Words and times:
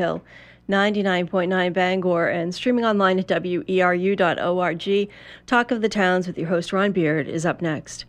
Hill, 0.00 0.22
99.9 0.70 1.72
Bangor, 1.74 2.26
and 2.28 2.54
streaming 2.54 2.86
online 2.86 3.18
at 3.18 3.28
weru.org. 3.28 5.10
Talk 5.46 5.70
of 5.70 5.82
the 5.82 5.88
Towns 5.90 6.26
with 6.26 6.38
your 6.38 6.48
host 6.48 6.72
Ron 6.72 6.92
Beard 6.92 7.28
is 7.28 7.44
up 7.44 7.60
next. 7.60 8.06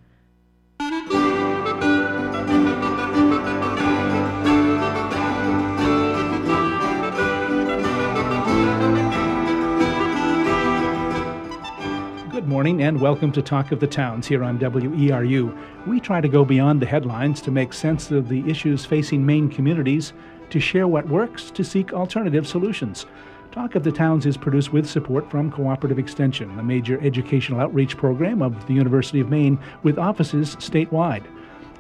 Good 12.32 12.48
morning 12.48 12.84
and 12.84 13.02
welcome 13.02 13.34
to 13.34 13.42
Talk 13.42 13.74
of 13.74 13.82
the 13.82 13.88
Towns 13.88 14.28
here 14.28 14.46
on 14.46 14.58
WERU. 14.58 15.88
We 15.88 16.00
try 16.00 16.22
to 16.22 16.30
go 16.30 16.46
beyond 16.46 16.82
the 16.82 16.86
headlines 16.86 17.42
to 17.42 17.52
make 17.52 17.74
sense 17.74 18.12
of 18.12 18.30
the 18.30 18.50
issues 18.50 18.86
facing 18.86 19.26
Maine 19.26 19.50
communities, 19.50 20.14
to 20.52 20.60
share 20.60 20.88
what 20.88 21.08
works, 21.08 21.50
to 21.52 21.64
seek 21.64 21.94
alternative 21.94 22.48
solutions. 22.48 23.06
Talk 23.52 23.76
of 23.76 23.84
the 23.84 23.92
Towns 23.92 24.26
is 24.26 24.38
produced 24.38 24.72
with 24.72 24.90
support 24.90 25.30
from 25.30 25.52
Cooperative 25.52 26.00
Extension, 26.00 26.58
a 26.58 26.64
major 26.64 27.02
educational 27.02 27.60
outreach 27.60 27.98
program 27.98 28.42
of 28.42 28.66
the 28.68 28.74
University 28.74 29.20
of 29.20 29.30
Maine 29.30 29.60
with 29.84 29.98
offices 29.98 30.56
statewide. 30.58 31.26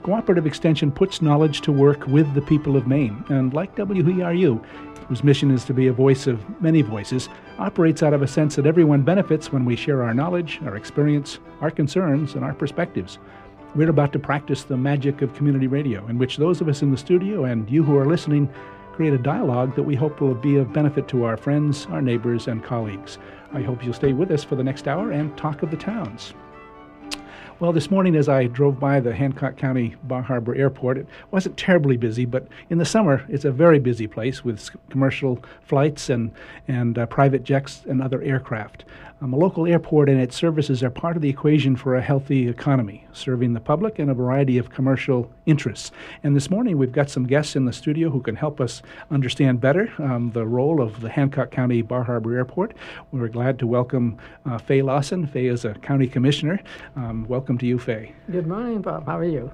Cooperative 0.04 0.48
Extension 0.48 0.92
puts 0.92 1.22
knowledge 1.22 1.62
to 1.62 1.72
work 1.72 2.08
with 2.08 2.34
the 2.34 2.42
people 2.42 2.76
of 2.76 2.88
Maine, 2.88 3.24
and 3.30 3.54
like 3.54 3.76
WERU, 3.76 4.66
whose 5.08 5.24
mission 5.24 5.52
is 5.52 5.64
to 5.66 5.74
be 5.74 5.88
a 5.88 5.94
voice 5.94 6.28
of 6.28 6.62
many 6.62 6.82
voices, 6.82 7.30
operates 7.60 8.02
out 8.02 8.14
of 8.14 8.22
a 8.22 8.28
sense 8.28 8.56
that 8.56 8.66
everyone 8.66 9.04
benefits 9.04 9.52
when 9.52 9.64
we 9.64 9.76
share 9.76 10.04
our 10.04 10.14
knowledge, 10.14 10.60
our 10.66 10.76
experience, 10.76 11.40
our 11.62 11.72
concerns, 11.72 12.34
and 12.36 12.44
our 12.44 12.54
perspectives. 12.54 13.20
We're 13.74 13.90
about 13.90 14.12
to 14.14 14.20
practice 14.20 14.64
the 14.64 14.76
magic 14.76 15.22
of 15.22 15.34
community 15.34 15.68
radio, 15.68 16.06
in 16.08 16.18
which 16.18 16.36
those 16.36 16.60
of 16.60 16.68
us 16.68 16.82
in 16.82 16.92
the 16.92 16.98
studio 16.98 17.46
and 17.46 17.70
you 17.70 17.84
who 17.84 17.98
are 17.98 18.06
listening 18.06 18.52
create 18.92 19.14
a 19.14 19.18
dialogue 19.18 19.78
that 19.78 19.84
we 19.84 19.96
hope 19.96 20.20
will 20.20 20.36
be 20.36 20.58
of 20.58 20.74
benefit 20.74 21.08
to 21.08 21.24
our 21.24 21.38
friends, 21.38 21.86
our 21.90 22.02
neighbors, 22.02 22.50
and 22.50 22.66
colleagues. 22.66 23.18
I 23.54 23.62
hope 23.62 23.82
you'll 23.82 23.94
stay 23.94 24.12
with 24.12 24.30
us 24.30 24.44
for 24.44 24.58
the 24.58 24.64
next 24.64 24.90
hour 24.90 25.12
and 25.12 25.38
talk 25.38 25.64
of 25.64 25.72
the 25.72 25.78
towns. 25.78 26.34
Well, 27.62 27.72
this 27.72 27.90
morning 27.90 28.18
as 28.18 28.28
I 28.28 28.48
drove 28.48 28.78
by 28.78 29.00
the 29.00 29.14
Hancock 29.14 29.56
County 29.56 29.96
Bar 30.04 30.24
Harbor 30.24 30.54
Airport, 30.54 30.98
it 30.98 31.08
wasn't 31.30 31.56
terribly 31.56 31.96
busy, 31.96 32.26
but 32.26 32.48
in 32.72 32.78
the 32.78 32.86
summer 32.86 33.24
it's 33.30 33.46
a 33.46 33.52
very 33.52 33.80
busy 33.80 34.08
place 34.08 34.44
with 34.44 34.70
commercial 34.90 35.42
flights 35.62 36.10
and, 36.10 36.32
and 36.68 36.98
uh, 36.98 37.06
private 37.06 37.44
jets 37.44 37.84
and 37.88 38.02
other 38.02 38.22
aircraft. 38.22 38.84
Um, 39.24 39.34
a 39.34 39.38
local 39.38 39.68
airport 39.68 40.10
and 40.10 40.20
its 40.20 40.36
services 40.36 40.82
are 40.82 40.90
part 40.90 41.16
of 41.16 41.22
the 41.22 41.30
equation 41.30 41.76
for 41.76 41.96
a 41.96 42.02
healthy 42.02 42.50
economy, 42.50 43.06
serving 43.14 43.54
the 43.54 43.60
public 43.60 44.00
and 44.00 44.10
a 44.10 44.16
variety 44.16 44.58
of 44.58 44.72
commercial 44.72 45.30
interests. 45.46 45.92
And 46.24 46.36
this 46.36 46.50
morning 46.50 46.76
we've 46.80 46.92
got 46.92 47.08
some 47.08 47.28
guests 47.28 47.56
in 47.56 47.66
the 47.66 47.72
studio 47.72 48.10
who 48.10 48.20
can 48.20 48.36
help 48.36 48.60
us 48.60 48.82
understand 49.12 49.62
better 49.62 49.94
um, 50.00 50.32
the 50.32 50.48
role 50.48 50.82
of 50.82 51.02
the 51.02 51.10
Hancock 51.10 51.52
County 51.52 51.84
Bar 51.84 52.04
Harbor 52.04 52.36
Airport. 52.36 52.74
We're 53.12 53.28
glad 53.28 53.60
to 53.60 53.68
welcome 53.68 54.18
uh, 54.48 54.58
Faye 54.58 54.82
Lawson. 54.82 55.28
Faye 55.28 55.46
is 55.46 55.66
a 55.66 55.76
county 55.76 56.08
commissioner. 56.08 56.60
Um, 56.96 57.28
welcome 57.28 57.60
to 57.60 57.68
you, 57.68 57.78
Faye. 57.78 58.14
Good 58.32 58.48
morning, 58.48 58.82
Bob. 58.82 59.06
How 59.06 59.20
are 59.20 59.24
you? 59.24 59.52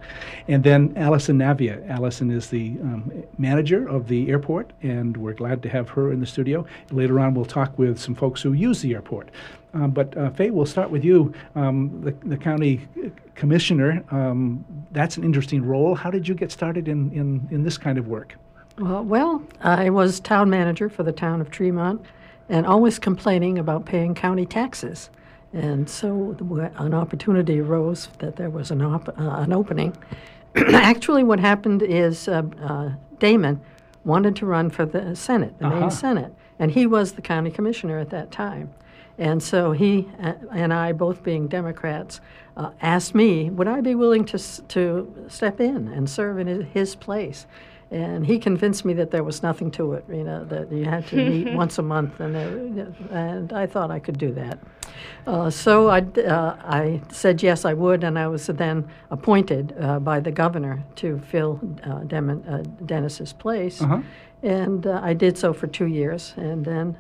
And 0.48 0.64
then 0.64 0.94
Allison 0.96 1.40
Navia. 1.40 1.86
Allison 1.90 2.31
is 2.31 2.50
the 2.50 2.78
um, 2.84 3.12
manager 3.38 3.86
of 3.86 4.08
the 4.08 4.30
airport, 4.30 4.72
and 4.81 5.18
we're 5.18 5.34
glad 5.34 5.62
to 5.64 5.70
have 5.70 5.90
her 5.90 6.14
in 6.14 6.22
the 6.22 6.26
studio. 6.26 6.66
Later 6.92 7.20
on, 7.20 7.34
we'll 7.34 7.44
talk 7.44 7.78
with 7.78 8.00
some 8.00 8.16
folks 8.16 8.42
who 8.42 8.54
use 8.54 8.80
the 8.80 8.94
airport. 8.94 9.30
Um, 9.73 9.91
but 9.91 10.16
uh, 10.17 10.30
Faye, 10.31 10.50
we'll 10.50 10.66
start 10.66 10.89
with 10.89 11.03
you, 11.03 11.33
um, 11.55 12.02
the, 12.02 12.11
the, 12.27 12.38
county 12.38 12.88
commissioner. 13.36 14.03
Um, 14.11 14.66
that's 14.91 15.17
an 15.17 15.23
interesting 15.23 15.63
role. 15.63 15.94
How 15.94 16.09
did 16.09 16.27
you 16.27 16.33
get 16.33 16.52
started 16.52 16.88
in, 16.88 17.11
in, 17.11 17.47
in 17.52 17.63
this 17.63 17.78
kind 17.78 17.97
of 17.97 18.08
work? 18.08 18.33
Well, 18.80 19.03
well, 19.03 19.44
I 19.61 19.89
was 19.89 20.19
town 20.19 20.50
manager 20.50 20.89
for 20.89 21.03
the 21.03 21.11
town 21.11 21.41
of 21.41 21.52
Tremont 21.52 22.02
and 22.50 22.66
always 22.66 22.97
complaining 23.00 23.59
about 23.59 23.85
paying 23.85 24.16
county 24.16 24.45
taxes. 24.45 25.09
And 25.53 25.89
so 25.89 26.35
an 26.78 26.94
opportunity 26.94 27.59
arose 27.59 28.09
that 28.19 28.35
there 28.35 28.50
was 28.50 28.72
an, 28.72 28.81
op- 28.81 29.09
uh, 29.09 29.13
an 29.17 29.53
opening. 29.53 29.96
Actually, 30.56 31.23
what 31.23 31.40
happened 31.40 31.81
is 31.81 32.28
uh, 32.28 32.44
uh, 32.62 32.91
Damon 33.19 33.62
wanted 34.03 34.35
to 34.38 34.46
run 34.46 34.69
for 34.69 34.85
the 34.85 35.16
Senate, 35.16 35.57
the 35.59 35.67
uh-huh. 35.67 35.79
Maine 35.79 35.91
Senate, 35.91 36.34
and 36.59 36.72
he 36.72 36.85
was 36.85 37.13
the 37.13 37.22
county 37.22 37.51
commissioner 37.51 38.00
at 38.00 38.09
that 38.09 38.31
time. 38.31 38.73
And 39.17 39.41
so 39.41 39.72
he 39.72 40.09
uh, 40.22 40.33
and 40.51 40.73
I, 40.73 40.91
both 40.91 41.23
being 41.23 41.47
Democrats, 41.47 42.22
uh, 42.55 42.72
asked 42.81 43.16
me, 43.16 43.50
would 43.50 43.67
I 43.67 43.81
be 43.81 43.95
willing 43.95 44.25
to, 44.25 44.38
to 44.39 45.25
step 45.29 45.59
in 45.59 45.88
and 45.88 46.09
serve 46.09 46.39
in 46.39 46.61
his 46.61 46.95
place? 46.95 47.45
And 47.89 48.25
he 48.25 48.38
convinced 48.38 48.83
me 48.83 48.94
that 48.95 49.11
there 49.11 49.23
was 49.23 49.41
nothing 49.41 49.72
to 49.72 49.94
it, 49.94 50.03
you 50.09 50.23
know, 50.23 50.44
that 50.45 50.72
you 50.72 50.83
had 50.83 51.07
to 51.07 51.16
meet 51.29 51.53
once 51.53 51.78
a 51.78 51.81
month, 51.81 52.19
and, 52.19 52.35
uh, 52.35 53.16
and 53.16 53.53
I 53.53 53.66
thought 53.66 53.91
I 53.91 54.00
could 54.00 54.17
do 54.17 54.33
that. 54.33 54.59
Uh, 55.25 55.49
so 55.49 55.88
I, 55.88 55.99
uh, 55.99 56.57
I 56.66 57.01
said 57.09 57.41
yes, 57.41 57.63
I 57.63 57.73
would, 57.73 58.03
and 58.03 58.19
I 58.19 58.28
was 58.28 58.47
then 58.47 58.89
appointed 59.09 59.73
uh, 59.79 59.99
by 59.99 60.19
the 60.19 60.31
governor 60.31 60.84
to 60.95 61.19
fill 61.19 61.61
uh, 61.84 61.99
Dem- 61.99 62.44
Dennis's 62.85 63.31
place. 63.31 63.81
Uh-huh. 63.81 64.01
And 64.44 64.85
I 64.85 65.13
did 65.13 65.38
so 65.38 65.53
for 65.53 65.67
two 65.67 65.88
years, 65.88 66.34
and 66.38 66.63
then 66.63 66.97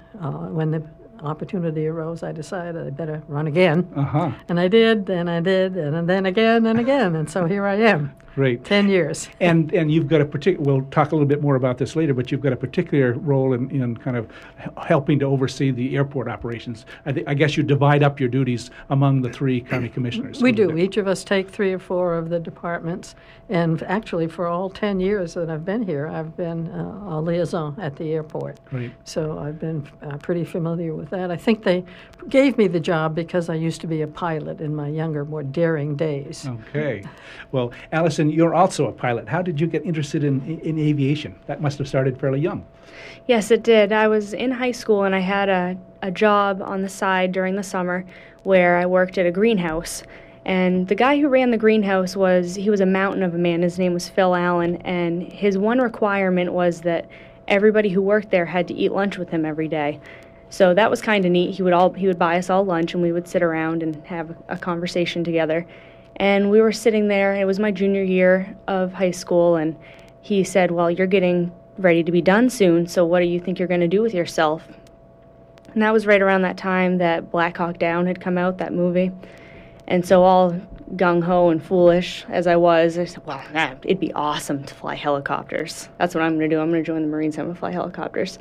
when 0.53 0.71
the 0.71 0.81
opportunity 1.21 1.87
arose, 1.87 2.23
I 2.23 2.31
decided 2.31 2.87
I 2.87 2.89
better 2.89 3.23
run 3.27 3.47
again. 3.47 3.87
Uh-huh. 3.95 4.31
And 4.49 4.59
I 4.59 4.67
did, 4.67 5.09
and 5.09 5.29
I 5.29 5.39
did, 5.39 5.75
and 5.75 6.07
then 6.07 6.25
again 6.25 6.65
and 6.65 6.79
again, 6.79 7.15
and 7.15 7.29
so 7.29 7.45
here 7.45 7.65
I 7.65 7.75
am. 7.75 8.13
Great. 8.37 8.63
Ten 8.63 8.87
years. 8.87 9.29
and 9.39 9.73
and 9.73 9.91
you've 9.91 10.07
got 10.07 10.21
a 10.21 10.25
particular. 10.25 10.63
We'll 10.63 10.85
talk 10.91 11.11
a 11.11 11.15
little 11.15 11.27
bit 11.27 11.41
more 11.41 11.55
about 11.55 11.79
this 11.79 11.95
later, 11.95 12.13
but 12.13 12.31
you've 12.31 12.39
got 12.39 12.53
a 12.53 12.55
particular 12.55 13.13
role 13.13 13.53
in, 13.53 13.71
in 13.71 13.97
kind 13.97 14.15
of 14.15 14.29
helping 14.77 15.17
to 15.17 15.25
oversee 15.25 15.71
the 15.71 15.95
airport 15.95 16.27
operations. 16.27 16.85
I, 17.07 17.13
th- 17.13 17.25
I 17.27 17.33
guess 17.33 17.57
you 17.57 17.63
divide 17.63 18.03
up 18.03 18.19
your 18.19 18.29
duties 18.29 18.69
among 18.91 19.23
the 19.23 19.31
three 19.31 19.59
county 19.59 19.89
commissioners. 19.89 20.39
We 20.39 20.51
do. 20.51 20.77
Each 20.77 20.97
of 20.97 21.07
us 21.07 21.23
take 21.23 21.49
three 21.49 21.73
or 21.73 21.79
four 21.79 22.13
of 22.13 22.29
the 22.29 22.39
departments, 22.39 23.15
and 23.49 23.81
actually, 23.81 24.27
for 24.27 24.45
all 24.45 24.69
ten 24.69 24.99
years 24.99 25.33
that 25.33 25.49
I've 25.49 25.65
been 25.65 25.81
here, 25.81 26.05
I've 26.07 26.37
been 26.37 26.67
uh, 26.69 27.15
a 27.15 27.19
liaison 27.19 27.75
at 27.79 27.95
the 27.95 28.13
airport. 28.13 28.63
Great. 28.65 28.91
So 29.03 29.39
I've 29.39 29.59
been 29.59 29.89
uh, 30.03 30.17
pretty 30.17 30.45
familiar 30.45 30.93
with 30.93 31.09
that. 31.09 31.31
I 31.31 31.37
think 31.37 31.63
they 31.63 31.83
gave 32.29 32.55
me 32.55 32.67
the 32.67 32.79
job 32.79 33.15
because 33.15 33.49
I 33.49 33.55
used 33.55 33.81
to 33.81 33.87
be 33.87 34.03
a 34.03 34.07
pilot 34.07 34.61
in 34.61 34.75
my 34.75 34.89
younger, 34.89 35.25
more 35.25 35.41
daring 35.41 35.95
days. 35.95 36.47
Okay. 36.47 37.03
Well, 37.51 37.71
Allison 37.91 38.26
you're 38.31 38.53
also 38.53 38.87
a 38.87 38.91
pilot. 38.91 39.27
How 39.27 39.41
did 39.41 39.59
you 39.59 39.67
get 39.67 39.85
interested 39.85 40.23
in, 40.23 40.41
in, 40.45 40.59
in, 40.59 40.79
aviation? 40.79 41.35
That 41.47 41.61
must 41.61 41.77
have 41.77 41.87
started 41.87 42.19
fairly 42.19 42.39
young. 42.39 42.65
Yes, 43.27 43.51
it 43.51 43.63
did. 43.63 43.91
I 43.91 44.07
was 44.07 44.33
in 44.33 44.51
high 44.51 44.71
school 44.71 45.03
and 45.03 45.13
I 45.15 45.19
had 45.19 45.49
a, 45.49 45.77
a 46.01 46.11
job 46.11 46.61
on 46.61 46.81
the 46.81 46.89
side 46.89 47.31
during 47.31 47.55
the 47.55 47.63
summer 47.63 48.05
where 48.43 48.77
I 48.77 48.85
worked 48.85 49.17
at 49.17 49.25
a 49.25 49.31
greenhouse. 49.31 50.03
And 50.45 50.87
the 50.87 50.95
guy 50.95 51.19
who 51.19 51.27
ran 51.27 51.51
the 51.51 51.57
greenhouse 51.57 52.15
was, 52.15 52.55
he 52.55 52.69
was 52.69 52.79
a 52.79 52.85
mountain 52.85 53.21
of 53.21 53.35
a 53.35 53.37
man. 53.37 53.61
His 53.61 53.77
name 53.77 53.93
was 53.93 54.07
Phil 54.07 54.33
Allen. 54.33 54.77
And 54.77 55.23
his 55.23 55.57
one 55.57 55.79
requirement 55.79 56.53
was 56.53 56.81
that 56.81 57.09
everybody 57.47 57.89
who 57.89 58.01
worked 58.01 58.31
there 58.31 58.45
had 58.45 58.67
to 58.69 58.73
eat 58.73 58.91
lunch 58.91 59.17
with 59.17 59.29
him 59.29 59.45
every 59.45 59.67
day. 59.67 59.99
So 60.49 60.73
that 60.73 60.89
was 60.89 61.01
kind 61.01 61.25
of 61.25 61.31
neat. 61.31 61.55
He 61.55 61.63
would 61.63 61.73
all 61.73 61.91
he 61.91 62.07
would 62.07 62.19
buy 62.19 62.37
us 62.37 62.49
all 62.49 62.63
lunch 62.63 62.93
and 62.93 63.03
we 63.03 63.11
would 63.11 63.27
sit 63.27 63.43
around 63.43 63.83
and 63.83 64.01
have 64.05 64.35
a 64.47 64.57
conversation 64.57 65.23
together. 65.23 65.65
And 66.17 66.49
we 66.49 66.61
were 66.61 66.71
sitting 66.71 67.07
there, 67.07 67.35
it 67.35 67.45
was 67.45 67.59
my 67.59 67.71
junior 67.71 68.03
year 68.03 68.55
of 68.67 68.91
high 68.91 69.11
school, 69.11 69.55
and 69.55 69.75
he 70.21 70.43
said, 70.43 70.71
Well, 70.71 70.89
you're 70.89 71.07
getting 71.07 71.51
ready 71.77 72.03
to 72.03 72.11
be 72.11 72.21
done 72.21 72.49
soon, 72.49 72.87
so 72.87 73.05
what 73.05 73.19
do 73.19 73.25
you 73.25 73.39
think 73.39 73.59
you're 73.59 73.67
going 73.67 73.81
to 73.81 73.87
do 73.87 74.01
with 74.01 74.15
yourself? 74.15 74.67
And 75.73 75.83
that 75.83 75.93
was 75.93 76.07
right 76.07 76.21
around 76.21 76.41
that 76.41 76.57
time 76.57 76.97
that 76.97 77.29
Black 77.29 77.57
Hawk 77.57 77.77
Down 77.77 78.07
had 78.07 78.19
come 78.19 78.37
out, 78.37 78.57
that 78.57 78.73
movie. 78.73 79.11
And 79.87 80.03
so, 80.05 80.23
all 80.23 80.59
gung 80.95 81.21
ho 81.21 81.49
and 81.49 81.63
foolish 81.63 82.25
as 82.29 82.47
I 82.47 82.55
was, 82.55 82.97
I 82.97 83.05
said, 83.05 83.25
Well, 83.25 83.41
it'd 83.83 83.99
be 83.99 84.11
awesome 84.13 84.63
to 84.63 84.73
fly 84.73 84.95
helicopters. 84.95 85.87
That's 85.99 86.15
what 86.15 86.23
I'm 86.23 86.37
going 86.37 86.49
to 86.49 86.55
do. 86.55 86.59
I'm 86.59 86.71
going 86.71 86.83
to 86.83 86.87
join 86.87 87.03
the 87.03 87.07
Marines, 87.07 87.37
I'm 87.37 87.45
going 87.45 87.55
to 87.55 87.59
fly 87.59 87.71
helicopters. 87.71 88.39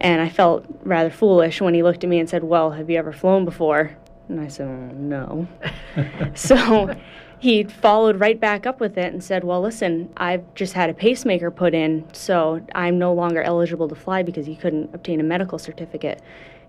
And 0.00 0.20
I 0.20 0.28
felt 0.28 0.64
rather 0.82 1.10
foolish 1.10 1.60
when 1.60 1.74
he 1.74 1.82
looked 1.82 2.04
at 2.04 2.10
me 2.10 2.20
and 2.20 2.30
said, 2.30 2.44
Well, 2.44 2.70
have 2.70 2.88
you 2.88 2.96
ever 2.96 3.12
flown 3.12 3.44
before? 3.44 3.96
And 4.28 4.40
I 4.40 4.48
said, 4.48 4.68
oh, 4.68 4.94
no. 4.94 5.48
so 6.34 6.94
he 7.38 7.64
followed 7.64 8.20
right 8.20 8.38
back 8.38 8.66
up 8.66 8.80
with 8.80 8.98
it 8.98 9.12
and 9.12 9.22
said, 9.22 9.44
well, 9.44 9.60
listen, 9.60 10.12
I've 10.16 10.54
just 10.54 10.72
had 10.72 10.90
a 10.90 10.94
pacemaker 10.94 11.50
put 11.50 11.74
in, 11.74 12.04
so 12.12 12.60
I'm 12.74 12.98
no 12.98 13.12
longer 13.12 13.42
eligible 13.42 13.88
to 13.88 13.94
fly 13.94 14.22
because 14.22 14.46
he 14.46 14.56
couldn't 14.56 14.94
obtain 14.94 15.20
a 15.20 15.24
medical 15.24 15.58
certificate. 15.58 16.20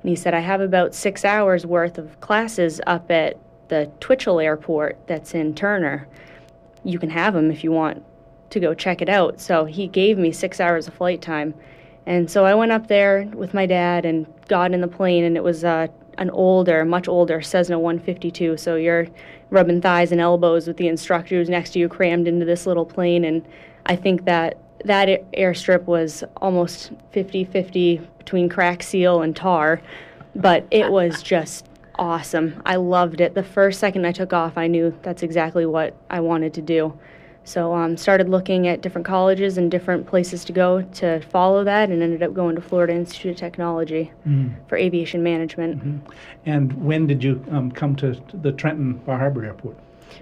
And 0.01 0.09
he 0.09 0.15
said, 0.15 0.33
I 0.33 0.39
have 0.39 0.61
about 0.61 0.95
six 0.95 1.25
hours 1.25 1.65
worth 1.65 1.97
of 1.97 2.19
classes 2.21 2.79
up 2.87 3.09
at 3.11 3.37
the 3.67 3.91
Twitchell 3.99 4.39
Airport 4.39 4.99
that's 5.07 5.33
in 5.33 5.55
Turner. 5.55 6.07
You 6.83 6.99
can 6.99 7.09
have 7.09 7.33
them 7.33 7.51
if 7.51 7.63
you 7.63 7.71
want 7.71 8.03
to 8.51 8.59
go 8.59 8.73
check 8.73 9.01
it 9.01 9.09
out. 9.09 9.39
So 9.41 9.65
he 9.65 9.87
gave 9.87 10.17
me 10.17 10.31
six 10.31 10.59
hours 10.59 10.87
of 10.87 10.93
flight 10.93 11.21
time. 11.21 11.53
And 12.05 12.29
so 12.29 12.45
I 12.45 12.55
went 12.55 12.71
up 12.71 12.87
there 12.87 13.29
with 13.33 13.53
my 13.53 13.65
dad 13.65 14.05
and 14.05 14.25
got 14.47 14.71
in 14.71 14.81
the 14.81 14.87
plane, 14.87 15.23
and 15.23 15.37
it 15.37 15.43
was 15.43 15.63
uh, 15.63 15.87
an 16.19 16.29
older, 16.31 16.85
much 16.85 17.07
older 17.07 17.41
Cessna 17.41 17.79
152. 17.79 18.57
So 18.57 18.75
you're 18.75 19.07
rubbing 19.49 19.81
thighs 19.81 20.11
and 20.11 20.21
elbows 20.21 20.67
with 20.67 20.77
the 20.77 20.87
instructor 20.87 21.35
who's 21.35 21.49
next 21.49 21.71
to 21.71 21.79
you, 21.79 21.89
crammed 21.89 22.27
into 22.27 22.45
this 22.45 22.67
little 22.67 22.85
plane. 22.85 23.23
And 23.23 23.43
I 23.87 23.95
think 23.95 24.25
that 24.25 24.57
that 24.85 25.07
airstrip 25.33 25.85
was 25.85 26.23
almost 26.37 26.91
50 27.11 27.45
50 27.45 27.97
between 28.17 28.49
crack 28.49 28.83
seal 28.83 29.21
and 29.21 29.35
tar, 29.35 29.81
but 30.35 30.67
it 30.69 30.91
was 30.91 31.23
just 31.23 31.65
awesome. 31.95 32.61
I 32.65 32.75
loved 32.75 33.21
it. 33.21 33.33
The 33.33 33.43
first 33.43 33.79
second 33.79 34.05
I 34.05 34.11
took 34.11 34.33
off, 34.33 34.57
I 34.57 34.67
knew 34.67 34.97
that's 35.01 35.23
exactly 35.23 35.65
what 35.65 35.95
I 36.09 36.19
wanted 36.19 36.53
to 36.55 36.61
do. 36.61 36.97
So 37.49 37.73
um, 37.73 37.97
started 37.97 38.29
looking 38.29 38.67
at 38.67 38.81
different 38.81 39.07
colleges 39.07 39.57
and 39.57 39.71
different 39.71 40.05
places 40.05 40.45
to 40.45 40.53
go 40.53 40.83
to 40.83 41.19
follow 41.31 41.63
that, 41.63 41.89
and 41.89 42.03
ended 42.03 42.21
up 42.21 42.35
going 42.35 42.55
to 42.55 42.61
Florida 42.61 42.93
Institute 42.93 43.31
of 43.31 43.37
Technology 43.37 44.11
mm-hmm. 44.27 44.53
for 44.67 44.77
aviation 44.77 45.23
management. 45.23 45.79
Mm-hmm. 45.79 46.11
And 46.45 46.73
when 46.73 47.07
did 47.07 47.23
you 47.23 47.43
um, 47.49 47.71
come 47.71 47.95
to 47.95 48.21
the 48.43 48.51
Trenton 48.51 48.97
Bar 48.97 49.17
Harbor 49.17 49.43
Airport? 49.43 49.77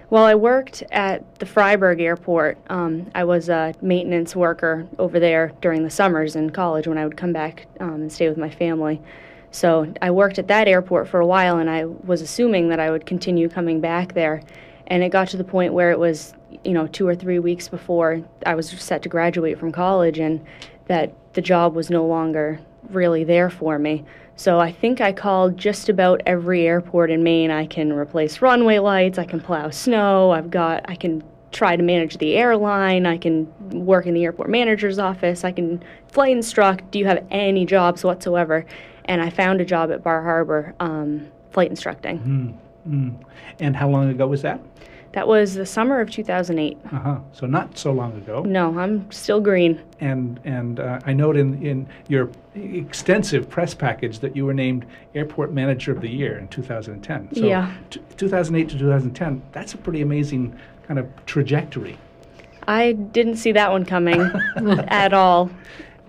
Well, 0.08 0.24
I 0.24 0.34
worked 0.34 0.82
at 0.90 1.38
the 1.38 1.44
Fryeburg 1.44 2.00
Airport. 2.00 2.56
Um, 2.70 3.10
I 3.14 3.24
was 3.24 3.50
a 3.50 3.74
maintenance 3.82 4.34
worker 4.34 4.86
over 4.98 5.20
there 5.20 5.52
during 5.60 5.82
the 5.82 5.90
summers 5.90 6.34
in 6.34 6.48
college 6.48 6.86
when 6.88 6.96
I 6.96 7.04
would 7.04 7.18
come 7.18 7.34
back 7.34 7.66
um, 7.78 8.00
and 8.00 8.10
stay 8.10 8.30
with 8.30 8.38
my 8.38 8.48
family. 8.48 9.02
So 9.50 9.92
I 10.00 10.10
worked 10.12 10.38
at 10.38 10.48
that 10.48 10.66
airport 10.66 11.08
for 11.08 11.20
a 11.20 11.26
while, 11.26 11.58
and 11.58 11.68
I 11.68 11.84
was 11.84 12.22
assuming 12.22 12.70
that 12.70 12.80
I 12.80 12.90
would 12.90 13.04
continue 13.04 13.50
coming 13.50 13.82
back 13.82 14.14
there. 14.14 14.42
And 14.86 15.02
it 15.02 15.10
got 15.10 15.28
to 15.28 15.36
the 15.36 15.44
point 15.44 15.74
where 15.74 15.90
it 15.90 15.98
was, 15.98 16.32
you 16.64 16.72
know, 16.72 16.86
two 16.86 17.06
or 17.06 17.14
three 17.14 17.38
weeks 17.38 17.68
before 17.68 18.22
I 18.46 18.54
was 18.54 18.70
set 18.70 19.02
to 19.02 19.08
graduate 19.08 19.58
from 19.58 19.72
college, 19.72 20.18
and 20.18 20.44
that 20.86 21.12
the 21.34 21.42
job 21.42 21.74
was 21.74 21.90
no 21.90 22.06
longer 22.06 22.60
really 22.90 23.24
there 23.24 23.50
for 23.50 23.78
me. 23.78 24.04
So 24.36 24.60
I 24.60 24.70
think 24.70 25.00
I 25.00 25.12
called 25.12 25.56
just 25.56 25.88
about 25.88 26.22
every 26.24 26.66
airport 26.66 27.10
in 27.10 27.22
Maine. 27.24 27.50
I 27.50 27.66
can 27.66 27.92
replace 27.92 28.40
runway 28.40 28.78
lights, 28.78 29.18
I 29.18 29.24
can 29.24 29.40
plow 29.40 29.70
snow, 29.70 30.30
I've 30.30 30.50
got 30.50 30.88
I 30.88 30.94
can 30.94 31.24
try 31.50 31.76
to 31.76 31.82
manage 31.82 32.18
the 32.18 32.36
airline, 32.36 33.06
I 33.06 33.18
can 33.18 33.52
work 33.84 34.06
in 34.06 34.14
the 34.14 34.24
airport 34.24 34.50
manager's 34.50 34.98
office, 34.98 35.44
I 35.44 35.50
can 35.50 35.82
flight 36.08 36.32
instruct. 36.32 36.90
Do 36.90 36.98
you 36.98 37.06
have 37.06 37.24
any 37.30 37.66
jobs 37.66 38.04
whatsoever? 38.04 38.64
And 39.06 39.20
I 39.22 39.30
found 39.30 39.60
a 39.60 39.64
job 39.64 39.90
at 39.90 40.04
Bar 40.04 40.22
Harbor, 40.22 40.74
um, 40.78 41.28
flight 41.50 41.70
instructing. 41.70 42.54
Mm-hmm. 42.86 43.22
And 43.60 43.76
how 43.76 43.88
long 43.88 44.08
ago 44.10 44.26
was 44.26 44.42
that? 44.42 44.60
That 45.18 45.26
was 45.26 45.54
the 45.54 45.66
summer 45.66 45.98
of 45.98 46.12
2008. 46.12 46.78
Uh 46.84 46.96
huh. 46.96 47.18
So 47.32 47.46
not 47.46 47.76
so 47.76 47.90
long 47.90 48.16
ago. 48.18 48.44
No, 48.44 48.78
I'm 48.78 49.10
still 49.10 49.40
green. 49.40 49.82
And 49.98 50.38
and 50.44 50.78
uh, 50.78 51.00
I 51.06 51.12
note 51.12 51.36
in 51.36 51.60
in 51.60 51.88
your 52.06 52.30
extensive 52.54 53.50
press 53.50 53.74
package 53.74 54.20
that 54.20 54.36
you 54.36 54.46
were 54.46 54.54
named 54.54 54.86
Airport 55.16 55.52
Manager 55.52 55.90
of 55.90 56.02
the 56.02 56.08
Year 56.08 56.38
in 56.38 56.46
2010. 56.46 57.34
So 57.34 57.44
yeah. 57.44 57.74
T- 57.90 58.00
2008 58.16 58.68
to 58.68 58.78
2010. 58.78 59.42
That's 59.50 59.74
a 59.74 59.76
pretty 59.76 60.02
amazing 60.02 60.56
kind 60.86 61.00
of 61.00 61.08
trajectory. 61.26 61.98
I 62.68 62.92
didn't 62.92 63.38
see 63.38 63.50
that 63.50 63.72
one 63.72 63.84
coming 63.84 64.20
at 64.86 65.12
all. 65.12 65.50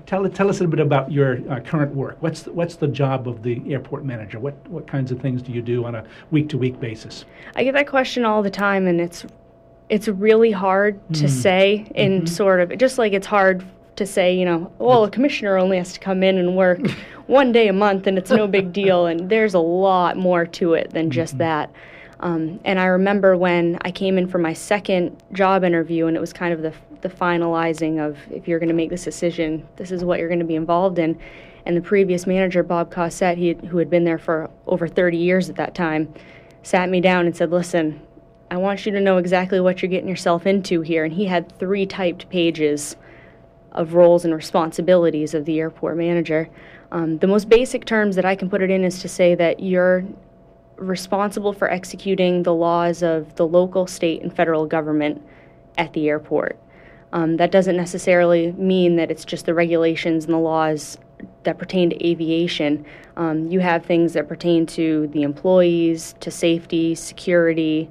Tell, 0.10 0.28
tell 0.28 0.50
us 0.50 0.58
a 0.58 0.64
little 0.64 0.72
bit 0.72 0.80
about 0.80 1.12
your 1.12 1.38
uh, 1.52 1.60
current 1.60 1.94
work. 1.94 2.18
What's 2.20 2.42
the, 2.42 2.52
what's 2.52 2.76
the 2.76 2.88
job 2.88 3.28
of 3.28 3.44
the 3.44 3.62
airport 3.72 4.04
manager? 4.04 4.40
What 4.40 4.56
what 4.68 4.88
kinds 4.88 5.12
of 5.12 5.22
things 5.22 5.44
do 5.44 5.52
you 5.52 5.62
do 5.62 5.86
on 5.86 5.94
a 5.94 6.04
week 6.32 6.50
to 6.50 6.58
week 6.58 6.80
basis? 6.80 7.26
I 7.56 7.64
get 7.64 7.76
that 7.76 7.86
question 7.86 8.26
all 8.26 8.42
the 8.42 8.50
time, 8.50 8.88
and 8.88 9.00
it's 9.00 9.24
it's 9.88 10.08
really 10.08 10.50
hard 10.50 11.00
to 11.14 11.26
mm. 11.26 11.30
say 11.30 11.92
in 11.94 12.22
mm-hmm. 12.22 12.26
sort 12.26 12.60
of 12.60 12.76
just 12.80 12.98
like 12.98 13.14
it's 13.14 13.28
hard 13.28 13.64
to 13.98 14.06
say, 14.08 14.36
you 14.36 14.46
know, 14.46 14.72
well, 14.80 15.04
a 15.04 15.12
commissioner 15.12 15.60
only 15.60 15.78
has 15.78 15.94
to 15.94 16.00
come 16.00 16.24
in 16.24 16.40
and 16.40 16.58
work 16.58 16.80
one 17.28 17.52
day 17.52 17.68
a 17.68 17.74
month, 17.74 18.08
and 18.08 18.18
it's 18.18 18.32
no 18.32 18.48
big 18.48 18.74
deal. 18.74 19.06
And 19.06 19.30
there's 19.30 19.54
a 19.54 19.60
lot 19.60 20.18
more 20.18 20.44
to 20.44 20.74
it 20.74 20.90
than 20.90 21.12
just 21.12 21.34
mm-hmm. 21.34 21.44
that. 21.44 21.72
Um, 22.22 22.60
and 22.66 22.80
I 22.80 22.86
remember 22.86 23.38
when 23.38 23.78
I 23.82 23.92
came 23.92 24.18
in 24.18 24.28
for 24.28 24.40
my 24.40 24.54
second 24.54 25.22
job 25.32 25.64
interview, 25.64 26.08
and 26.08 26.18
it 26.18 26.20
was 26.20 26.34
kind 26.34 26.54
of 26.54 26.62
the 26.62 26.74
the 27.02 27.10
finalizing 27.10 28.00
of 28.06 28.18
if 28.32 28.48
you're 28.48 28.60
going 28.60 28.70
to 28.70 28.76
make 28.76 28.90
this 28.90 29.04
decision, 29.04 29.68
this 29.78 29.92
is 29.92 30.04
what 30.04 30.20
you're 30.20 30.28
going 30.28 30.40
to 30.40 30.46
be 30.46 30.56
involved 30.56 31.00
in. 31.00 31.18
And 31.66 31.76
the 31.78 31.82
previous 31.82 32.26
manager, 32.26 32.64
Bob 32.64 32.92
Cossette, 32.92 33.38
he, 33.38 33.54
who 33.68 33.78
had 33.78 33.90
been 33.90 34.04
there 34.04 34.18
for 34.18 34.50
over 34.68 34.88
30 34.88 35.18
years 35.18 35.50
at 35.50 35.56
that 35.58 35.76
time, 35.76 36.14
sat 36.64 36.90
me 36.90 37.00
down 37.00 37.26
and 37.26 37.36
said, 37.36 37.52
Listen, 37.52 38.02
I 38.52 38.58
want 38.58 38.86
you 38.86 38.92
to 38.94 39.00
know 39.00 39.18
exactly 39.18 39.60
what 39.60 39.82
you're 39.82 39.90
getting 39.90 40.10
yourself 40.10 40.46
into 40.48 40.82
here. 40.82 41.04
And 41.04 41.14
he 41.14 41.26
had 41.26 41.58
three 41.60 41.86
typed 41.86 42.30
pages 42.30 42.96
of 43.72 43.94
roles 43.94 44.26
and 44.26 44.34
responsibilities 44.34 45.34
of 45.34 45.46
the 45.46 45.60
airport 45.60 45.98
manager. 45.98 46.50
Um, 46.92 47.20
the 47.20 47.28
most 47.28 47.50
basic 47.50 47.86
terms 47.86 48.16
that 48.16 48.26
I 48.26 48.36
can 48.36 48.50
put 48.50 48.64
it 48.64 48.72
in 48.72 48.84
is 48.84 49.00
to 49.02 49.08
say 49.08 49.36
that 49.36 49.60
you're 49.60 50.04
responsible 50.80 51.54
for 51.54 51.70
executing 51.70 52.44
the 52.44 52.54
laws 52.54 53.04
of 53.04 53.36
the 53.36 53.46
local, 53.48 53.88
state, 53.88 54.22
and 54.22 54.36
federal 54.36 54.66
government 54.66 55.22
at 55.78 55.94
the 55.94 56.10
airport. 56.10 56.60
Um, 57.12 57.38
that 57.38 57.52
doesn't 57.52 57.76
necessarily 57.76 58.52
mean 58.54 58.96
that 58.98 59.10
it's 59.10 59.26
just 59.26 59.46
the 59.46 59.54
regulations 59.54 60.26
and 60.26 60.34
the 60.34 60.40
laws 60.40 60.98
that 61.44 61.58
pertain 61.58 61.90
to 61.90 62.08
aviation. 62.08 62.86
Um, 63.18 63.48
you 63.48 63.60
have 63.60 63.86
things 63.86 64.14
that 64.14 64.28
pertain 64.28 64.66
to 64.68 65.08
the 65.08 65.24
employees, 65.24 66.16
to 66.20 66.32
safety, 66.32 66.96
security, 66.96 67.90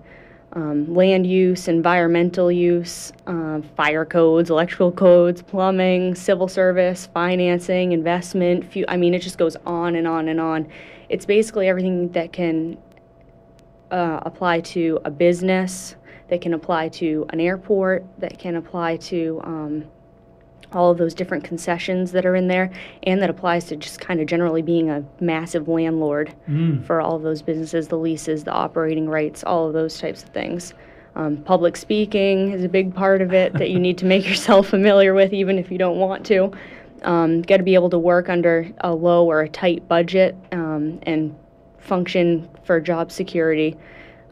um, 0.52 0.94
land 0.94 1.26
use, 1.26 1.68
environmental 1.68 2.50
use, 2.50 3.12
uh, 3.26 3.60
fire 3.76 4.04
codes, 4.04 4.50
electrical 4.50 4.92
codes, 4.92 5.42
plumbing, 5.42 6.14
civil 6.14 6.48
service, 6.48 7.06
financing, 7.12 7.92
investment. 7.92 8.72
Fu- 8.72 8.84
I 8.88 8.96
mean, 8.96 9.14
it 9.14 9.20
just 9.20 9.36
goes 9.36 9.56
on 9.66 9.94
and 9.94 10.06
on 10.06 10.28
and 10.28 10.40
on. 10.40 10.68
It's 11.08 11.26
basically 11.26 11.68
everything 11.68 12.10
that 12.12 12.32
can 12.32 12.78
uh, 13.90 14.20
apply 14.22 14.60
to 14.60 15.00
a 15.04 15.10
business, 15.10 15.96
that 16.28 16.40
can 16.40 16.54
apply 16.54 16.88
to 16.88 17.26
an 17.30 17.40
airport, 17.40 18.04
that 18.18 18.38
can 18.38 18.56
apply 18.56 18.96
to 18.98 19.40
um, 19.44 19.84
all 20.72 20.90
of 20.90 20.98
those 20.98 21.14
different 21.14 21.44
concessions 21.44 22.12
that 22.12 22.26
are 22.26 22.36
in 22.36 22.48
there, 22.48 22.70
and 23.04 23.22
that 23.22 23.30
applies 23.30 23.64
to 23.66 23.76
just 23.76 24.00
kind 24.00 24.20
of 24.20 24.26
generally 24.26 24.62
being 24.62 24.90
a 24.90 25.02
massive 25.20 25.68
landlord 25.68 26.34
mm. 26.48 26.84
for 26.84 27.00
all 27.00 27.16
of 27.16 27.22
those 27.22 27.40
businesses, 27.40 27.88
the 27.88 27.96
leases, 27.96 28.44
the 28.44 28.52
operating 28.52 29.08
rights, 29.08 29.42
all 29.44 29.66
of 29.66 29.72
those 29.72 29.98
types 29.98 30.22
of 30.22 30.28
things. 30.30 30.74
Um, 31.16 31.38
public 31.38 31.76
speaking 31.76 32.52
is 32.52 32.62
a 32.62 32.68
big 32.68 32.94
part 32.94 33.22
of 33.22 33.32
it 33.32 33.52
that 33.54 33.70
you 33.70 33.80
need 33.80 33.98
to 33.98 34.04
make 34.04 34.24
yourself 34.28 34.68
familiar 34.68 35.14
with, 35.14 35.32
even 35.32 35.58
if 35.58 35.70
you 35.70 35.78
don't 35.78 35.98
want 35.98 36.24
to. 36.26 36.52
Um, 37.02 37.42
Got 37.42 37.58
to 37.58 37.62
be 37.62 37.74
able 37.74 37.90
to 37.90 37.98
work 37.98 38.28
under 38.28 38.70
a 38.80 38.94
low 38.94 39.24
or 39.26 39.42
a 39.42 39.48
tight 39.48 39.86
budget 39.88 40.36
um, 40.52 40.98
and 41.02 41.36
function 41.78 42.48
for 42.64 42.80
job 42.80 43.10
security. 43.12 43.76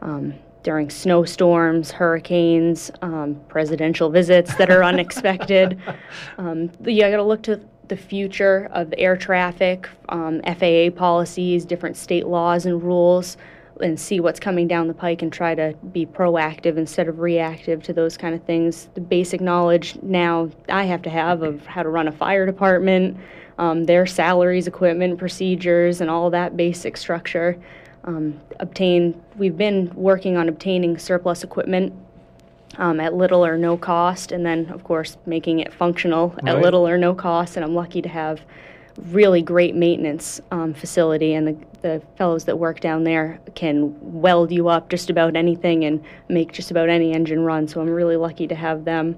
Um, 0.01 0.35
during 0.63 0.89
snowstorms, 0.89 1.91
hurricanes, 1.91 2.91
um, 3.01 3.39
presidential 3.47 4.09
visits 4.09 4.53
that 4.55 4.69
are 4.69 4.83
unexpected. 4.83 5.79
Um, 6.37 6.69
you 6.83 6.99
got 6.99 7.15
to 7.15 7.23
look 7.23 7.41
to 7.43 7.61
the 7.87 7.97
future 7.97 8.69
of 8.73 8.93
air 8.97 9.15
traffic, 9.15 9.87
um, 10.09 10.41
FAA 10.41 10.89
policies, 10.93 11.65
different 11.65 11.95
state 11.95 12.27
laws 12.27 12.65
and 12.65 12.83
rules, 12.83 13.37
and 13.81 13.99
see 13.99 14.19
what's 14.19 14.39
coming 14.39 14.67
down 14.67 14.87
the 14.87 14.93
pike 14.93 15.21
and 15.21 15.31
try 15.31 15.55
to 15.55 15.73
be 15.91 16.05
proactive 16.05 16.77
instead 16.77 17.07
of 17.07 17.19
reactive 17.19 17.83
to 17.83 17.93
those 17.93 18.17
kind 18.17 18.33
of 18.35 18.43
things. 18.43 18.89
The 18.93 19.01
basic 19.01 19.41
knowledge 19.41 19.97
now 20.01 20.49
I 20.69 20.83
have 20.85 21.01
to 21.03 21.09
have 21.09 21.43
of 21.43 21.65
how 21.65 21.83
to 21.83 21.89
run 21.89 22.07
a 22.07 22.11
fire 22.11 22.45
department, 22.45 23.17
um, 23.57 23.85
their 23.85 24.05
salaries, 24.05 24.67
equipment, 24.67 25.17
procedures, 25.17 26.01
and 26.01 26.09
all 26.09 26.29
that 26.31 26.55
basic 26.55 26.97
structure 26.97 27.57
um, 28.03 28.39
obtain. 28.59 29.21
We've 29.35 29.57
been 29.57 29.93
working 29.93 30.37
on 30.37 30.49
obtaining 30.49 30.97
surplus 30.97 31.43
equipment 31.43 31.93
um, 32.77 32.99
at 32.99 33.13
little 33.13 33.45
or 33.45 33.57
no 33.57 33.77
cost, 33.77 34.31
and 34.31 34.45
then 34.45 34.67
of 34.69 34.83
course 34.83 35.17
making 35.25 35.59
it 35.59 35.73
functional 35.73 36.29
right. 36.29 36.55
at 36.55 36.61
little 36.61 36.87
or 36.87 36.97
no 36.97 37.13
cost. 37.13 37.57
And 37.57 37.65
I'm 37.65 37.75
lucky 37.75 38.01
to 38.01 38.09
have 38.09 38.41
really 38.97 39.41
great 39.41 39.75
maintenance 39.75 40.41
um, 40.51 40.73
facility, 40.73 41.33
and 41.33 41.47
the, 41.47 41.57
the 41.81 42.01
fellows 42.17 42.45
that 42.45 42.57
work 42.57 42.79
down 42.79 43.03
there 43.03 43.39
can 43.55 43.95
weld 44.01 44.51
you 44.51 44.67
up 44.67 44.89
just 44.89 45.09
about 45.09 45.35
anything 45.35 45.85
and 45.85 46.03
make 46.29 46.51
just 46.51 46.71
about 46.71 46.89
any 46.89 47.13
engine 47.13 47.41
run. 47.41 47.67
So 47.67 47.79
I'm 47.79 47.89
really 47.89 48.17
lucky 48.17 48.47
to 48.47 48.55
have 48.55 48.85
them. 48.85 49.17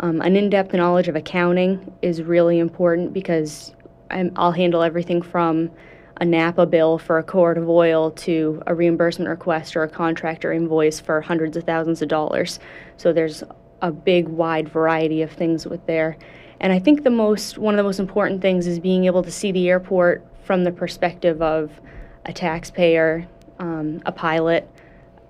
Um, 0.00 0.20
an 0.20 0.36
in-depth 0.36 0.74
knowledge 0.74 1.08
of 1.08 1.16
accounting 1.16 1.92
is 2.02 2.22
really 2.22 2.58
important 2.58 3.12
because 3.12 3.72
i 4.10 4.22
will 4.22 4.52
handle 4.52 4.82
everything 4.82 5.20
from 5.22 5.70
a 6.18 6.24
Napa 6.24 6.66
bill 6.66 6.98
for 6.98 7.18
a 7.18 7.22
quart 7.22 7.58
of 7.58 7.68
oil 7.68 8.10
to 8.10 8.62
a 8.66 8.74
reimbursement 8.74 9.28
request 9.28 9.76
or 9.76 9.82
a 9.82 9.88
contractor 9.88 10.52
invoice 10.52 10.98
for 10.98 11.20
hundreds 11.20 11.56
of 11.56 11.64
thousands 11.64 12.00
of 12.00 12.08
dollars. 12.08 12.58
So 12.96 13.12
there's 13.12 13.42
a 13.82 13.92
big, 13.92 14.28
wide 14.28 14.68
variety 14.68 15.22
of 15.22 15.30
things 15.30 15.66
with 15.66 15.84
there. 15.86 16.16
And 16.60 16.72
I 16.72 16.78
think 16.78 17.04
the 17.04 17.10
most 17.10 17.58
one 17.58 17.74
of 17.74 17.78
the 17.78 17.82
most 17.82 18.00
important 18.00 18.40
things 18.40 18.66
is 18.66 18.78
being 18.78 19.04
able 19.04 19.22
to 19.22 19.30
see 19.30 19.52
the 19.52 19.68
airport 19.68 20.24
from 20.44 20.64
the 20.64 20.72
perspective 20.72 21.42
of 21.42 21.70
a 22.24 22.32
taxpayer, 22.32 23.26
um, 23.58 24.00
a 24.06 24.12
pilot, 24.12 24.68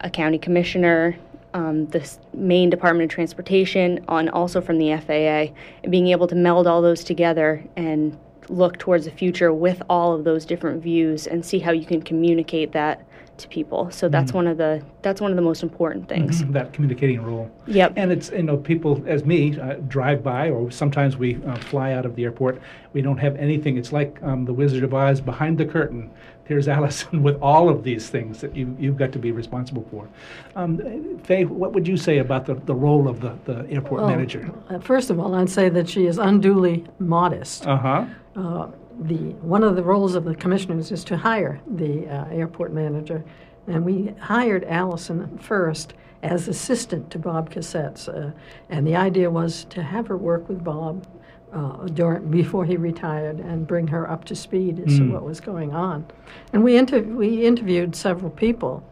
a 0.01 0.11
county 0.11 0.39
commissioner, 0.39 1.17
um, 1.55 1.87
the 1.87 2.09
Maine 2.35 2.71
Department 2.71 3.11
of 3.11 3.15
Transportation, 3.15 4.05
and 4.09 4.31
also 4.31 4.61
from 4.61 4.79
the 4.79 4.97
FAA, 4.97 5.55
and 5.83 5.91
being 5.91 6.09
able 6.09 6.27
to 6.27 6.35
meld 6.35 6.67
all 6.67 6.83
those 6.83 7.03
together 7.03 7.65
and 7.77 8.19
look 8.49 8.79
towards 8.79 9.07
the 9.07 9.11
future 9.11 9.53
with 9.53 9.83
all 9.89 10.13
of 10.13 10.25
those 10.25 10.45
different 10.45 10.83
views 10.83 11.27
and 11.27 11.45
see 11.45 11.59
how 11.59 11.73
you 11.73 11.85
can 11.85 12.01
communicate 12.03 12.73
that 12.73 13.05
to 13.39 13.49
people. 13.49 13.91
So 13.91 14.09
that's 14.09 14.29
Mm-hmm. 14.31 14.37
one 14.37 14.47
of 14.49 14.57
the 14.59 14.83
that's 15.03 15.21
one 15.21 15.31
of 15.31 15.37
the 15.37 15.43
most 15.43 15.63
important 15.63 16.09
things. 16.09 16.45
that 16.47 16.73
communicating 16.73 17.23
role. 17.23 17.51
Yep. 17.67 17.93
And 17.97 18.11
it's, 18.11 18.31
you 18.31 18.43
know, 18.43 18.57
people, 18.57 19.03
as 19.07 19.25
me, 19.25 19.59
uh, 19.61 19.75
drive 19.89 20.23
by, 20.23 20.51
or 20.51 20.71
sometimes 20.71 21.17
we 21.17 21.37
uh, 21.45 21.57
fly 21.57 21.93
out 21.93 22.05
of 22.05 22.17
the 22.17 22.25
airport. 22.25 22.61
We 22.93 23.03
don't 23.03 23.19
have 23.19 23.37
anything. 23.37 23.77
It's 23.77 23.93
like 23.93 24.19
um, 24.23 24.45
the 24.45 24.53
Wizard 24.53 24.83
of 24.83 24.93
Oz 24.95 25.21
behind 25.21 25.59
the 25.59 25.65
curtain. 25.67 26.11
Here's 26.45 26.67
Allison 26.77 27.23
with 27.23 27.41
all 27.41 27.69
of 27.69 27.83
these 27.85 28.09
things 28.09 28.41
that 28.41 28.57
you, 28.57 28.75
you've 28.81 28.97
got 28.97 29.13
to 29.13 29.19
be 29.19 29.31
responsible 29.33 29.85
for. 29.91 30.09
Um, 30.57 31.19
Faye, 31.25 31.45
what 31.45 31.73
would 31.73 31.87
you 31.87 31.97
say 31.97 32.19
about 32.19 32.47
the, 32.47 32.55
the 32.55 32.75
role 32.75 33.09
of 33.09 33.21
the, 33.21 33.37
the 33.45 33.69
airport 33.71 34.01
Well, 34.03 34.11
manager? 34.11 34.51
uh, 34.71 34.79
First 34.81 35.11
of 35.11 35.21
all, 35.21 35.35
I'd 35.35 35.51
say 35.51 35.69
that 35.69 35.89
she 35.89 36.07
is 36.07 36.19
unduly 36.19 36.85
modest. 36.99 37.67
Uh 37.67 37.77
huh. 37.77 38.05
Uh, 38.37 38.69
the 38.99 39.35
one 39.43 39.63
of 39.63 39.77
the 39.77 39.83
roles 39.83 40.15
of 40.15 40.25
the 40.25 40.35
commissioners 40.35 40.91
is 40.91 41.05
to 41.05 41.17
hire 41.17 41.61
the 41.67 42.07
uh, 42.09 42.27
airport 42.31 42.73
manager, 42.73 43.25
and 43.67 43.85
we 43.85 44.15
hired 44.21 44.65
Allison 44.65 45.39
first 45.39 45.95
as 46.23 46.49
assistant 46.49 47.11
to 47.11 47.19
Bob 47.19 47.51
Cossette's, 47.51 48.09
uh, 48.09 48.33
and 48.71 48.87
the 48.87 48.97
idea 48.97 49.31
was 49.31 49.65
to 49.67 49.83
have 49.83 50.07
her 50.07 50.17
work 50.17 50.49
with 50.49 50.65
Bob 50.65 51.07
uh, 51.53 51.87
during 51.87 52.31
before 52.31 52.65
he 52.65 52.77
retired 52.77 53.39
and 53.39 53.67
bring 53.67 53.87
her 53.89 54.11
up 54.11 54.25
to 54.25 54.35
speed 54.35 54.81
as 54.87 54.97
to 54.97 55.03
Mm. 55.05 55.13
what 55.13 55.23
was 55.25 55.41
going 55.41 55.73
on. 55.73 56.05
And 56.53 56.65
we 56.65 56.77
inter- 56.77 57.03
we 57.03 57.45
interviewed 57.47 57.95
several 57.95 58.31
people, 58.31 58.83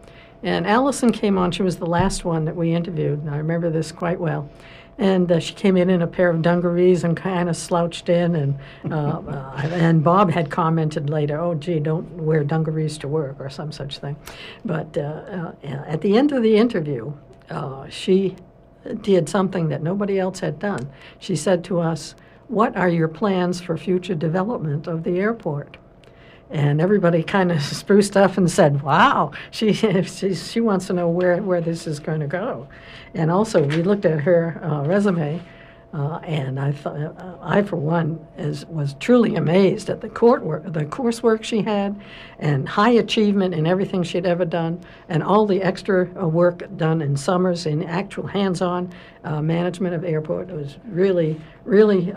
and 0.43 0.67
Allison 0.67 1.11
came 1.13 1.39
on. 1.39 1.51
She 1.51 1.63
was 1.63 1.77
the 1.77 1.87
last 1.87 2.25
one 2.25 2.45
that 2.45 2.55
we 2.57 2.73
interviewed, 2.73 3.21
and 3.21 3.31
I 3.31 3.39
remember 3.39 3.71
this 3.71 3.91
quite 3.91 4.21
well. 4.21 4.49
And 4.99 5.31
uh, 5.31 5.41
she 5.41 5.55
came 5.55 5.77
in 5.77 5.91
in 5.91 6.03
a 6.03 6.07
pair 6.07 6.31
of 6.31 6.41
dungarees 6.43 7.03
and 7.05 7.17
kind 7.17 7.49
of 7.49 7.57
slouched 7.57 8.09
in. 8.09 8.37
And 8.37 8.59
uh, 8.91 9.21
uh, 9.27 9.69
and 9.73 10.05
Bob 10.05 10.31
had 10.31 10.51
commented 10.51 11.11
later, 11.11 11.41
"Oh, 11.41 11.55
gee, 11.55 11.81
don't 11.81 12.09
wear 12.13 12.45
dungarees 12.45 12.99
to 12.99 13.09
work" 13.09 13.37
or 13.41 13.51
some 13.51 13.73
such 13.73 13.99
thing. 13.99 14.17
But 14.65 14.97
uh, 14.97 15.01
uh, 15.01 15.53
at 15.65 16.01
the 16.01 16.17
end 16.17 16.33
of 16.33 16.43
the 16.43 16.57
interview, 16.57 17.13
uh, 17.51 17.89
she 17.89 18.37
did 19.01 19.29
something 19.29 19.69
that 19.69 19.83
nobody 19.83 20.19
else 20.19 20.41
had 20.41 20.59
done. 20.59 20.89
She 21.19 21.35
said 21.35 21.65
to 21.65 21.81
us, 21.81 22.15
"What 22.49 22.77
are 22.77 22.89
your 22.89 23.09
plans 23.09 23.61
for 23.61 23.77
future 23.77 24.15
development 24.15 24.87
of 24.87 25.03
the 25.03 25.19
airport?" 25.19 25.77
And 26.55 26.81
everybody 26.81 27.25
kind 27.25 27.51
of 27.51 27.61
spruced 27.81 28.17
up 28.17 28.39
and 28.39 28.49
said, 28.49 28.81
"Wow, 28.83 29.33
she 29.51 29.73
she, 30.05 30.35
she 30.35 30.61
wants 30.61 30.87
to 30.87 30.93
know 30.93 31.09
where, 31.09 31.43
where 31.43 31.61
this 31.61 31.87
is 31.87 31.99
going 31.99 32.21
to 32.21 32.29
go." 32.29 32.69
And 33.13 33.31
also, 33.31 33.63
we 33.63 33.83
looked 33.83 34.05
at 34.05 34.21
her 34.21 34.61
uh, 34.63 34.87
resume, 34.87 35.43
uh, 35.93 36.21
and 36.23 36.61
I 36.61 36.71
thought, 36.71 36.97
uh, 36.97 37.39
I 37.43 37.63
for 37.63 37.75
one, 37.75 38.25
is 38.39 38.67
was 38.67 38.95
truly 39.01 39.35
amazed 39.35 39.91
at 39.91 40.01
the 40.01 40.09
court 40.09 40.45
work, 40.45 40.73
the 40.73 40.85
coursework 40.85 41.43
she 41.43 41.61
had, 41.61 42.01
and 42.39 42.69
high 42.69 42.91
achievement 42.91 43.53
in 43.53 43.67
everything 43.67 44.05
she'd 44.05 44.25
ever 44.25 44.45
done, 44.45 44.81
and 45.09 45.25
all 45.25 45.47
the 45.47 45.61
extra 45.61 46.09
uh, 46.23 46.29
work 46.29 46.63
done 46.77 47.03
in 47.03 47.17
summers 47.17 47.67
in 47.67 47.83
actual 47.83 48.29
hands-on 48.29 48.93
uh, 49.25 49.43
management 49.43 49.93
of 49.93 50.05
airport. 50.05 50.51
It 50.51 50.55
was 50.55 50.79
really, 50.85 51.41
really. 51.65 52.13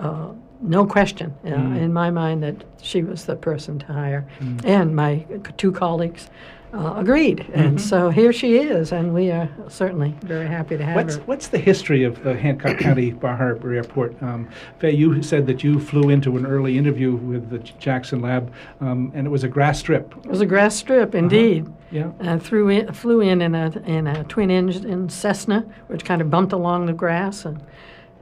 Uh, 0.57 0.67
no 0.67 0.85
question 0.85 1.35
uh, 1.45 1.49
in 1.49 1.93
my 1.93 2.09
mind 2.09 2.43
that 2.43 2.63
she 2.81 3.03
was 3.03 3.25
the 3.25 3.35
person 3.35 3.79
to 3.79 3.85
hire. 3.87 4.27
And 4.63 4.95
my 4.95 5.25
two 5.57 5.71
colleagues 5.71 6.29
uh, 6.73 6.95
agreed. 6.97 7.45
And 7.53 7.79
so 7.79 8.09
here 8.09 8.33
she 8.33 8.57
is, 8.57 8.91
and 8.91 9.13
we 9.13 9.31
are 9.31 9.49
certainly 9.69 10.15
very 10.21 10.47
happy 10.47 10.77
to 10.77 10.83
have 10.83 10.95
What's, 10.95 11.15
her. 11.15 11.21
what's 11.21 11.47
the 11.47 11.57
history 11.57 12.03
of 12.03 12.21
the 12.23 12.35
Hancock 12.35 12.77
County 12.79 13.11
Bar 13.11 13.37
Harbor 13.37 13.73
Airport? 13.73 14.21
Um, 14.21 14.49
Faye, 14.79 14.91
you 14.91 15.23
said 15.23 15.47
that 15.47 15.63
you 15.63 15.79
flew 15.79 16.09
into 16.09 16.35
an 16.37 16.45
early 16.45 16.77
interview 16.77 17.15
with 17.15 17.49
the 17.49 17.59
Jackson 17.59 18.21
Lab, 18.21 18.51
um, 18.81 19.11
and 19.15 19.25
it 19.25 19.29
was 19.29 19.43
a 19.43 19.47
grass 19.47 19.79
strip. 19.79 20.13
It 20.25 20.29
was 20.29 20.41
a 20.41 20.45
grass 20.45 20.75
strip, 20.75 21.15
indeed. 21.15 21.71
Yeah. 21.89 22.11
And 22.19 22.43
threw 22.43 22.67
in, 22.67 22.91
flew 22.93 23.21
in 23.21 23.41
in 23.41 23.55
a, 23.55 23.69
in 23.85 24.07
a 24.07 24.25
twin 24.25 24.51
engine 24.51 25.07
Cessna, 25.07 25.65
which 25.87 26.03
kind 26.03 26.21
of 26.21 26.29
bumped 26.29 26.51
along 26.51 26.87
the 26.87 26.93
grass, 26.93 27.45
and 27.45 27.61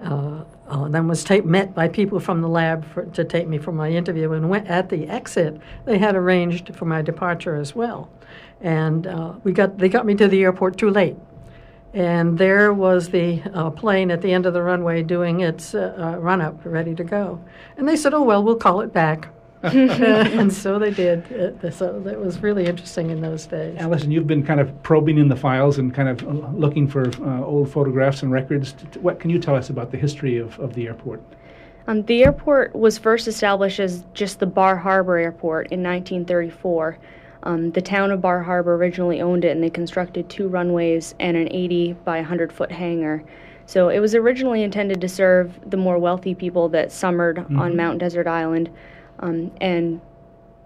uh, 0.03 0.43
uh, 0.67 0.87
then 0.87 1.07
was 1.07 1.27
met 1.43 1.73
by 1.73 1.87
people 1.87 2.19
from 2.19 2.41
the 2.41 2.47
lab 2.47 2.85
for, 2.85 3.05
to 3.05 3.23
take 3.23 3.47
me 3.47 3.57
for 3.57 3.71
my 3.71 3.89
interview. 3.89 4.31
And 4.31 4.49
went, 4.49 4.67
at 4.67 4.89
the 4.89 5.07
exit, 5.07 5.59
they 5.85 5.97
had 5.97 6.15
arranged 6.15 6.75
for 6.75 6.85
my 6.85 7.01
departure 7.01 7.55
as 7.55 7.75
well. 7.75 8.09
And 8.61 9.07
uh, 9.07 9.33
we 9.43 9.51
got 9.51 9.77
they 9.77 9.89
got 9.89 10.05
me 10.05 10.15
to 10.15 10.27
the 10.27 10.43
airport 10.43 10.77
too 10.77 10.89
late. 10.89 11.15
And 11.93 12.37
there 12.37 12.73
was 12.73 13.09
the 13.09 13.41
uh, 13.53 13.69
plane 13.69 14.11
at 14.11 14.21
the 14.21 14.33
end 14.33 14.45
of 14.45 14.53
the 14.53 14.61
runway 14.61 15.01
doing 15.01 15.41
its 15.41 15.73
uh, 15.73 15.95
uh, 15.97 16.19
run 16.19 16.41
up, 16.41 16.59
ready 16.65 16.93
to 16.95 17.03
go. 17.03 17.43
And 17.77 17.87
they 17.87 17.95
said, 17.95 18.13
"Oh 18.13 18.23
well, 18.23 18.43
we'll 18.43 18.57
call 18.57 18.81
it 18.81 18.91
back." 18.91 19.29
and 20.39 20.51
so 20.51 20.79
they 20.79 20.91
did. 20.91 21.23
So 21.73 21.99
that 22.01 22.19
was 22.19 22.39
really 22.39 22.65
interesting 22.65 23.09
in 23.09 23.21
those 23.21 23.45
days. 23.45 23.77
Allison, 23.79 24.11
you've 24.11 24.27
been 24.27 24.45
kind 24.45 24.59
of 24.59 24.83
probing 24.83 25.17
in 25.17 25.27
the 25.27 25.35
files 25.35 25.77
and 25.77 25.93
kind 25.93 26.09
of 26.09 26.23
uh, 26.27 26.49
looking 26.51 26.87
for 26.87 27.09
uh, 27.23 27.43
old 27.43 27.71
photographs 27.71 28.23
and 28.23 28.31
records. 28.31 28.73
T- 28.73 28.85
t- 28.91 28.99
What 28.99 29.19
can 29.19 29.29
you 29.29 29.39
tell 29.39 29.55
us 29.55 29.69
about 29.69 29.91
the 29.91 29.97
history 29.97 30.37
of, 30.37 30.59
of 30.59 30.73
the 30.73 30.87
airport? 30.87 31.21
Um, 31.87 32.03
the 32.03 32.23
airport 32.23 32.75
was 32.75 32.97
first 32.97 33.27
established 33.27 33.79
as 33.79 34.03
just 34.13 34.39
the 34.39 34.47
Bar 34.47 34.75
Harbor 34.77 35.17
Airport 35.17 35.67
in 35.71 35.83
1934. 35.83 36.97
Um, 37.43 37.71
the 37.71 37.81
town 37.81 38.09
of 38.11 38.21
Bar 38.21 38.41
Harbor 38.41 38.73
originally 38.75 39.21
owned 39.21 39.45
it, 39.45 39.49
and 39.49 39.63
they 39.63 39.69
constructed 39.69 40.27
two 40.29 40.47
runways 40.47 41.13
and 41.19 41.37
an 41.37 41.47
80 41.51 41.93
by 42.03 42.17
100 42.17 42.51
foot 42.51 42.71
hangar. 42.71 43.23
So 43.67 43.89
it 43.89 43.99
was 43.99 44.15
originally 44.15 44.63
intended 44.63 45.01
to 45.01 45.09
serve 45.09 45.59
the 45.69 45.77
more 45.77 45.97
wealthy 45.97 46.35
people 46.35 46.69
that 46.69 46.91
summered 46.91 47.39
on 47.55 47.75
Mount 47.75 47.99
Desert 47.99 48.27
Island. 48.27 48.69
Um, 49.19 49.51
and 49.61 50.01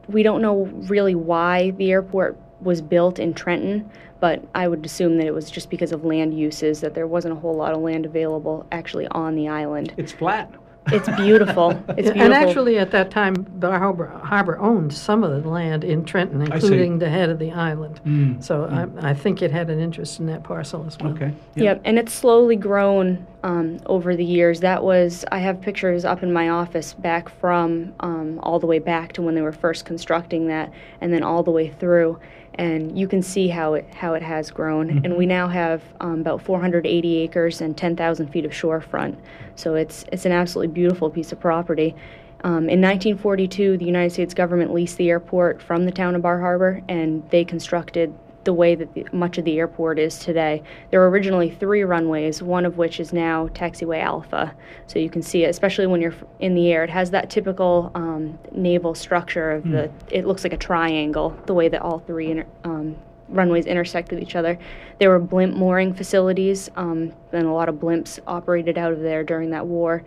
we 0.08 0.24
don't 0.24 0.42
know 0.42 0.66
really 0.88 1.16
why 1.16 1.72
the 1.72 1.92
airport 1.92 2.38
was 2.62 2.82
built 2.82 3.20
in 3.20 3.34
Trenton, 3.34 3.90
but 4.20 4.44
I 4.54 4.68
would 4.68 4.86
assume 4.86 5.18
that 5.18 5.28
it 5.28 5.34
was 5.34 5.50
just 5.50 5.70
because 5.70 5.92
of 5.92 6.04
land 6.04 6.38
uses, 6.38 6.82
that 6.82 6.94
there 6.94 7.08
wasn't 7.08 7.34
a 7.34 7.40
whole 7.40 7.56
lot 7.56 7.74
of 7.74 7.82
land 7.82 8.06
available 8.06 8.66
actually 8.72 9.08
on 9.08 9.36
the 9.36 9.48
island. 9.48 9.94
It's 9.98 10.12
flat. 10.12 10.52
It's 10.88 11.08
beautiful. 11.18 11.72
It's 11.90 12.10
beautiful. 12.10 12.22
And 12.22 12.34
actually, 12.34 12.80
at 12.80 12.92
that 12.92 13.12
time, 13.12 13.34
Bar 13.34 13.78
Harbor, 13.80 14.08
Harbor 14.24 14.58
owned 14.60 14.94
some 14.94 15.24
of 15.24 15.44
the 15.44 15.50
land 15.50 15.84
in 15.84 16.06
Trenton, 16.06 16.42
including 16.42 17.00
the 17.00 17.10
head 17.10 17.30
of 17.30 17.38
the 17.40 17.52
island. 17.52 18.00
Mm, 18.06 18.44
So 18.44 18.66
I, 18.66 19.10
I 19.10 19.14
think 19.14 19.42
it 19.42 19.52
had 19.52 19.70
an 19.70 19.80
interest 19.80 20.20
in 20.20 20.26
that 20.28 20.44
parcel 20.44 20.86
as 20.88 20.98
well. 21.00 21.14
Okay. 21.14 21.32
Yeah. 21.56 21.64
Yep, 21.64 21.82
and 21.86 22.00
it's 22.00 22.14
slowly 22.14 22.56
grown 22.56 23.26
um, 23.44 23.80
over 23.86 24.16
the 24.16 24.26
years. 24.26 24.60
That 24.62 24.84
was 24.84 25.26
I 25.32 25.40
have 25.40 25.62
pictures 25.62 26.06
up 26.06 26.24
in 26.24 26.32
my 26.34 26.50
office 26.50 26.94
back 26.94 27.30
from 27.30 27.94
um, 28.00 28.40
all 28.42 28.60
the 28.60 28.68
way 28.68 28.80
back 28.80 29.14
to 29.14 29.22
when 29.22 29.36
they 29.36 29.42
were 29.42 29.52
first 29.52 29.86
constructing 29.86 30.48
that, 30.48 30.72
and 31.02 31.14
then 31.14 31.24
all 31.24 31.44
the 31.44 31.52
way 31.52 31.70
through, 31.70 32.20
and 32.60 33.00
you 33.00 33.08
can 33.08 33.22
see 33.22 33.48
how 33.48 33.74
it 33.76 33.86
how 33.94 34.14
it 34.14 34.22
has 34.22 34.52
grown. 34.52 35.02
And 35.06 35.16
we 35.16 35.26
now 35.26 35.48
have 35.48 35.82
um, 36.02 36.20
about 36.20 36.42
480 36.42 37.18
acres 37.18 37.62
and 37.62 37.76
10,000 37.76 38.28
feet 38.28 38.44
of 38.44 38.52
shorefront. 38.52 39.18
So 39.56 39.76
it's 39.76 40.04
it's 40.12 40.26
an 40.26 40.34
absolutely 40.34 40.74
beautiful 40.74 41.10
piece 41.10 41.32
of 41.32 41.40
property. 41.40 41.96
Um, 42.44 42.70
in 42.70 42.82
1942, 42.82 43.78
the 43.78 43.86
United 43.86 44.12
States 44.12 44.34
government 44.34 44.74
leased 44.74 44.98
the 44.98 45.10
airport 45.10 45.62
from 45.62 45.86
the 45.86 45.92
town 45.92 46.16
of 46.16 46.22
Bar 46.22 46.40
Harbor, 46.40 46.82
and 46.90 47.28
they 47.32 47.46
constructed 47.46 48.14
the 48.44 48.54
way 48.54 48.76
that 48.76 48.94
the, 48.94 49.06
much 49.12 49.38
of 49.38 49.46
the 49.46 49.58
airport 49.60 50.00
is 50.00 50.18
today. 50.20 50.64
There 50.92 51.00
were 51.02 51.10
originally 51.10 51.52
three 51.52 51.84
runways, 51.84 52.42
one 52.42 52.66
of 52.66 52.78
which 52.78 53.00
is 53.00 53.12
now 53.12 53.48
Taxiway 53.50 54.02
Alpha. 54.02 54.56
So 54.88 55.00
you 55.00 55.10
can 55.10 55.22
see 55.22 55.44
it, 55.44 55.50
especially 55.50 55.88
when 55.88 56.02
you're 56.02 56.16
in 56.40 56.56
the 56.56 56.72
air. 56.72 56.84
It 56.84 56.90
has 56.90 57.12
that 57.12 57.30
typical 57.30 57.92
um, 57.96 58.40
naval 58.52 58.96
structure 58.96 59.52
of 59.52 59.64
the. 59.70 59.92
It 60.10 60.26
looks 60.26 60.44
like 60.44 60.54
a 60.54 60.58
triangle, 60.58 61.38
the 61.46 61.54
way 61.54 61.68
that 61.68 61.82
all 61.82 62.00
three 62.00 62.32
inter, 62.32 62.46
um, 62.64 62.96
runways 63.28 63.66
intersect 63.66 64.10
with 64.12 64.22
each 64.22 64.36
other. 64.36 64.58
There 65.00 65.10
were 65.10 65.20
blimp 65.20 65.56
mooring 65.56 65.94
facilities, 65.94 66.70
um, 66.76 67.14
and 67.32 67.46
a 67.46 67.52
lot 67.52 67.70
of 67.70 67.76
blimps 67.76 68.20
operated 68.26 68.78
out 68.78 68.92
of 68.92 69.00
there 69.02 69.24
during 69.24 69.50
that 69.52 69.66
war. 69.66 70.04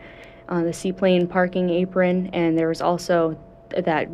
Uh, 0.49 0.65
the 0.65 0.73
seaplane 0.73 1.27
parking 1.27 1.71
apron, 1.71 2.29
and 2.33 2.59
there 2.59 2.69
was 2.69 2.81
also 2.81 3.39
that 3.77 4.09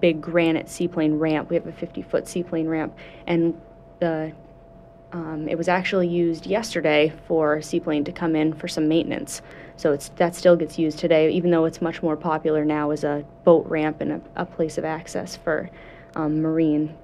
big 0.00 0.20
granite 0.20 0.68
seaplane 0.68 1.14
ramp. 1.14 1.50
We 1.50 1.56
have 1.56 1.66
a 1.66 1.72
50 1.72 2.02
foot 2.02 2.28
seaplane 2.28 2.68
ramp, 2.68 2.96
and 3.26 3.60
the 4.00 4.32
um, 5.12 5.48
it 5.48 5.56
was 5.56 5.68
actually 5.68 6.08
used 6.08 6.46
yesterday 6.46 7.12
for 7.26 7.56
a 7.56 7.62
seaplane 7.62 8.04
to 8.04 8.12
come 8.12 8.34
in 8.36 8.52
for 8.52 8.68
some 8.68 8.88
maintenance. 8.88 9.40
So 9.76 9.92
it's 9.92 10.08
that 10.16 10.34
still 10.34 10.56
gets 10.56 10.78
used 10.78 10.98
today, 10.98 11.30
even 11.30 11.50
though 11.50 11.64
it's 11.64 11.80
much 11.80 12.02
more 12.02 12.16
popular 12.16 12.64
now 12.64 12.90
as 12.90 13.04
a 13.04 13.24
boat 13.44 13.66
ramp 13.66 14.00
and 14.00 14.12
a, 14.12 14.20
a 14.36 14.46
place 14.46 14.78
of 14.78 14.84
access 14.84 15.36
for 15.36 15.70
um, 16.16 16.40
marine 16.42 16.94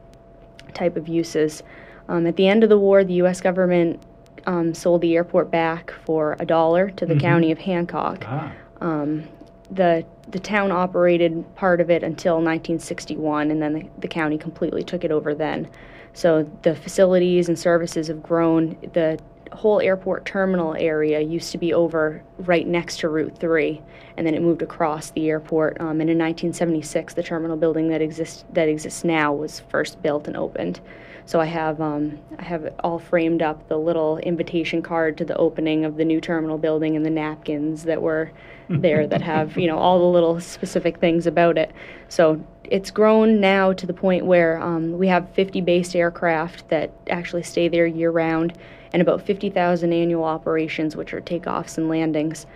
type 0.75 0.97
of 0.97 1.09
uses. 1.09 1.63
Um, 2.09 2.27
at 2.27 2.37
the 2.37 2.49
end 2.49 2.65
of 2.65 2.69
the 2.69 2.79
war, 2.79 3.05
the 3.05 3.15
U.S. 3.15 3.41
government 3.41 4.03
um, 4.47 4.75
sold 4.75 5.03
the 5.03 5.15
airport 5.15 5.51
back 5.51 5.93
for 6.05 6.37
a 6.41 6.47
dollar 6.47 6.91
to 6.91 7.07
the 7.07 7.19
county 7.19 7.53
of 7.53 7.59
Hancock. 7.59 8.25
Ah. 8.27 8.53
Um, 8.81 9.29
the 9.71 10.05
the 10.29 10.39
town 10.39 10.71
operated 10.71 11.45
part 11.57 11.81
of 11.81 11.91
it 11.91 12.03
until 12.03 12.35
1961, 12.35 13.51
and 13.51 13.61
then 13.61 13.73
the, 13.73 13.89
the 13.99 14.09
county 14.09 14.39
completely 14.39 14.83
took 14.83 15.05
it 15.05 15.11
over 15.11 15.35
then. 15.35 15.69
So 16.15 16.51
the 16.63 16.75
facilities 16.75 17.49
and 17.49 17.59
services 17.59 18.09
have 18.09 18.23
grown. 18.23 18.77
The 18.93 19.19
whole 19.53 19.81
airport 19.81 20.25
terminal 20.25 20.75
area 20.75 21.21
used 21.21 21.53
to 21.53 21.59
be 21.59 21.75
over 21.75 22.23
right 22.39 22.67
next 22.67 22.99
to 23.01 23.09
Route 23.09 23.37
3, 23.39 23.81
and 24.17 24.27
then 24.27 24.35
it 24.35 24.43
moved 24.43 24.63
across 24.63 25.11
the 25.11 25.29
airport. 25.29 25.81
Um, 25.81 26.01
and 26.01 26.11
in 26.11 26.19
1976, 26.19 27.15
the 27.15 27.23
terminal 27.23 27.57
building 27.57 27.89
that 27.89 28.03
exists 28.03 28.45
that 28.53 28.69
exists 28.69 29.05
now 29.05 29.33
was 29.33 29.61
first 29.61 30.01
built 30.03 30.29
and 30.29 30.37
opened. 30.37 30.81
So 31.25 31.41
I 31.41 31.47
have 31.47 31.81
um, 31.81 32.19
I 32.39 32.43
have 32.43 32.75
all 32.81 32.99
framed 32.99 33.43
up 33.43 33.69
the 33.69 33.79
little 33.79 34.19
invitation 34.19 34.83
card 34.83 35.17
to 35.19 35.25
the 35.25 35.37
opening 35.37 35.85
of 35.85 35.97
the 35.97 36.05
new 36.05 36.21
terminal 36.21 36.59
building 36.59 36.97
and 36.97 37.07
the 37.07 37.11
napkins 37.11 37.85
that 37.85 38.03
were 38.03 38.33
there 38.81 39.07
that 39.07 39.23
have 39.23 39.57
you 39.59 39.67
know 39.67 39.79
all 39.79 39.99
the 39.99 40.07
little 40.07 40.41
specific 40.41 40.99
things 40.99 41.27
about 41.27 41.59
it. 41.59 41.73
So 42.09 42.43
it's 42.65 42.91
grown 42.91 43.41
now 43.41 43.73
to 43.73 43.87
the 43.87 43.93
point 43.93 44.25
where 44.25 44.61
um, 44.61 44.99
we 44.99 45.09
have 45.09 45.29
50 45.35 45.61
based 45.61 45.95
aircraft 45.95 46.69
that 46.69 46.93
actually 47.11 47.43
stay 47.43 47.69
there 47.69 47.87
year 47.87 48.11
round, 48.11 48.57
and 48.93 49.03
about 49.03 49.23
50,000 49.23 49.93
annual 49.93 50.25
operations, 50.25 50.97
which 50.97 51.13
are 51.13 51.21
takeoffs 51.21 51.77
and 51.77 51.89
landings. 51.89 52.47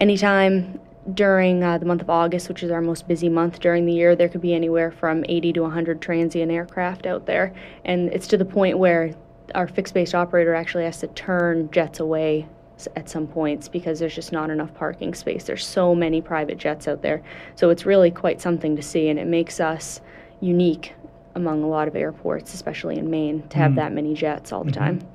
Anytime 0.00 0.80
during 1.14 1.62
uh, 1.62 1.78
the 1.78 1.86
month 1.86 2.02
of 2.02 2.10
August, 2.10 2.48
which 2.48 2.62
is 2.62 2.70
our 2.70 2.80
most 2.80 3.06
busy 3.06 3.28
month 3.28 3.60
during 3.60 3.86
the 3.86 3.92
year, 3.92 4.16
there 4.16 4.28
could 4.28 4.40
be 4.40 4.54
anywhere 4.54 4.90
from 4.90 5.24
80 5.28 5.52
to 5.54 5.62
100 5.62 6.02
transient 6.02 6.50
aircraft 6.50 7.06
out 7.06 7.26
there. 7.26 7.54
And 7.84 8.12
it's 8.12 8.26
to 8.28 8.36
the 8.36 8.44
point 8.44 8.78
where 8.78 9.14
our 9.54 9.68
fixed 9.68 9.94
based 9.94 10.14
operator 10.14 10.54
actually 10.54 10.84
has 10.84 10.98
to 11.00 11.06
turn 11.08 11.70
jets 11.70 12.00
away 12.00 12.48
at 12.94 13.08
some 13.08 13.26
points 13.26 13.68
because 13.68 13.98
there's 13.98 14.14
just 14.14 14.32
not 14.32 14.50
enough 14.50 14.72
parking 14.74 15.14
space. 15.14 15.44
There's 15.44 15.64
so 15.64 15.94
many 15.94 16.20
private 16.20 16.58
jets 16.58 16.86
out 16.86 17.02
there. 17.02 17.22
So 17.54 17.70
it's 17.70 17.86
really 17.86 18.10
quite 18.10 18.40
something 18.40 18.76
to 18.76 18.82
see, 18.82 19.08
and 19.08 19.18
it 19.18 19.26
makes 19.26 19.60
us 19.60 20.00
unique 20.40 20.94
among 21.34 21.62
a 21.62 21.66
lot 21.66 21.88
of 21.88 21.96
airports, 21.96 22.54
especially 22.54 22.98
in 22.98 23.10
Maine, 23.10 23.46
to 23.48 23.58
have 23.58 23.72
mm. 23.72 23.76
that 23.76 23.92
many 23.92 24.14
jets 24.14 24.52
all 24.52 24.64
the 24.64 24.70
mm-hmm. 24.70 24.98
time. 24.98 25.08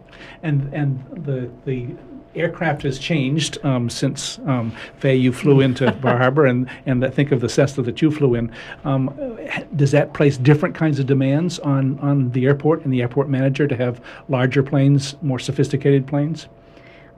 And 0.43 0.73
and 0.73 1.25
the 1.25 1.49
the 1.65 1.95
aircraft 2.33 2.83
has 2.83 2.97
changed 2.97 3.57
um, 3.65 3.89
since 3.89 4.39
um, 4.45 4.73
Faye 4.97 5.15
you 5.15 5.33
flew 5.33 5.59
into 5.67 5.91
Bar 5.91 6.17
Harbor, 6.17 6.45
and 6.45 6.69
and 6.85 7.13
think 7.13 7.31
of 7.31 7.41
the 7.41 7.49
Cessna 7.49 7.83
that 7.83 8.01
you 8.01 8.11
flew 8.11 8.35
in. 8.35 8.51
Um, 8.85 9.37
does 9.75 9.91
that 9.91 10.13
place 10.13 10.37
different 10.37 10.75
kinds 10.75 10.99
of 10.99 11.05
demands 11.05 11.59
on 11.59 11.99
on 11.99 12.31
the 12.31 12.45
airport 12.45 12.83
and 12.83 12.93
the 12.93 13.01
airport 13.01 13.29
manager 13.29 13.67
to 13.67 13.75
have 13.75 14.01
larger 14.29 14.63
planes, 14.63 15.15
more 15.21 15.39
sophisticated 15.39 16.07
planes? 16.07 16.47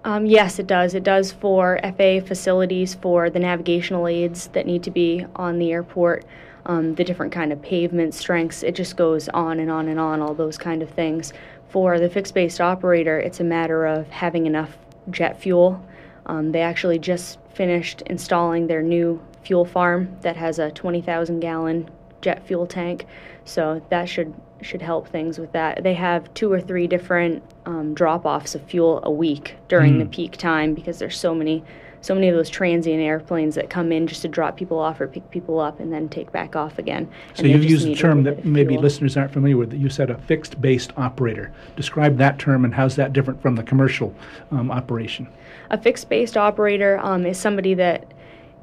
Um, 0.05 0.25
yes, 0.25 0.59
it 0.59 0.67
does. 0.67 0.95
It 0.95 1.03
does 1.03 1.31
for 1.31 1.79
FAA 1.81 2.19
facilities 2.25 2.93
for 2.93 3.29
the 3.29 3.39
navigational 3.39 4.07
aids 4.07 4.47
that 4.47 4.65
need 4.65 4.83
to 4.83 4.91
be 4.91 5.25
on 5.35 5.59
the 5.59 5.71
airport. 5.71 6.25
Um, 6.65 6.95
the 6.95 7.03
different 7.03 7.33
kind 7.33 7.51
of 7.51 7.61
pavement 7.61 8.13
strengths. 8.13 8.63
It 8.63 8.73
just 8.73 8.95
goes 8.95 9.27
on 9.29 9.59
and 9.59 9.69
on 9.69 9.89
and 9.89 9.99
on, 9.99 10.21
all 10.21 10.33
those 10.33 10.57
kind 10.57 10.81
of 10.81 10.89
things. 10.89 11.33
For 11.69 11.99
the 11.99 12.09
fixed 12.09 12.33
based 12.33 12.61
operator, 12.61 13.19
it's 13.19 13.41
a 13.41 13.43
matter 13.43 13.85
of 13.85 14.09
having 14.09 14.45
enough 14.45 14.77
jet 15.09 15.39
fuel. 15.39 15.85
Um, 16.25 16.51
they 16.53 16.61
actually 16.61 16.99
just 16.99 17.39
finished 17.53 18.01
installing 18.03 18.67
their 18.67 18.81
new 18.81 19.21
fuel 19.43 19.65
farm 19.65 20.15
that 20.21 20.37
has 20.37 20.59
a 20.59 20.71
20,000 20.71 21.41
gallon 21.41 21.89
jet 22.21 22.45
fuel 22.47 22.65
tank, 22.65 23.05
so 23.43 23.81
that 23.89 24.07
should 24.07 24.33
should 24.63 24.81
help 24.81 25.07
things 25.07 25.37
with 25.37 25.51
that. 25.51 25.83
They 25.83 25.93
have 25.93 26.33
two 26.33 26.51
or 26.51 26.59
three 26.59 26.87
different 26.87 27.43
um, 27.65 27.93
drop 27.93 28.25
offs 28.25 28.55
of 28.55 28.61
fuel 28.63 28.99
a 29.03 29.11
week 29.11 29.55
during 29.67 29.95
mm. 29.95 29.99
the 29.99 30.05
peak 30.05 30.37
time 30.37 30.73
because 30.73 30.99
there's 30.99 31.17
so 31.17 31.35
many 31.35 31.63
so 32.03 32.13
many 32.13 32.27
of 32.27 32.35
those 32.35 32.49
transient 32.49 33.01
airplanes 33.01 33.55
that 33.55 33.69
come 33.69 33.93
in 33.93 34.07
just 34.07 34.23
to 34.23 34.27
drop 34.27 34.57
people 34.57 34.77
off 34.77 34.99
or 34.99 35.07
pick 35.07 35.29
people 35.31 35.61
up 35.61 35.79
and 35.79 35.93
then 35.93 36.09
take 36.09 36.29
back 36.33 36.53
off 36.53 36.77
again. 36.77 37.09
So 37.33 37.43
you've 37.45 37.63
used 37.63 37.87
a 37.87 37.95
term 37.95 38.23
that 38.23 38.43
maybe 38.43 38.77
listeners 38.77 39.15
aren't 39.15 39.31
familiar 39.31 39.55
with. 39.55 39.69
That 39.69 39.77
you 39.77 39.87
said 39.87 40.09
a 40.09 40.17
fixed 40.17 40.59
based 40.59 40.91
operator. 40.97 41.53
Describe 41.77 42.17
that 42.17 42.39
term 42.39 42.65
and 42.65 42.73
how's 42.73 42.97
that 42.97 43.13
different 43.13 43.41
from 43.41 43.55
the 43.55 43.63
commercial 43.63 44.13
um, 44.51 44.69
operation? 44.69 45.29
A 45.69 45.77
fixed 45.77 46.09
based 46.09 46.35
operator 46.35 46.99
um, 47.01 47.25
is 47.25 47.39
somebody 47.39 47.73
that 47.75 48.12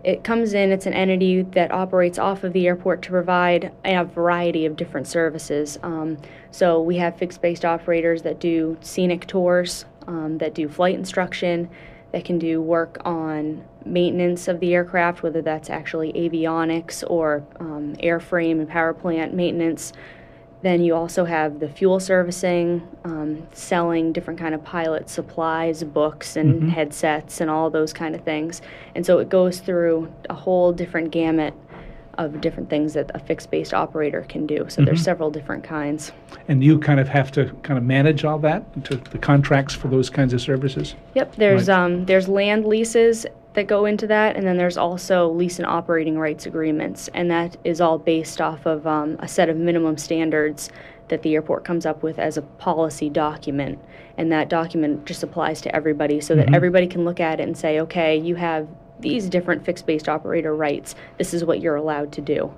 it 0.03 0.25
comes 0.25 0.55
in, 0.55 0.73
it's 0.73 0.87
an 0.87 0.95
entity 0.95 1.43
that 1.43 1.71
operates 1.73 2.19
off 2.19 2.43
of 2.45 2.53
the 2.53 2.67
airport 2.67 3.03
to 3.03 3.11
provide 3.11 3.73
a 3.85 4.05
variety 4.05 4.65
of 4.65 4.77
different 4.77 5.07
services. 5.07 5.79
Um, 5.83 6.17
so 6.51 6.81
we 6.81 6.97
have 6.97 7.17
fixed 7.17 7.43
based 7.43 7.65
operators 7.65 8.23
that 8.23 8.41
do 8.41 8.79
scenic 8.81 9.27
tours, 9.27 9.85
um, 10.07 10.39
that 10.39 10.55
do 10.55 10.69
flight 10.69 10.95
instruction, 10.95 11.69
that 12.13 12.25
can 12.25 12.39
do 12.39 12.61
work 12.63 13.01
on 13.05 13.65
maintenance 13.85 14.49
of 14.49 14.59
the 14.61 14.75
aircraft, 14.75 15.23
whether 15.23 15.43
that's 15.43 15.71
actually 15.71 16.13
avionics 16.15 17.05
or 17.09 17.45
um, 17.61 17.95
airframe 18.03 18.53
and 18.53 18.69
power 18.69 18.93
plant 18.93 19.35
maintenance. 19.35 19.93
Then 20.63 20.83
you 20.83 20.95
also 20.95 21.25
have 21.25 21.59
the 21.59 21.69
fuel 21.69 22.01
servicing, 22.01 22.87
um, 23.05 23.47
selling 23.53 24.13
different 24.13 24.39
kind 24.39 24.55
of 24.55 24.63
pilot 24.63 25.09
supplies, 25.09 25.83
books 25.83 26.37
and 26.37 26.55
mm-hmm. 26.55 26.69
headsets 26.69 27.41
and 27.41 27.51
all 27.51 27.71
those 27.71 27.93
kind 27.93 28.15
of 28.15 28.23
things. 28.25 28.61
And 28.95 29.07
so 29.07 29.19
it 29.19 29.29
goes 29.29 29.61
through 29.61 30.13
a 30.29 30.35
whole 30.35 30.73
different 30.73 31.11
gamut 31.11 31.55
of 32.19 32.41
different 32.43 32.69
things 32.69 32.93
that 32.93 33.11
a 33.15 33.19
fixed 33.19 33.51
based 33.51 33.73
operator 33.73 34.27
can 34.29 34.47
do. 34.47 34.57
So 34.57 34.63
mm-hmm. 34.65 34.85
there's 34.85 35.03
several 35.03 35.31
different 35.31 35.65
kinds. 35.65 36.13
And 36.49 36.63
you 36.63 36.79
kind 36.79 37.01
of 37.01 37.09
have 37.09 37.33
to 37.33 37.47
kind 37.63 37.79
of 37.79 37.85
manage 37.85 38.25
all 38.25 38.39
that, 38.41 38.85
to 38.85 38.97
the 38.97 39.19
contracts 39.19 39.75
for 39.75 39.89
those 39.89 40.11
kinds 40.11 40.35
of 40.35 40.43
services? 40.43 40.95
Yep, 41.15 41.37
there's 41.37 41.69
right. 41.69 41.79
um, 41.79 42.05
there's 42.05 42.29
land 42.29 42.67
leases 42.67 43.25
that 43.55 43.67
go 43.67 43.85
into 43.85 44.07
that, 44.07 44.37
and 44.37 44.47
then 44.47 44.57
there's 44.57 44.77
also 44.77 45.29
lease 45.29 45.59
and 45.59 45.67
operating 45.67 46.19
rights 46.19 46.47
agreements, 46.47 47.09
and 47.15 47.31
that 47.31 47.57
is 47.65 47.81
all 47.81 47.99
based 47.99 48.41
off 48.41 48.67
of 48.67 48.87
um, 48.87 49.17
a 49.19 49.29
set 49.29 49.49
of 49.49 49.57
minimum 49.57 49.99
standards 49.99 50.71
that 51.09 51.23
the 51.23 51.35
airport 51.35 51.65
comes 51.65 51.85
up 51.85 52.03
with 52.03 52.19
as 52.19 52.37
a 52.37 52.43
policy 52.43 53.11
document. 53.11 53.79
And 54.17 54.31
that 54.33 54.49
document 54.49 55.05
just 55.05 55.23
applies 55.23 55.61
to 55.63 55.75
everybody 55.75 56.21
so 56.21 56.35
that 56.37 56.47
mm-hmm. 56.47 56.55
everybody 56.55 56.87
can 56.87 57.05
look 57.05 57.21
at 57.21 57.41
it 57.41 57.43
and 57.43 57.57
say, 57.57 57.81
okay, 57.81 58.17
you 58.17 58.37
have 58.37 58.69
these 59.01 59.29
different 59.29 59.65
fixed 59.65 59.87
based 59.87 60.09
operator 60.09 60.55
rights. 60.55 60.95
This 61.19 61.35
is 61.35 61.45
what 61.45 61.61
you're 61.61 61.77
allowed 61.77 62.13
to 62.13 62.21
do. 62.21 62.55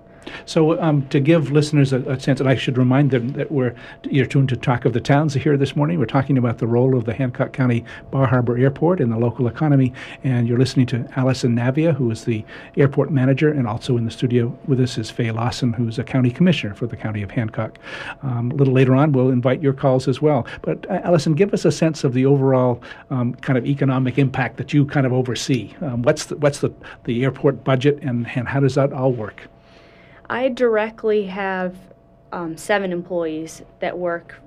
So, 0.46 0.80
um, 0.80 1.06
to 1.08 1.20
give 1.20 1.50
listeners 1.50 1.92
a, 1.92 2.00
a, 2.02 2.18
sense, 2.18 2.40
and 2.40 2.48
I 2.48 2.54
should 2.54 2.78
remind 2.78 3.10
them 3.10 3.32
that 3.32 3.50
we're 3.50 3.74
you're 4.04 4.26
tuned 4.26 4.48
to 4.50 4.56
Talk 4.56 4.84
of 4.84 4.92
the 4.92 5.00
Towns 5.00 5.34
here 5.34 5.56
this 5.56 5.76
morning. 5.76 5.98
We're 5.98 6.06
talking 6.06 6.38
about 6.38 6.58
the 6.58 6.66
role 6.66 6.96
of 6.96 7.04
the 7.04 7.14
Hancock 7.14 7.52
County 7.52 7.84
Bar 8.10 8.26
Harbor 8.26 8.56
Airport 8.56 9.00
in 9.00 9.10
the 9.10 9.18
local 9.18 9.46
economy, 9.46 9.92
and 10.24 10.48
you're 10.48 10.58
listening 10.58 10.86
to 10.86 11.08
Allison 11.16 11.56
Navia, 11.56 11.94
who 11.94 12.10
is 12.10 12.24
the 12.24 12.44
airport 12.76 13.10
manager, 13.10 13.50
and 13.50 13.66
also 13.66 13.96
in 13.96 14.04
the 14.04 14.10
studio 14.10 14.56
with 14.66 14.80
us 14.80 14.98
is 14.98 15.10
Faye 15.10 15.30
Lawson, 15.30 15.72
who's 15.72 15.98
a 15.98 16.04
county 16.04 16.30
commissioner 16.30 16.74
for 16.74 16.86
the 16.86 16.96
county 16.96 17.22
of 17.22 17.30
Hancock. 17.30 17.78
Um, 18.22 18.50
a 18.50 18.54
little 18.54 18.74
later 18.74 18.94
on, 18.94 19.12
we'll 19.12 19.30
invite 19.30 19.62
your 19.62 19.72
calls 19.72 20.08
as 20.08 20.20
well. 20.20 20.46
But 20.62 20.88
uh, 20.90 21.00
Allison, 21.04 21.34
give 21.34 21.52
us 21.54 21.64
a 21.64 21.72
sense 21.72 22.04
of 22.04 22.12
the 22.12 22.26
overall 22.26 22.82
um, 23.10 23.34
kind 23.36 23.58
of 23.58 23.66
economic 23.66 24.18
impact 24.18 24.56
that 24.58 24.72
you 24.72 24.84
kind 24.86 25.06
of 25.06 25.12
oversee. 25.12 25.74
Um, 25.80 26.02
what's 26.02 26.26
the, 26.26 26.36
what's 26.36 26.60
the, 26.60 26.72
the 27.04 27.24
airport 27.24 27.64
budget, 27.64 27.98
and, 28.02 28.26
and 28.34 28.48
how 28.48 28.60
does 28.60 28.74
that 28.74 28.92
all 28.92 29.12
work? 29.12 29.48
I 30.32 30.48
directly 30.48 31.26
have 31.26 31.76
um, 32.32 32.56
seven 32.56 32.90
employees 32.90 33.60
that 33.80 33.98
work 33.98 34.40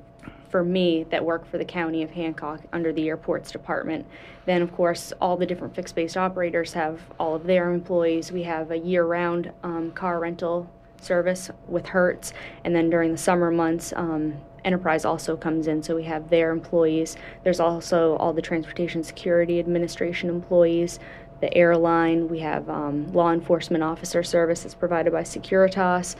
for 0.49 0.63
me 0.63 1.05
that 1.11 1.23
work 1.23 1.45
for 1.45 1.59
the 1.59 1.65
county 1.65 2.01
of 2.01 2.09
Hancock 2.09 2.61
under 2.73 2.91
the 2.91 3.07
airports 3.07 3.51
department. 3.51 4.07
Then, 4.47 4.63
of 4.63 4.73
course, 4.73 5.13
all 5.21 5.37
the 5.37 5.45
different 5.45 5.75
fixed 5.75 5.93
based 5.93 6.17
operators 6.17 6.73
have 6.73 7.01
all 7.19 7.35
of 7.35 7.43
their 7.43 7.71
employees. 7.71 8.31
We 8.31 8.41
have 8.41 8.71
a 8.71 8.77
year 8.79 9.05
round 9.05 9.51
um, 9.61 9.91
car 9.91 10.19
rental 10.19 10.67
service 10.99 11.51
with 11.67 11.85
Hertz, 11.85 12.33
and 12.63 12.75
then 12.75 12.89
during 12.89 13.11
the 13.11 13.17
summer 13.19 13.51
months, 13.51 13.93
um, 13.95 14.41
Enterprise 14.65 15.05
also 15.05 15.37
comes 15.37 15.67
in, 15.67 15.83
so 15.83 15.95
we 15.95 16.03
have 16.05 16.31
their 16.31 16.49
employees. 16.49 17.17
There's 17.43 17.59
also 17.59 18.15
all 18.15 18.33
the 18.33 18.41
Transportation 18.41 19.03
Security 19.03 19.59
Administration 19.59 20.27
employees 20.27 20.97
the 21.41 21.53
airline. 21.55 22.27
We 22.27 22.39
have 22.39 22.69
um, 22.69 23.11
law 23.13 23.31
enforcement 23.31 23.83
officer 23.83 24.23
services 24.23 24.73
provided 24.73 25.11
by 25.11 25.23
Securitas. 25.23 26.15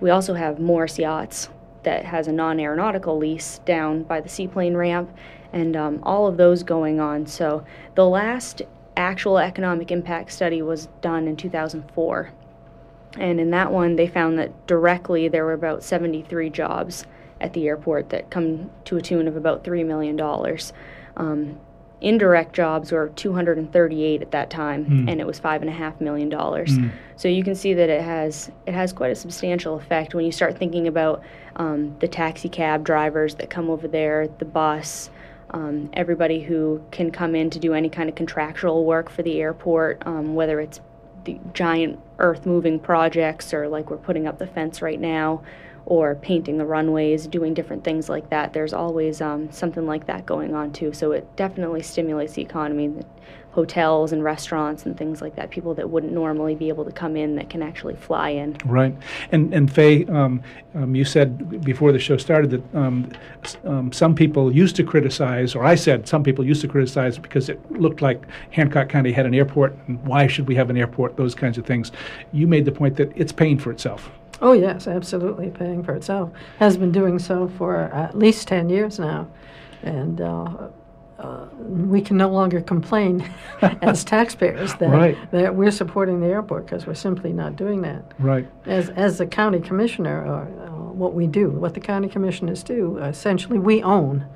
We 0.00 0.10
also 0.10 0.34
have 0.34 0.58
Morris 0.58 0.98
Yachts 0.98 1.48
that 1.82 2.04
has 2.04 2.28
a 2.28 2.32
non 2.32 2.60
aeronautical 2.60 3.16
lease 3.16 3.60
down 3.64 4.02
by 4.02 4.20
the 4.20 4.28
seaplane 4.28 4.76
ramp, 4.76 5.10
and 5.52 5.76
um, 5.76 6.00
all 6.02 6.26
of 6.26 6.36
those 6.36 6.62
going 6.62 7.00
on. 7.00 7.26
So 7.26 7.64
the 7.94 8.06
last 8.06 8.62
actual 8.96 9.38
economic 9.38 9.90
impact 9.90 10.32
study 10.32 10.62
was 10.62 10.88
done 11.00 11.26
in 11.26 11.36
2004. 11.36 12.32
And 13.18 13.40
in 13.40 13.50
that 13.50 13.72
one, 13.72 13.96
they 13.96 14.06
found 14.06 14.38
that 14.38 14.66
directly 14.66 15.28
there 15.28 15.44
were 15.44 15.52
about 15.52 15.82
73 15.82 16.50
jobs 16.50 17.06
at 17.40 17.52
the 17.54 17.66
airport 17.66 18.10
that 18.10 18.30
come 18.30 18.70
to 18.84 18.96
a 18.96 19.02
tune 19.02 19.26
of 19.26 19.36
about 19.36 19.64
$3 19.64 19.84
million. 19.84 20.20
Um, 21.16 21.58
indirect 22.00 22.54
jobs 22.54 22.92
were 22.92 23.10
238 23.10 24.22
at 24.22 24.30
that 24.30 24.50
time, 24.50 24.86
mm. 24.86 25.10
and 25.10 25.20
it 25.20 25.26
was 25.26 25.38
five 25.38 25.60
and 25.60 25.68
a 25.68 25.72
half 25.72 26.00
million 26.00 26.28
dollars. 26.28 26.78
Mm. 26.78 26.90
So 27.16 27.28
you 27.28 27.44
can 27.44 27.54
see 27.54 27.74
that 27.74 27.90
it 27.90 28.02
has 28.02 28.50
it 28.66 28.74
has 28.74 28.92
quite 28.92 29.10
a 29.10 29.14
substantial 29.14 29.76
effect 29.76 30.14
when 30.14 30.24
you 30.24 30.32
start 30.32 30.56
thinking 30.58 30.88
about 30.88 31.22
um, 31.56 31.96
the 32.00 32.08
taxi 32.08 32.48
cab 32.48 32.84
drivers 32.84 33.34
that 33.36 33.50
come 33.50 33.70
over 33.70 33.88
there, 33.88 34.28
the 34.38 34.44
bus. 34.44 35.10
Um, 35.52 35.90
everybody 35.94 36.40
who 36.40 36.80
can 36.92 37.10
come 37.10 37.34
in 37.34 37.50
to 37.50 37.58
do 37.58 37.74
any 37.74 37.88
kind 37.88 38.08
of 38.08 38.14
contractual 38.14 38.84
work 38.84 39.10
for 39.10 39.24
the 39.24 39.40
airport, 39.40 40.00
um, 40.06 40.36
whether 40.36 40.60
it's 40.60 40.80
the 41.24 41.40
giant 41.52 41.98
earth 42.20 42.46
moving 42.46 42.78
projects 42.78 43.52
or 43.52 43.68
like 43.68 43.90
we're 43.90 43.96
putting 43.96 44.28
up 44.28 44.38
the 44.38 44.46
fence 44.46 44.80
right 44.80 45.00
now 45.00 45.42
or 45.90 46.14
painting 46.14 46.56
the 46.56 46.64
runways, 46.64 47.26
doing 47.26 47.52
different 47.52 47.82
things 47.82 48.08
like 48.08 48.30
that. 48.30 48.52
There's 48.52 48.72
always 48.72 49.20
um, 49.20 49.50
something 49.50 49.86
like 49.86 50.06
that 50.06 50.24
going 50.24 50.54
on 50.54 50.72
too. 50.72 50.92
So 50.92 51.10
it 51.10 51.26
definitely 51.34 51.82
stimulates 51.82 52.34
the 52.34 52.42
economy. 52.42 52.94
Hotels 53.52 54.12
and 54.12 54.22
restaurants 54.22 54.86
and 54.86 54.96
things 54.96 55.20
like 55.20 55.34
that. 55.34 55.50
People 55.50 55.74
that 55.74 55.90
wouldn't 55.90 56.12
normally 56.12 56.54
be 56.54 56.68
able 56.68 56.84
to 56.84 56.92
come 56.92 57.16
in 57.16 57.34
that 57.34 57.50
can 57.50 57.62
actually 57.64 57.96
fly 57.96 58.28
in. 58.28 58.56
Right. 58.64 58.96
And 59.32 59.52
and 59.52 59.68
Faye, 59.68 60.04
um, 60.06 60.40
um, 60.76 60.94
you 60.94 61.04
said 61.04 61.60
before 61.64 61.90
the 61.90 61.98
show 61.98 62.16
started 62.16 62.50
that 62.50 62.74
um, 62.76 63.10
um, 63.64 63.92
some 63.92 64.14
people 64.14 64.54
used 64.54 64.76
to 64.76 64.84
criticize, 64.84 65.56
or 65.56 65.64
I 65.64 65.74
said 65.74 66.06
some 66.06 66.22
people 66.22 66.46
used 66.46 66.60
to 66.60 66.68
criticize 66.68 67.18
because 67.18 67.48
it 67.48 67.58
looked 67.72 68.00
like 68.00 68.24
Hancock 68.52 68.88
County 68.88 69.10
had 69.10 69.26
an 69.26 69.34
airport, 69.34 69.76
and 69.88 70.00
why 70.04 70.28
should 70.28 70.46
we 70.46 70.54
have 70.54 70.70
an 70.70 70.76
airport? 70.76 71.16
Those 71.16 71.34
kinds 71.34 71.58
of 71.58 71.66
things. 71.66 71.90
You 72.30 72.46
made 72.46 72.64
the 72.64 72.72
point 72.72 72.94
that 72.98 73.10
it's 73.16 73.32
paying 73.32 73.58
for 73.58 73.72
itself. 73.72 74.12
Oh, 74.42 74.52
yes, 74.52 74.86
absolutely 74.86 75.50
paying 75.50 75.82
for 75.82 75.94
itself. 75.94 76.30
Has 76.58 76.76
been 76.76 76.92
doing 76.92 77.18
so 77.18 77.48
for 77.58 77.76
at 77.76 78.16
least 78.16 78.48
10 78.48 78.70
years 78.70 78.98
now. 78.98 79.28
And 79.82 80.20
uh, 80.20 80.68
uh, 81.18 81.46
we 81.58 82.00
can 82.00 82.16
no 82.16 82.28
longer 82.28 82.62
complain 82.62 83.30
as 83.82 84.04
taxpayers 84.04 84.74
that, 84.76 84.90
right. 84.90 85.30
that 85.32 85.54
we're 85.54 85.70
supporting 85.70 86.20
the 86.20 86.26
airport 86.26 86.64
because 86.64 86.86
we're 86.86 86.94
simply 86.94 87.32
not 87.32 87.56
doing 87.56 87.82
that. 87.82 88.02
Right. 88.18 88.48
As, 88.64 88.88
as 88.90 89.18
the 89.18 89.26
county 89.26 89.60
commissioner, 89.60 90.24
or, 90.24 90.42
uh, 90.42 90.70
what 90.92 91.12
we 91.12 91.26
do, 91.26 91.50
what 91.50 91.74
the 91.74 91.80
county 91.80 92.08
commissioners 92.08 92.62
do, 92.62 92.96
essentially 92.98 93.58
we 93.58 93.82
own 93.82 94.26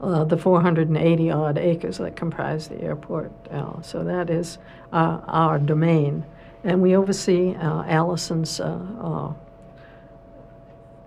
uh, 0.00 0.24
the 0.24 0.36
480 0.36 1.30
odd 1.30 1.58
acres 1.58 1.98
that 1.98 2.16
comprise 2.16 2.68
the 2.68 2.80
airport. 2.80 3.30
Uh, 3.50 3.82
so 3.82 4.02
that 4.02 4.30
is 4.30 4.56
uh, 4.92 5.20
our 5.26 5.58
domain. 5.58 6.24
And 6.64 6.80
we 6.80 6.96
oversee 6.96 7.54
Allison's 7.54 8.60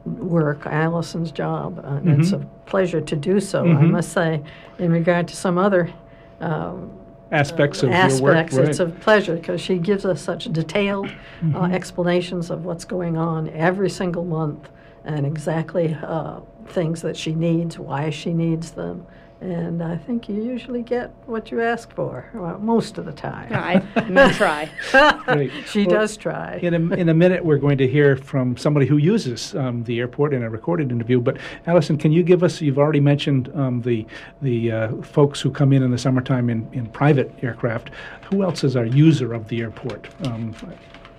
work, 0.05 0.65
Allison's 0.65 1.31
job, 1.31 1.79
and 1.79 2.05
mm-hmm. 2.05 2.21
it's 2.21 2.31
a 2.31 2.39
pleasure 2.65 3.01
to 3.01 3.15
do 3.15 3.39
so. 3.39 3.63
Mm-hmm. 3.63 3.77
I 3.77 3.85
must 3.87 4.11
say, 4.11 4.41
in 4.79 4.91
regard 4.91 5.27
to 5.29 5.35
some 5.35 5.57
other 5.57 5.91
um, 6.39 6.91
aspects 7.31 7.83
of 7.83 7.91
aspects, 7.91 8.21
your 8.21 8.33
work, 8.33 8.51
right. 8.51 8.69
it's 8.69 8.79
a 8.79 8.87
pleasure 8.87 9.35
because 9.35 9.61
she 9.61 9.77
gives 9.77 10.05
us 10.05 10.21
such 10.21 10.45
detailed 10.51 11.07
uh, 11.07 11.09
mm-hmm. 11.09 11.55
uh, 11.55 11.69
explanations 11.69 12.49
of 12.49 12.65
what's 12.65 12.85
going 12.85 13.17
on 13.17 13.49
every 13.49 13.89
single 13.89 14.25
month 14.25 14.69
and 15.05 15.25
exactly 15.25 15.97
uh, 16.03 16.39
things 16.67 17.01
that 17.01 17.17
she 17.17 17.33
needs, 17.33 17.77
why 17.77 18.09
she 18.09 18.33
needs 18.33 18.71
them 18.71 19.05
and 19.43 19.83
I 19.83 19.97
think 19.97 20.29
you 20.29 20.41
usually 20.41 20.81
get 20.81 21.13
what 21.25 21.51
you 21.51 21.61
ask 21.61 21.93
for 21.93 22.29
well, 22.33 22.57
most 22.59 22.97
of 22.97 23.03
the 23.03 23.11
time. 23.11 23.51
I, 23.51 23.83
am 23.97 24.33
try. 24.33 24.69
She 25.65 25.85
well, 25.85 25.97
does 25.97 26.15
try. 26.15 26.59
In 26.61 26.73
a, 26.73 26.95
in 26.95 27.09
a 27.09 27.13
minute, 27.13 27.43
we're 27.43 27.57
going 27.57 27.77
to 27.79 27.87
hear 27.87 28.15
from 28.15 28.55
somebody 28.55 28.85
who 28.85 28.95
uses 28.95 29.53
um, 29.55 29.83
the 29.83 29.99
airport 29.99 30.33
in 30.33 30.43
a 30.43 30.49
recorded 30.49 30.91
interview. 30.91 31.19
But 31.19 31.37
Allison, 31.67 31.97
can 31.97 32.13
you 32.13 32.23
give 32.23 32.41
us? 32.41 32.61
You've 32.61 32.79
already 32.79 33.01
mentioned 33.01 33.51
um, 33.53 33.81
the 33.81 34.05
the 34.41 34.71
uh, 34.71 34.95
folks 35.01 35.41
who 35.41 35.51
come 35.51 35.73
in 35.73 35.83
in 35.83 35.91
the 35.91 35.97
summertime 35.97 36.49
in, 36.49 36.69
in 36.71 36.87
private 36.87 37.33
aircraft. 37.41 37.89
Who 38.31 38.43
else 38.43 38.63
is 38.63 38.77
our 38.77 38.85
user 38.85 39.33
of 39.33 39.49
the 39.49 39.61
airport? 39.61 40.07
Um, 40.25 40.55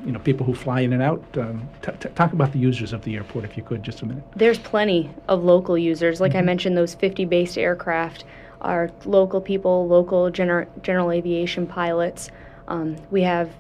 you 0.05 0.13
know, 0.13 0.19
people 0.19 0.45
who 0.45 0.55
fly 0.55 0.81
in 0.81 0.93
and 0.93 1.03
out. 1.03 1.23
Um, 1.37 1.69
t- 1.83 1.93
t- 1.99 2.09
talk 2.11 2.33
about 2.33 2.53
the 2.53 2.59
users 2.59 2.93
of 2.93 3.03
the 3.05 3.17
airport, 3.17 3.45
if 3.45 3.57
you 3.57 3.63
could, 3.63 3.83
just 3.83 4.03
a 4.03 4.07
minute. 4.07 4.25
There's 4.37 4.59
plenty 4.59 5.11
of 5.29 5.43
local 5.43 5.79
users. 5.79 6.21
Like 6.21 6.33
mm-hmm. 6.33 6.39
I 6.39 6.43
mentioned, 6.43 6.77
those 6.77 6.95
50 6.95 7.25
based 7.25 7.57
aircraft 7.59 8.25
are 8.61 8.91
local 9.05 9.41
people, 9.41 9.87
local 9.87 10.31
gener- 10.31 10.69
general 10.83 11.11
aviation 11.11 11.67
pilots. 11.67 12.31
Um, 12.69 12.97
we 13.11 13.23
have 13.23 13.51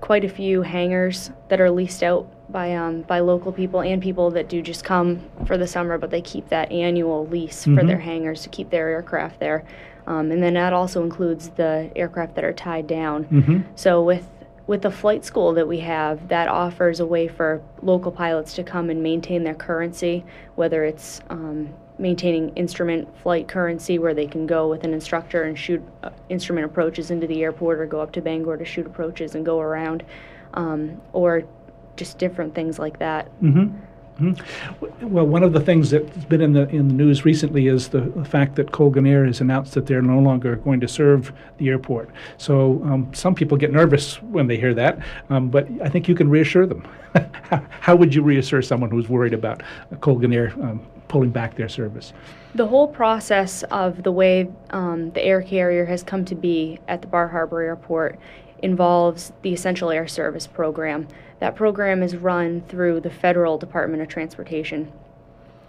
quite 0.00 0.24
a 0.24 0.28
few 0.28 0.62
hangars 0.62 1.30
that 1.48 1.60
are 1.60 1.70
leased 1.70 2.02
out 2.02 2.26
by 2.50 2.74
um, 2.74 3.02
by 3.02 3.20
local 3.20 3.52
people 3.52 3.80
and 3.80 4.02
people 4.02 4.30
that 4.30 4.48
do 4.48 4.60
just 4.60 4.84
come 4.84 5.20
for 5.46 5.56
the 5.56 5.66
summer, 5.66 5.98
but 5.98 6.10
they 6.10 6.20
keep 6.20 6.48
that 6.50 6.70
annual 6.70 7.26
lease 7.28 7.62
mm-hmm. 7.62 7.78
for 7.78 7.86
their 7.86 7.98
hangars 7.98 8.42
to 8.42 8.48
keep 8.48 8.70
their 8.70 8.88
aircraft 8.88 9.40
there. 9.40 9.64
Um, 10.06 10.30
and 10.30 10.42
then 10.42 10.54
that 10.54 10.72
also 10.72 11.02
includes 11.02 11.48
the 11.50 11.90
aircraft 11.96 12.34
that 12.34 12.44
are 12.44 12.52
tied 12.52 12.86
down. 12.86 13.24
Mm-hmm. 13.24 13.60
So 13.74 14.02
with 14.02 14.28
with 14.66 14.82
the 14.82 14.90
flight 14.90 15.24
school 15.24 15.52
that 15.52 15.68
we 15.68 15.80
have, 15.80 16.28
that 16.28 16.48
offers 16.48 17.00
a 17.00 17.06
way 17.06 17.28
for 17.28 17.62
local 17.82 18.10
pilots 18.10 18.54
to 18.54 18.62
come 18.62 18.88
and 18.90 19.02
maintain 19.02 19.44
their 19.44 19.54
currency, 19.54 20.24
whether 20.54 20.84
it's 20.84 21.20
um, 21.28 21.74
maintaining 21.98 22.48
instrument 22.56 23.08
flight 23.18 23.46
currency 23.46 23.98
where 23.98 24.14
they 24.14 24.26
can 24.26 24.46
go 24.46 24.68
with 24.68 24.82
an 24.84 24.92
instructor 24.94 25.42
and 25.42 25.58
shoot 25.58 25.82
uh, 26.02 26.10
instrument 26.28 26.64
approaches 26.64 27.10
into 27.10 27.26
the 27.26 27.42
airport 27.42 27.78
or 27.78 27.86
go 27.86 28.00
up 28.00 28.10
to 28.12 28.22
Bangor 28.22 28.56
to 28.56 28.64
shoot 28.64 28.86
approaches 28.86 29.34
and 29.34 29.44
go 29.44 29.60
around, 29.60 30.02
um, 30.54 31.00
or 31.12 31.44
just 31.96 32.18
different 32.18 32.54
things 32.54 32.78
like 32.78 32.98
that. 32.98 33.26
Mm-hmm. 33.42 33.76
Mm-hmm. 34.20 35.12
Well, 35.12 35.26
one 35.26 35.42
of 35.42 35.52
the 35.52 35.60
things 35.60 35.90
that's 35.90 36.24
been 36.26 36.40
in 36.40 36.52
the 36.52 36.68
in 36.68 36.86
the 36.86 36.94
news 36.94 37.24
recently 37.24 37.66
is 37.66 37.88
the, 37.88 38.04
fact 38.24 38.54
that 38.56 38.70
Colgan 38.70 39.06
Air 39.06 39.24
has 39.26 39.40
announced 39.40 39.74
that 39.74 39.86
they're 39.86 40.02
no 40.02 40.18
longer 40.18 40.56
going 40.56 40.80
to 40.80 40.88
serve 40.88 41.32
the 41.58 41.68
airport. 41.68 42.10
So 42.38 42.80
um, 42.84 43.12
some 43.12 43.34
people 43.34 43.58
get 43.58 43.72
nervous 43.72 44.22
when 44.22 44.46
they 44.46 44.56
hear 44.56 44.72
that, 44.74 45.00
um, 45.30 45.48
but 45.48 45.68
I 45.82 45.88
think 45.88 46.08
you 46.08 46.14
can 46.14 46.30
reassure 46.30 46.66
them. 46.66 46.86
how, 47.80 47.96
would 47.96 48.14
you 48.14 48.22
reassure 48.22 48.62
someone 48.62 48.90
who's 48.90 49.08
worried 49.08 49.34
about 49.34 49.62
Colgan 50.00 50.32
Air 50.32 50.52
um, 50.62 50.80
pulling 51.08 51.30
back 51.30 51.56
their 51.56 51.68
service? 51.68 52.12
The 52.54 52.66
whole 52.66 52.88
process 52.88 53.62
of 53.64 54.04
the 54.04 54.12
way 54.12 54.48
um, 54.70 55.10
the 55.10 55.22
air 55.22 55.42
carrier 55.42 55.84
has 55.86 56.02
come 56.02 56.24
to 56.26 56.34
be 56.34 56.78
at 56.88 57.02
the 57.02 57.08
Bar 57.08 57.28
Harbor 57.28 57.62
Airport 57.62 58.18
involves 58.62 59.32
the 59.42 59.52
Essential 59.52 59.90
Air 59.90 60.06
Service 60.06 60.46
program. 60.46 61.06
That 61.44 61.56
program 61.56 62.02
is 62.02 62.16
run 62.16 62.62
through 62.68 63.00
the 63.00 63.10
Federal 63.10 63.58
Department 63.58 64.02
of 64.02 64.08
Transportation. 64.08 64.90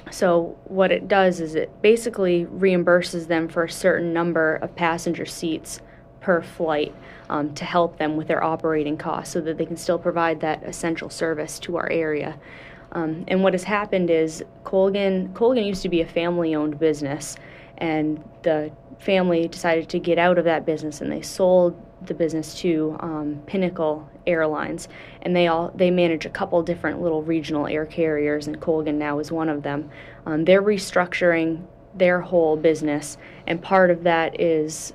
So, 0.09 0.57
what 0.63 0.89
it 0.89 1.09
does 1.09 1.41
is 1.41 1.53
it 1.53 1.81
basically 1.81 2.45
reimburses 2.45 3.27
them 3.27 3.49
for 3.49 3.65
a 3.65 3.69
certain 3.69 4.13
number 4.13 4.55
of 4.55 4.73
passenger 4.77 5.25
seats 5.25 5.81
per 6.21 6.41
flight 6.41 6.95
um, 7.29 7.53
to 7.55 7.65
help 7.65 7.97
them 7.97 8.15
with 8.15 8.29
their 8.29 8.41
operating 8.41 8.95
costs 8.95 9.33
so 9.33 9.41
that 9.41 9.57
they 9.57 9.65
can 9.65 9.75
still 9.75 9.99
provide 9.99 10.39
that 10.39 10.63
essential 10.63 11.09
service 11.09 11.59
to 11.59 11.75
our 11.75 11.91
area. 11.91 12.39
Um, 12.93 13.25
and 13.27 13.43
what 13.43 13.51
has 13.51 13.65
happened 13.65 14.09
is 14.09 14.45
Colgan, 14.63 15.33
Colgan 15.33 15.65
used 15.65 15.81
to 15.81 15.89
be 15.89 15.99
a 15.99 16.07
family 16.07 16.55
owned 16.55 16.79
business, 16.79 17.35
and 17.79 18.23
the 18.43 18.71
family 18.99 19.49
decided 19.49 19.89
to 19.89 19.99
get 19.99 20.19
out 20.19 20.37
of 20.37 20.45
that 20.45 20.65
business 20.65 21.01
and 21.01 21.11
they 21.11 21.21
sold 21.21 21.75
the 22.07 22.13
business 22.13 22.55
to 22.61 22.95
um, 23.01 23.41
Pinnacle 23.45 24.09
Airlines, 24.27 24.87
and 25.21 25.35
they 25.35 25.47
all 25.47 25.71
they 25.75 25.91
manage 25.91 26.25
a 26.25 26.29
couple 26.29 26.61
different 26.63 27.01
little 27.01 27.21
regional 27.21 27.67
air 27.67 27.85
carriers, 27.85 28.47
and 28.47 28.59
Colgan 28.59 28.97
now 28.97 29.19
is 29.19 29.31
one 29.31 29.49
of 29.49 29.63
them. 29.63 29.89
Um, 30.25 30.45
they're 30.45 30.63
restructuring 30.63 31.65
their 31.93 32.21
whole 32.21 32.57
business, 32.57 33.17
and 33.47 33.61
part 33.61 33.91
of 33.91 34.03
that 34.03 34.39
is 34.39 34.93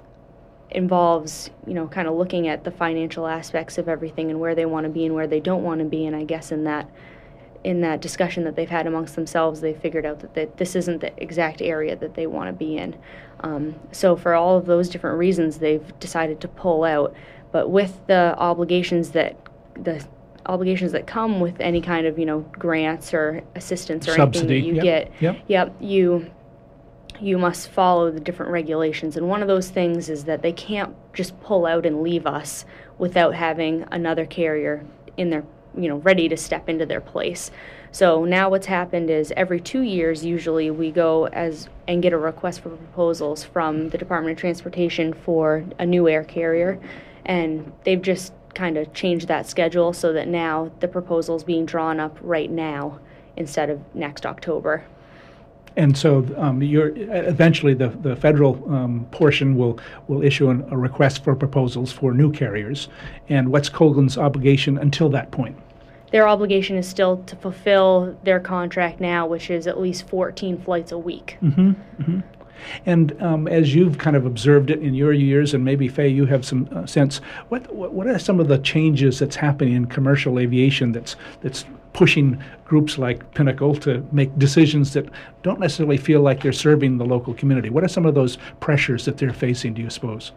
involves 0.70 1.50
you 1.66 1.74
know 1.74 1.88
kind 1.88 2.06
of 2.06 2.14
looking 2.14 2.46
at 2.46 2.62
the 2.62 2.70
financial 2.70 3.26
aspects 3.26 3.76
of 3.76 3.88
everything 3.88 4.30
and 4.30 4.38
where 4.38 4.54
they 4.54 4.66
want 4.66 4.84
to 4.84 4.90
be 4.90 5.04
and 5.04 5.14
where 5.14 5.26
they 5.26 5.40
don't 5.40 5.62
want 5.62 5.80
to 5.80 5.86
be, 5.86 6.06
and 6.06 6.14
I 6.14 6.24
guess 6.24 6.52
in 6.52 6.64
that 6.64 6.88
in 7.62 7.82
that 7.82 8.00
discussion 8.00 8.44
that 8.44 8.56
they've 8.56 8.70
had 8.70 8.86
amongst 8.86 9.14
themselves, 9.14 9.60
they 9.60 9.74
figured 9.74 10.06
out 10.06 10.20
that 10.20 10.34
they, 10.34 10.46
this 10.56 10.74
isn't 10.74 11.00
the 11.00 11.22
exact 11.22 11.60
area 11.60 11.94
that 11.96 12.14
they 12.14 12.26
want 12.26 12.48
to 12.48 12.52
be 12.52 12.78
in. 12.78 12.96
Um, 13.40 13.74
so, 13.92 14.16
for 14.16 14.34
all 14.34 14.56
of 14.56 14.66
those 14.66 14.88
different 14.88 15.18
reasons, 15.18 15.58
they've 15.58 15.98
decided 16.00 16.40
to 16.40 16.48
pull 16.48 16.84
out. 16.84 17.14
But 17.52 17.70
with 17.70 18.00
the 18.06 18.34
obligations 18.38 19.10
that 19.10 19.36
the 19.74 20.04
obligations 20.46 20.92
that 20.92 21.06
come 21.06 21.40
with 21.40 21.60
any 21.60 21.80
kind 21.80 22.06
of 22.06 22.18
you 22.18 22.26
know 22.26 22.40
grants 22.52 23.12
or 23.14 23.42
assistance 23.54 24.08
or 24.08 24.14
Subsidy. 24.14 24.56
anything 24.56 24.62
that 24.62 24.68
you 24.68 24.74
yep. 24.74 24.84
get, 24.84 25.22
yep. 25.22 25.44
yep, 25.48 25.76
you 25.80 26.30
you 27.20 27.36
must 27.36 27.68
follow 27.68 28.10
the 28.10 28.20
different 28.20 28.50
regulations. 28.50 29.16
And 29.16 29.28
one 29.28 29.42
of 29.42 29.48
those 29.48 29.68
things 29.68 30.08
is 30.08 30.24
that 30.24 30.42
they 30.42 30.52
can't 30.52 30.94
just 31.12 31.38
pull 31.40 31.66
out 31.66 31.84
and 31.84 32.02
leave 32.02 32.26
us 32.26 32.64
without 32.98 33.34
having 33.34 33.84
another 33.90 34.24
carrier 34.24 34.84
in 35.16 35.30
their 35.30 35.44
you 35.76 35.88
know 35.88 35.96
ready 35.98 36.28
to 36.28 36.36
step 36.36 36.68
into 36.68 36.86
their 36.86 37.00
place. 37.00 37.50
So 37.92 38.24
now 38.24 38.50
what's 38.50 38.66
happened 38.66 39.10
is 39.10 39.32
every 39.36 39.60
two 39.60 39.82
years 39.82 40.24
usually 40.24 40.70
we 40.70 40.90
go 40.90 41.26
as 41.28 41.68
and 41.88 42.02
get 42.02 42.12
a 42.12 42.18
request 42.18 42.60
for 42.60 42.70
proposals 42.70 43.42
from 43.42 43.90
the 43.90 43.98
Department 43.98 44.36
of 44.36 44.40
Transportation 44.40 45.12
for 45.12 45.64
a 45.78 45.86
new 45.86 46.08
air 46.08 46.22
carrier, 46.22 46.80
and 47.24 47.72
they've 47.84 48.02
just 48.02 48.32
kind 48.54 48.76
of 48.76 48.92
changed 48.92 49.28
that 49.28 49.46
schedule 49.46 49.92
so 49.92 50.12
that 50.12 50.28
now 50.28 50.70
the 50.80 50.88
proposal 50.88 51.36
is 51.36 51.44
being 51.44 51.64
drawn 51.64 52.00
up 52.00 52.18
right 52.20 52.50
now 52.50 52.98
instead 53.36 53.70
of 53.70 53.80
next 53.94 54.26
October. 54.26 54.84
And 55.76 55.96
so, 55.96 56.26
um, 56.36 56.60
eventually 56.62 57.74
the, 57.74 57.88
the 57.88 58.16
federal 58.16 58.74
um, 58.74 59.06
portion 59.12 59.56
will 59.56 59.78
will 60.08 60.22
issue 60.22 60.50
an, 60.50 60.66
a 60.70 60.76
request 60.76 61.22
for 61.22 61.36
proposals 61.36 61.92
for 61.92 62.12
new 62.12 62.32
carriers. 62.32 62.88
And 63.28 63.52
what's 63.52 63.68
Colgan's 63.68 64.18
obligation 64.18 64.78
until 64.78 65.08
that 65.10 65.30
point? 65.30 65.56
Their 66.10 66.26
obligation 66.26 66.76
is 66.76 66.88
still 66.88 67.18
to 67.18 67.36
fulfill 67.36 68.18
their 68.24 68.40
contract 68.40 69.00
now, 69.00 69.28
which 69.28 69.48
is 69.48 69.68
at 69.68 69.80
least 69.80 70.08
14 70.08 70.60
flights 70.60 70.90
a 70.90 70.98
week. 70.98 71.38
Mm-hmm, 71.40 71.70
mm-hmm. 71.70 72.20
And 72.86 73.20
um, 73.22 73.48
as 73.48 73.74
you've 73.74 73.98
kind 73.98 74.16
of 74.16 74.26
observed 74.26 74.70
it 74.70 74.80
in 74.80 74.94
your 74.94 75.12
years, 75.12 75.54
and 75.54 75.64
maybe 75.64 75.88
Faye, 75.88 76.08
you 76.08 76.26
have 76.26 76.44
some 76.44 76.68
uh, 76.74 76.86
sense. 76.86 77.18
What, 77.48 77.72
what 77.74 77.92
what 77.92 78.06
are 78.06 78.18
some 78.18 78.40
of 78.40 78.48
the 78.48 78.58
changes 78.58 79.18
that's 79.18 79.36
happening 79.36 79.74
in 79.74 79.86
commercial 79.86 80.38
aviation 80.38 80.92
that's 80.92 81.16
that's 81.40 81.64
pushing 81.92 82.42
groups 82.64 82.98
like 82.98 83.34
Pinnacle 83.34 83.74
to 83.74 84.06
make 84.12 84.36
decisions 84.38 84.92
that 84.92 85.08
don't 85.42 85.58
necessarily 85.58 85.96
feel 85.96 86.20
like 86.20 86.42
they're 86.42 86.52
serving 86.52 86.98
the 86.98 87.04
local 87.04 87.34
community? 87.34 87.70
What 87.70 87.84
are 87.84 87.88
some 87.88 88.06
of 88.06 88.14
those 88.14 88.38
pressures 88.60 89.04
that 89.04 89.18
they're 89.18 89.32
facing? 89.32 89.74
Do 89.74 89.82
you 89.82 89.90
suppose? 89.90 90.32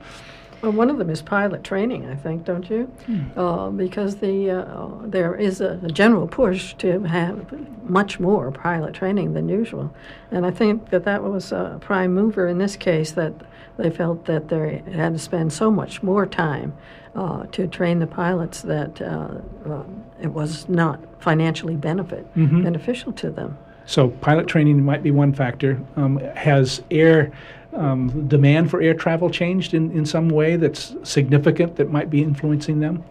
Well, 0.63 0.71
one 0.71 0.89
of 0.89 0.97
them 0.97 1.09
is 1.09 1.21
pilot 1.21 1.61
training, 1.65 2.05
I 2.05 2.15
think, 2.15 2.45
don't 2.45 2.69
you? 2.69 2.85
Hmm. 3.05 3.37
Uh, 3.37 3.69
because 3.69 4.15
the 4.15 4.49
uh, 4.49 4.89
there 5.03 5.35
is 5.35 5.59
a, 5.59 5.77
a, 5.83 5.89
general 5.89 6.25
push 6.25 6.73
to 6.75 7.01
have 7.03 7.51
much 7.89 8.17
more 8.17 8.49
pilot 8.49 8.93
training 8.93 9.33
than 9.33 9.49
usual, 9.49 9.93
and 10.31 10.45
I 10.45 10.51
think 10.51 10.89
that 10.89 11.03
that 11.03 11.21
was 11.21 11.51
a 11.51 11.77
prime 11.81 12.13
mover 12.13 12.47
in 12.47 12.59
this 12.59 12.77
case 12.77 13.11
that 13.11 13.33
they 13.75 13.89
felt 13.89 14.23
that 14.25 14.47
they 14.47 14.81
had 14.93 15.11
to 15.11 15.19
spend 15.19 15.51
so 15.51 15.69
much 15.69 16.01
more 16.01 16.25
time 16.25 16.73
uh, 17.13 17.45
to 17.47 17.67
train 17.67 17.99
the 17.99 18.07
pilots 18.07 18.61
that 18.61 19.01
uh, 19.01 19.41
uh, 19.69 19.83
it 20.21 20.31
was 20.31 20.69
not 20.69 21.01
financially 21.19 21.75
benefit 21.75 22.25
mm-hmm. 22.35 22.63
beneficial 22.63 23.11
to 23.13 23.29
them. 23.29 23.57
So 23.85 24.09
pilot 24.09 24.47
training 24.47 24.81
might 24.85 25.03
be 25.03 25.11
one 25.11 25.33
factor. 25.33 25.81
Um, 25.97 26.19
has 26.35 26.81
air 26.89 27.33
um, 27.75 28.27
demand 28.27 28.69
for 28.69 28.81
air 28.81 28.93
travel 28.93 29.29
changed 29.29 29.73
in, 29.73 29.91
in 29.91 30.05
some 30.05 30.29
way 30.29 30.55
that's 30.55 30.95
significant 31.03 31.75
that 31.77 31.91
might 31.91 32.09
be 32.09 32.21
influencing 32.21 32.79
them? 32.79 33.03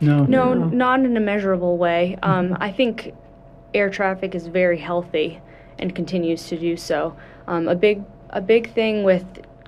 No. 0.00 0.24
No, 0.24 0.54
no. 0.54 0.68
not 0.68 1.00
in 1.00 1.16
a 1.16 1.20
measurable 1.20 1.78
way. 1.78 2.18
Um, 2.22 2.50
mm-hmm. 2.50 2.62
I 2.62 2.72
think 2.72 3.14
air 3.74 3.90
traffic 3.90 4.34
is 4.34 4.46
very 4.46 4.78
healthy 4.78 5.40
and 5.78 5.94
continues 5.94 6.46
to 6.48 6.58
do 6.58 6.76
so. 6.76 7.16
Um, 7.46 7.68
a 7.68 7.74
big 7.74 8.02
a 8.30 8.40
big 8.40 8.72
thing 8.72 9.04
with 9.04 9.24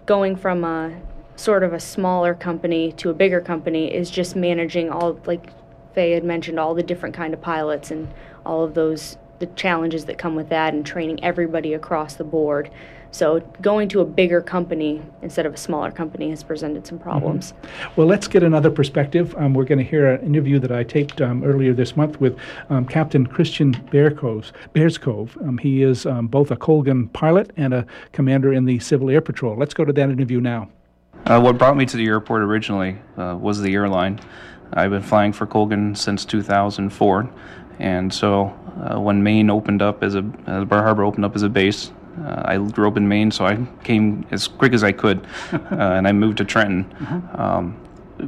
going 0.07 0.37
from 0.37 0.65
a 0.65 1.01
sort 1.37 1.63
of 1.63 1.73
a 1.73 1.81
smaller 1.81 2.35
company 2.35 2.93
to 2.93 3.11
a 3.11 3.15
bigger 3.15 3.41
company 3.41 3.95
is 3.95 4.11
just 4.11 4.35
managing 4.35 4.91
all 4.91 5.19
like 5.27 5.51
Faye 5.95 6.13
had 6.13 6.25
mentioned 6.25 6.59
all 6.59 6.75
the 6.75 6.83
different 6.83 7.15
kind 7.15 7.33
of 7.33 7.41
pilots 7.41 7.91
and 7.91 8.13
all 8.45 8.65
of 8.65 8.75
those 8.75 9.17
the 9.39 9.47
challenges 9.49 10.07
that 10.07 10.19
come 10.19 10.35
with 10.35 10.49
that 10.49 10.75
and 10.75 10.85
training 10.85 11.23
everybody 11.23 11.73
across 11.75 12.15
the 12.15 12.25
board. 12.25 12.71
So 13.11 13.41
going 13.61 13.89
to 13.91 14.01
a 14.01 14.05
bigger 14.05 14.41
company 14.41 15.03
instead 15.23 15.47
of 15.47 15.55
a 15.55 15.57
smaller 15.57 15.91
company 15.91 16.31
has 16.31 16.43
presented 16.43 16.87
some 16.87 16.99
problems. 16.99 17.53
Mm-hmm. 17.53 17.93
Well, 17.97 18.07
let's 18.07 18.29
get 18.29 18.43
another 18.43 18.71
perspective. 18.71 19.35
Um, 19.37 19.55
we're 19.55 19.65
going 19.65 19.79
to 19.79 19.85
hear 19.85 20.15
an 20.15 20.27
interview 20.27 20.59
that 20.61 20.73
I 20.73 20.85
taped 20.85 21.21
um, 21.21 21.43
earlier 21.45 21.73
this 21.73 21.97
month 21.97 22.21
with 22.21 22.37
um, 22.71 22.85
Captain 22.87 23.27
Christian 23.27 23.73
Bearcove. 23.73 24.53
Bearscove. 24.75 25.37
Um, 25.47 25.59
he 25.59 25.83
is 25.83 26.07
um, 26.07 26.27
both 26.27 26.51
a 26.51 26.57
Colgan 26.57 27.09
pilot 27.09 27.53
and 27.57 27.73
a 27.73 27.87
commander 28.13 28.53
in 28.53 28.65
the 28.65 28.79
Civil 28.79 29.11
Air 29.11 29.21
Patrol. 29.21 29.57
Let's 29.57 29.75
go 29.75 29.85
to 29.85 29.93
that 29.93 30.11
interview 30.11 30.41
now. 30.41 30.69
Uh, 31.27 31.41
what 31.41 31.59
brought 31.59 31.77
me 31.77 31.85
to 31.85 31.97
the 31.97 32.07
airport 32.07 32.43
originally 32.43 32.97
uh, 33.17 33.37
was 33.39 33.61
the 33.61 33.75
airline. 33.75 34.21
I've 34.73 34.91
been 34.91 35.03
flying 35.03 35.33
for 35.33 35.47
Colgan 35.47 35.95
since 35.95 36.25
2004, 36.25 37.31
and 37.79 38.13
so 38.13 38.55
uh, 38.79 39.01
when 39.01 39.23
Maine 39.23 39.51
opened 39.51 39.83
up 39.83 40.03
as 40.03 40.15
a 40.15 40.25
uh, 40.47 40.65
Bar 40.65 40.83
Harbor 40.83 41.05
opened 41.05 41.25
up 41.25 41.35
as 41.35 41.43
a 41.43 41.49
base, 41.49 41.91
uh, 42.25 42.43
I 42.45 42.59
grew 42.59 42.89
up 42.89 42.97
in 42.97 43.09
Maine, 43.09 43.31
so 43.31 43.47
I 43.47 43.65
came 43.85 44.27
as 44.31 44.49
quick 44.49 44.73
as 44.73 44.83
I 44.83 44.93
could, 44.93 45.27
uh, 45.53 45.59
and 45.71 46.07
I 46.09 46.13
moved 46.13 46.39
to 46.39 46.45
Trenton. 46.45 46.85
Mm-hmm. 46.85 47.41
Um, 47.41 47.81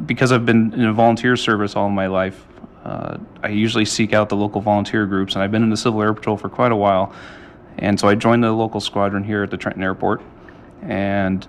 because 0.06 0.30
I've 0.30 0.46
been 0.46 0.72
in 0.74 0.84
a 0.84 0.92
volunteer 0.92 1.36
service 1.36 1.74
all 1.74 1.90
my 1.90 2.06
life, 2.06 2.46
uh, 2.84 3.18
I 3.42 3.48
usually 3.48 3.84
seek 3.84 4.12
out 4.12 4.28
the 4.28 4.36
local 4.36 4.60
volunteer 4.60 5.06
groups, 5.06 5.34
and 5.34 5.42
I've 5.42 5.50
been 5.50 5.62
in 5.62 5.70
the 5.70 5.76
Civil 5.76 6.00
Air 6.00 6.14
Patrol 6.14 6.36
for 6.36 6.48
quite 6.48 6.72
a 6.72 6.76
while. 6.76 7.12
And 7.78 7.98
so 7.98 8.08
I 8.08 8.14
joined 8.14 8.44
the 8.44 8.52
local 8.52 8.80
squadron 8.80 9.24
here 9.24 9.42
at 9.42 9.50
the 9.50 9.56
Trenton 9.56 9.82
Airport, 9.82 10.22
and 10.82 11.46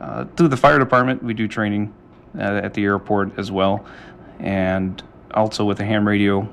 uh, 0.00 0.24
through 0.36 0.48
the 0.48 0.56
fire 0.56 0.78
department, 0.78 1.22
we 1.22 1.34
do 1.34 1.48
training 1.48 1.94
at 2.38 2.74
the 2.74 2.84
airport 2.84 3.38
as 3.38 3.50
well, 3.50 3.84
and 4.38 5.02
also 5.32 5.64
with 5.64 5.78
the 5.78 5.84
ham 5.84 6.06
radio 6.06 6.48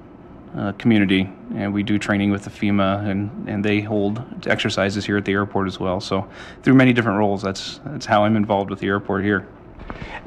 uh, 0.56 0.72
community, 0.74 1.30
and 1.56 1.74
we 1.74 1.84
do 1.84 1.98
training 1.98 2.32
with 2.32 2.44
the 2.44 2.50
FEMA, 2.50 3.08
and, 3.10 3.50
and 3.50 3.66
they 3.66 3.82
hold 3.82 4.24
exercises 4.46 5.06
here 5.06 5.18
at 5.18 5.26
the 5.26 5.32
airport 5.32 5.68
as 5.68 5.80
well. 5.80 6.00
So 6.00 6.28
through 6.62 6.76
many 6.76 6.94
different 6.94 7.18
roles, 7.18 7.42
that's 7.42 7.80
that's 7.86 8.06
how 8.06 8.24
I'm 8.24 8.36
involved 8.36 8.70
with 8.70 8.80
the 8.80 8.88
airport 8.88 9.24
here. 9.24 9.48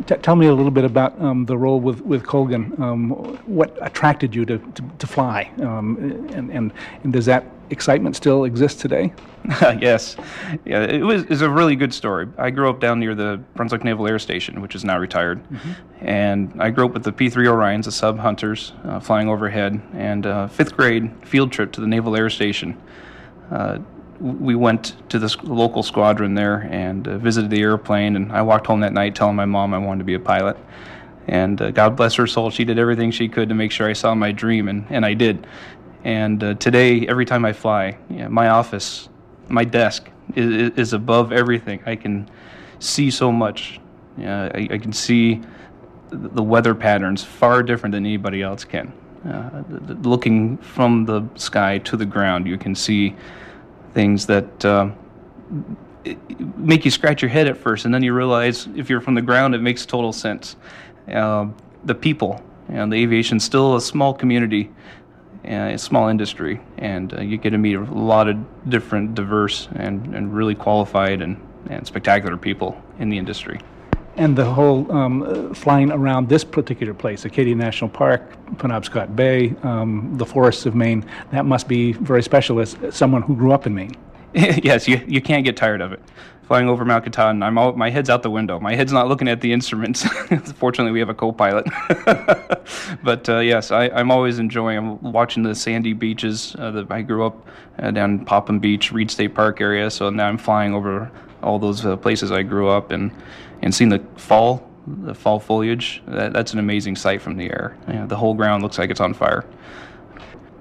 T- 0.07 0.16
tell 0.16 0.37
me 0.37 0.46
a 0.46 0.55
little 0.55 0.70
bit 0.70 0.85
about 0.85 1.20
um, 1.20 1.46
the 1.46 1.57
role 1.57 1.81
with 1.81 2.00
with 2.02 2.24
Colgan. 2.26 2.74
Um, 2.83 3.11
what 3.46 3.76
attracted 3.81 4.35
you 4.35 4.44
to 4.44 4.59
to, 4.59 4.83
to 4.98 5.07
fly, 5.07 5.50
um, 5.61 5.96
and, 6.33 6.50
and 6.50 6.72
and 7.02 7.12
does 7.12 7.26
that 7.26 7.44
excitement 7.70 8.14
still 8.14 8.44
exist 8.44 8.81
today? 8.81 9.12
yes, 9.61 10.16
yeah, 10.64 10.83
it 10.83 11.02
was 11.02 11.24
is 11.24 11.40
a 11.40 11.48
really 11.48 11.76
good 11.76 11.94
story. 11.94 12.29
I 12.37 12.50
grew 12.50 12.68
up 12.68 12.81
down 12.81 13.00
near 13.00 13.14
the 13.14 13.40
Brunswick 13.55 13.85
Naval 13.85 14.07
Air 14.07 14.18
Station, 14.18 14.61
which 14.61 14.74
is 14.74 14.85
now 14.85 14.98
retired, 14.98 15.42
mm-hmm. 15.44 15.72
and 16.07 16.52
I 16.61 16.70
grew 16.70 16.87
up 16.87 16.92
with 16.92 17.05
the 17.05 17.12
P-3 17.12 17.46
Orions, 17.46 17.85
the 17.85 17.92
sub 17.92 18.18
hunters, 18.18 18.72
uh, 18.85 19.00
flying 19.00 19.29
overhead. 19.29 19.81
And 19.94 20.26
uh, 20.26 20.48
fifth 20.48 20.76
grade 20.76 21.11
field 21.24 21.52
trip 21.52 21.72
to 21.72 21.81
the 21.81 21.87
Naval 21.87 22.16
Air 22.16 22.31
Station. 22.31 22.81
Uh, 23.50 23.79
we 24.20 24.55
went 24.55 24.96
to 25.11 25.18
the 25.18 25.35
local 25.42 25.83
squadron 25.83 26.35
there 26.35 26.68
and 26.70 27.07
uh, 27.07 27.18
visited 27.18 27.50
the 27.50 27.61
airplane. 27.61 28.16
And 28.16 28.33
I 28.33 28.42
walked 28.42 28.66
home 28.66 28.81
that 28.81 28.92
night 28.92 29.14
telling 29.14 29.37
my 29.37 29.44
mom 29.44 29.74
I 29.74 29.79
wanted 29.79 29.98
to 29.98 30.05
be 30.05 30.14
a 30.14 30.20
pilot. 30.20 30.57
And 31.29 31.61
uh, 31.61 31.70
God 31.70 31.96
bless 31.96 32.14
her 32.14 32.26
soul, 32.26 32.50
she 32.50 32.64
did 32.64 32.79
everything 32.79 33.11
she 33.11 33.29
could 33.29 33.48
to 33.48 33.55
make 33.55 33.72
sure 33.72 33.88
I 33.88 33.94
saw 33.94 34.14
my 34.14 34.31
dream, 34.31 34.68
and, 34.68 34.87
and 34.90 35.05
I 35.05 35.14
did. 35.14 35.46
And 36.05 36.42
uh, 36.42 36.55
today, 36.55 37.07
every 37.09 37.24
time 37.24 37.44
I 37.44 37.52
fly, 37.52 37.98
my 38.09 38.48
office, 38.48 39.09
my 39.48 39.64
desk 39.64 40.09
is, 40.37 40.70
is, 40.76 40.92
above 40.92 41.33
everything. 41.33 41.83
I 41.85 41.96
can 41.96 42.31
see 42.79 43.11
so 43.11 43.33
much. 43.33 43.81
I, 44.18 44.68
I, 44.70 44.79
can 44.79 44.92
see 44.92 45.42
the 46.11 46.42
weather 46.42 46.74
patterns 46.74 47.24
far 47.24 47.62
different 47.62 47.92
than 47.92 48.07
anybody 48.07 48.42
else 48.42 48.64
can. 48.64 48.92
Uh, 49.29 49.64
looking 50.02 50.57
from 50.59 51.05
the 51.05 51.26
sky 51.35 51.79
to 51.79 51.96
the 51.96 52.07
ground, 52.07 52.46
you 52.46 52.57
can 52.57 52.74
see 52.74 53.16
things 53.96 54.26
that 54.26 54.64
uh, 54.64 54.90
make 56.56 56.85
you 56.85 56.90
scratch 56.90 57.22
your 57.22 57.30
head 57.30 57.48
at 57.48 57.56
first, 57.56 57.87
and 57.87 57.94
then 57.94 58.02
you 58.02 58.12
realize 58.12 58.68
if 58.76 58.90
you're 58.90 59.00
from 59.00 59.14
the 59.14 59.22
ground, 59.22 59.54
it 59.54 59.62
makes 59.62 59.87
total 59.87 60.12
sense. 60.12 60.54
Uh, 61.11 61.46
the 61.85 61.94
people, 61.94 62.42
and 62.68 62.92
the 62.92 62.96
aviation, 62.96 63.40
still 63.40 63.74
a 63.74 63.80
small 63.80 64.12
community 64.12 64.70
a 65.46 65.78
small 65.78 66.09
industry, 66.09 66.61
and 66.78 67.14
uh, 67.14 67.20
you 67.20 67.37
get 67.37 67.50
to 67.50 67.59
meet 67.59 67.74
a 67.76 67.80
lot 67.80 68.28
of 68.28 68.37
different, 68.68 69.14
diverse, 69.14 69.68
and, 69.76 70.14
and 70.14 70.35
really 70.35 70.54
qualified 70.54 71.22
and, 71.22 71.40
and 71.70 71.87
spectacular 71.87 72.37
people 72.37 72.82
in 72.98 73.09
the 73.09 73.18
industry. 73.18 73.61
And 74.16 74.37
the 74.37 74.44
whole 74.44 74.90
um, 74.92 75.52
flying 75.55 75.92
around 75.92 76.29
this 76.29 76.42
particular 76.42 76.94
place, 76.94 77.24
Acadia 77.24 77.55
National 77.55 77.90
Park, 77.90 78.22
Penobscot 78.57 79.14
Bay, 79.14 79.55
um, 79.62 80.16
the 80.16 80.24
forests 80.24 80.64
of 80.64 80.74
Maine, 80.74 81.05
that 81.33 81.44
must 81.44 81.68
be 81.68 81.92
very 81.92 82.22
special 82.22 82.59
as 82.61 82.76
someone 82.90 83.22
who 83.22 83.37
grew 83.37 83.52
up 83.52 83.66
in 83.66 83.74
Maine. 83.74 83.94
yes, 84.33 84.88
you, 84.88 85.02
you 85.07 85.20
can't 85.20 85.44
get 85.44 85.57
tired 85.57 85.81
of 85.81 85.92
it 85.92 86.00
flying 86.46 86.68
over 86.68 86.85
Mount 86.85 87.05
Katahdin. 87.05 87.42
I'm 87.42 87.59
all, 87.59 87.72
my 87.72 87.90
head's 87.90 88.09
out 88.09 88.22
the 88.22 88.31
window. 88.31 88.61
My 88.61 88.74
head's 88.74 88.92
not 88.92 89.09
looking 89.09 89.29
at 89.29 89.40
the 89.40 89.52
instruments. 89.52 90.05
Fortunately, 90.55 90.92
we 90.92 91.00
have 91.00 91.09
a 91.09 91.14
co-pilot. 91.14 91.66
but 93.02 93.29
uh, 93.29 93.38
yes, 93.40 93.70
I, 93.70 93.87
am 93.87 94.11
always 94.11 94.38
enjoying 94.38 94.79
I'm 94.79 95.12
watching 95.12 95.42
the 95.42 95.55
sandy 95.55 95.92
beaches. 95.92 96.55
Uh, 96.59 96.70
that 96.70 96.90
I 96.90 97.02
grew 97.02 97.26
up 97.26 97.46
uh, 97.79 97.90
down 97.90 98.24
Popham 98.24 98.61
Beach, 98.61 98.92
Reid 98.92 99.11
State 99.11 99.35
Park 99.35 99.61
area. 99.61 99.90
So 99.90 100.11
now 100.11 100.29
I'm 100.29 100.38
flying 100.38 100.72
over 100.72 101.11
all 101.42 101.59
those 101.59 101.85
uh, 101.85 101.96
places 101.96 102.31
I 102.31 102.42
grew 102.42 102.68
up 102.68 102.90
and 102.90 103.11
and 103.62 103.75
seeing 103.75 103.90
the 103.90 103.99
fall, 104.16 104.69
the 104.87 105.14
fall 105.14 105.40
foliage. 105.40 106.03
That, 106.07 106.33
that's 106.33 106.53
an 106.53 106.59
amazing 106.59 106.97
sight 106.97 107.23
from 107.23 107.37
the 107.37 107.51
air. 107.51 107.77
the 107.87 108.16
whole 108.16 108.35
ground 108.35 108.62
looks 108.62 108.79
like 108.79 108.90
it's 108.90 109.01
on 109.01 109.14
fire. 109.14 109.45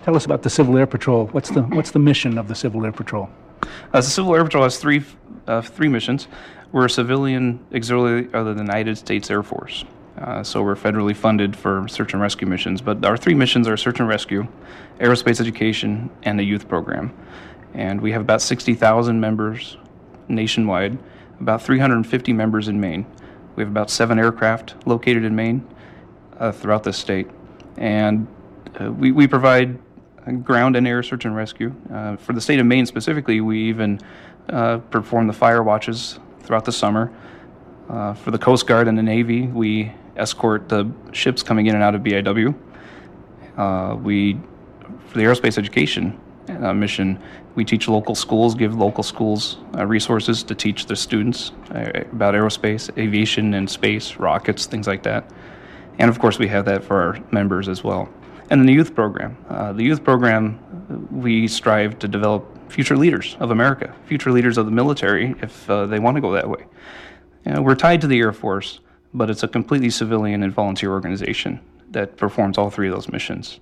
Tell 0.03 0.15
us 0.15 0.25
about 0.25 0.43
the 0.43 0.51
Civil 0.51 0.77
Air 0.77 0.86
Patrol. 0.86 1.25
What's 1.27 1.49
the 1.49 1.63
what's 1.63 1.89
the 1.89 1.99
mission 1.99 2.38
of 2.38 2.47
the 2.47 2.53
Civil 2.53 2.86
Air 2.86 2.91
Patrol? 2.91 3.27
Uh, 3.63 4.01
the 4.01 4.03
Civil 4.03 4.36
Air 4.36 4.43
Patrol 4.43 4.63
has 4.63 4.77
three 4.77 5.03
uh, 5.47 5.62
three 5.62 5.88
missions. 5.88 6.27
We're 6.71 6.86
a 6.86 6.89
civilian 6.89 7.65
auxiliary 7.73 8.29
of 8.34 8.45
the 8.45 8.53
United 8.53 8.97
States 8.97 9.31
Air 9.31 9.41
Force. 9.41 9.84
Uh, 10.19 10.43
so 10.43 10.62
we're 10.62 10.75
federally 10.75 11.15
funded 11.15 11.55
for 11.55 11.88
search 11.88 12.13
and 12.13 12.21
rescue 12.21 12.47
missions. 12.47 12.81
But 12.81 13.03
our 13.03 13.17
three 13.17 13.34
missions 13.34 13.67
are 13.67 13.75
search 13.77 13.99
and 13.99 14.08
rescue, 14.08 14.47
aerospace 14.99 15.41
education, 15.41 16.10
and 16.23 16.39
the 16.39 16.43
youth 16.43 16.67
program. 16.67 17.12
And 17.73 17.99
we 17.99 18.12
have 18.12 18.21
about 18.21 18.41
60,000 18.41 19.19
members 19.19 19.77
nationwide, 20.27 20.97
about 21.39 21.61
350 21.61 22.33
members 22.33 22.67
in 22.67 22.79
Maine. 22.79 23.05
We 23.55 23.63
have 23.63 23.69
about 23.69 23.89
seven 23.89 24.19
aircraft 24.19 24.75
located 24.85 25.23
in 25.23 25.35
Maine 25.35 25.67
uh, 26.37 26.51
throughout 26.51 26.83
the 26.83 26.93
state. 26.93 27.29
And 27.77 28.27
uh, 28.79 28.91
we, 28.91 29.11
we 29.11 29.27
provide 29.27 29.79
ground 30.43 30.75
and 30.75 30.87
air 30.87 31.03
search 31.03 31.25
and 31.25 31.35
rescue. 31.35 31.73
Uh, 31.93 32.15
for 32.17 32.33
the 32.33 32.41
state 32.41 32.59
of 32.59 32.65
Maine 32.65 32.85
specifically, 32.85 33.41
we 33.41 33.69
even 33.69 33.99
uh, 34.49 34.77
perform 34.77 35.27
the 35.27 35.33
fire 35.33 35.63
watches 35.63 36.19
throughout 36.41 36.65
the 36.65 36.71
summer. 36.71 37.11
Uh, 37.89 38.13
for 38.13 38.31
the 38.31 38.39
Coast 38.39 38.65
Guard 38.65 38.87
and 38.87 38.97
the 38.97 39.03
Navy, 39.03 39.43
we 39.43 39.91
escort 40.15 40.69
the 40.69 40.91
ships 41.11 41.43
coming 41.43 41.67
in 41.67 41.75
and 41.75 41.83
out 41.83 41.93
of 41.93 42.01
BIW. 42.01 42.55
Uh, 43.57 43.95
we, 43.95 44.39
for 45.07 45.17
the 45.17 45.23
aerospace 45.23 45.57
education, 45.57 46.19
uh, 46.49 46.73
mission. 46.73 47.19
We 47.55 47.65
teach 47.65 47.88
local 47.88 48.15
schools, 48.15 48.55
give 48.55 48.75
local 48.75 49.03
schools 49.03 49.58
uh, 49.77 49.86
resources 49.86 50.43
to 50.43 50.55
teach 50.55 50.86
their 50.86 50.95
students 50.95 51.51
uh, 51.71 52.03
about 52.12 52.34
aerospace, 52.34 52.95
aviation, 52.97 53.53
and 53.53 53.69
space, 53.69 54.17
rockets, 54.17 54.65
things 54.65 54.88
like 54.88 55.03
that. 55.03 55.29
And 55.99 56.10
of 56.10 56.19
course, 56.19 56.38
we 56.39 56.47
have 56.47 56.65
that 56.65 56.84
for 56.84 57.01
our 57.01 57.19
members 57.31 57.69
as 57.69 57.84
well. 57.84 58.10
And 58.49 58.62
then 58.62 58.67
the 58.67 58.73
youth 58.73 58.93
program. 58.93 59.38
Uh, 59.49 59.73
the 59.73 59.84
youth 59.84 60.03
program, 60.03 60.60
we 61.12 61.47
strive 61.47 61.97
to 61.99 62.08
develop 62.08 62.71
future 62.71 62.97
leaders 62.97 63.38
of 63.39 63.51
America, 63.51 63.93
future 64.05 64.31
leaders 64.31 64.58
of 64.58 64.65
the 64.65 64.71
military 64.71 65.34
if 65.41 65.69
uh, 65.69 65.86
they 65.86 65.99
want 65.99 66.15
to 66.15 66.21
go 66.21 66.31
that 66.34 66.49
way. 66.49 66.65
You 67.45 67.53
know, 67.53 67.62
we're 67.62 67.75
tied 67.75 68.01
to 68.01 68.08
the 68.08 68.19
Air 68.19 68.34
Force, 68.34 68.79
but 69.13 69.29
it's 69.29 69.43
a 69.43 69.47
completely 69.47 69.89
civilian 69.89 70.43
and 70.43 70.53
volunteer 70.53 70.91
organization 70.91 71.60
that 71.91 72.17
performs 72.17 72.58
all 72.58 72.69
three 72.69 72.88
of 72.89 72.93
those 72.93 73.10
missions. 73.10 73.60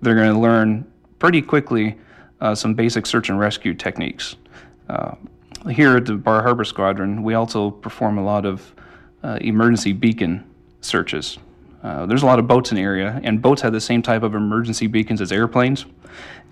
They're 0.00 0.14
going 0.14 0.32
to 0.32 0.38
learn 0.38 0.90
pretty 1.18 1.42
quickly 1.42 1.98
uh, 2.40 2.54
some 2.54 2.74
basic 2.74 3.06
search 3.06 3.28
and 3.28 3.38
rescue 3.38 3.74
techniques. 3.74 4.36
Uh, 4.88 5.14
here 5.70 5.96
at 5.96 6.04
the 6.04 6.14
Bar 6.14 6.42
Harbor 6.42 6.64
Squadron, 6.64 7.22
we 7.22 7.34
also 7.34 7.70
perform 7.70 8.18
a 8.18 8.24
lot 8.24 8.44
of 8.44 8.74
uh, 9.22 9.38
emergency 9.40 9.92
beacon 9.92 10.44
searches. 10.80 11.38
Uh, 11.82 12.06
there's 12.06 12.22
a 12.22 12.26
lot 12.26 12.38
of 12.38 12.46
boats 12.46 12.70
in 12.70 12.76
the 12.76 12.82
area, 12.82 13.20
and 13.22 13.40
boats 13.40 13.62
have 13.62 13.72
the 13.72 13.80
same 13.80 14.02
type 14.02 14.22
of 14.22 14.34
emergency 14.34 14.86
beacons 14.86 15.20
as 15.20 15.32
airplanes. 15.32 15.86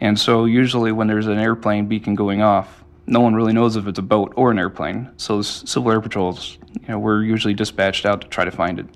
And 0.01 0.19
so, 0.19 0.45
usually, 0.45 0.93
when 0.93 1.07
there's 1.07 1.27
an 1.27 1.39
airplane 1.39 1.87
beacon 1.87 2.15
going 2.15 2.43
off, 2.43 2.85
no 3.07 3.21
one 3.21 3.35
really 3.35 3.53
knows 3.53 3.77
if 3.77 3.87
it's 3.87 3.99
a 3.99 4.03
boat 4.03 4.33
or 4.37 4.51
an 4.51 4.59
airplane. 4.59 5.11
So, 5.17 5.43
Civil 5.43 5.93
Air 5.93 6.01
Patrols, 6.01 6.59
you 6.75 6.89
know, 6.89 6.99
we're 6.99 7.23
usually 7.23 7.55
dispatched 7.55 8.07
out 8.07 8.21
to 8.23 8.29
try 8.29 8.45
to 8.45 8.51
find 8.51 8.79
it. 8.79 8.87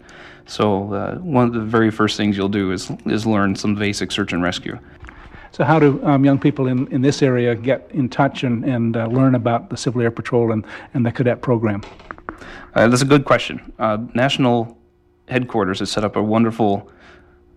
So, 0.47 0.93
uh, 0.93 1.15
one 1.17 1.47
of 1.47 1.53
the 1.53 1.61
very 1.61 1.91
first 1.91 2.17
things 2.17 2.37
you'll 2.37 2.49
do 2.49 2.73
is 2.73 2.91
is 3.07 3.27
learn 3.27 3.55
some 3.55 3.75
basic 3.75 4.11
search 4.11 4.33
and 4.33 4.43
rescue. 4.43 4.79
So, 5.59 5.65
how 5.65 5.81
do 5.81 6.01
um, 6.05 6.25
young 6.25 6.39
people 6.39 6.69
in, 6.69 6.87
in 6.93 7.03
this 7.03 7.21
area 7.21 7.53
get 7.57 7.91
in 7.91 8.09
touch 8.09 8.45
and, 8.45 8.65
and 8.65 8.97
uh, 8.97 9.07
learn 9.07 9.35
about 9.35 9.71
the 9.71 9.77
Civil 9.77 10.03
Air 10.03 10.13
Patrol 10.13 10.53
and, 10.53 10.65
and 10.95 11.05
the 11.05 11.11
cadet 11.11 11.43
program? 11.43 11.83
Uh, 12.77 12.87
that's 12.87 13.03
a 13.03 13.05
good 13.05 13.25
question. 13.25 13.73
Uh, 13.77 13.99
National 14.15 14.79
headquarters 15.27 15.81
has 15.81 15.91
set 15.91 16.05
up 16.05 16.15
a 16.15 16.23
wonderful 16.23 16.89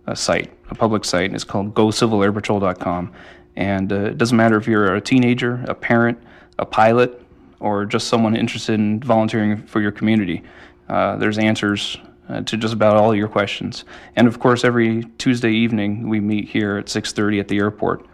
uh, 0.08 0.16
site, 0.16 0.52
a 0.72 0.74
public 0.74 1.06
site, 1.06 1.26
and 1.26 1.36
it's 1.36 1.44
called 1.44 1.76
GoCivilAirPatrol.com. 1.76 3.14
And 3.56 3.94
uh, 3.94 3.96
it 4.06 4.18
doesn't 4.18 4.36
matter 4.36 4.58
if 4.58 4.66
you're 4.66 4.96
a 4.96 5.02
teenager, 5.02 5.64
a 5.68 5.76
parent, 5.76 6.18
a 6.58 6.66
pilot, 6.66 7.22
or 7.60 7.86
just 7.86 8.08
someone 8.08 8.36
interested 8.36 8.80
in 8.80 9.00
volunteering 9.02 9.58
for 9.68 9.80
your 9.80 9.92
community. 9.92 10.42
Uh, 10.90 11.18
there's 11.18 11.38
answers 11.38 11.98
uh, 12.32 12.42
to 12.42 12.58
just 12.58 12.74
about 12.74 12.98
all 12.98 13.14
your 13.14 13.28
questions. 13.28 13.84
And 14.16 14.28
of 14.28 14.40
course, 14.40 14.64
every 14.64 15.04
Tuesday 15.18 15.52
evening 15.52 16.10
we 16.10 16.20
meet 16.20 16.50
here 16.50 16.78
at 16.78 16.86
6:30 16.86 17.40
at 17.40 17.48
the 17.48 17.58
airport. 17.58 18.06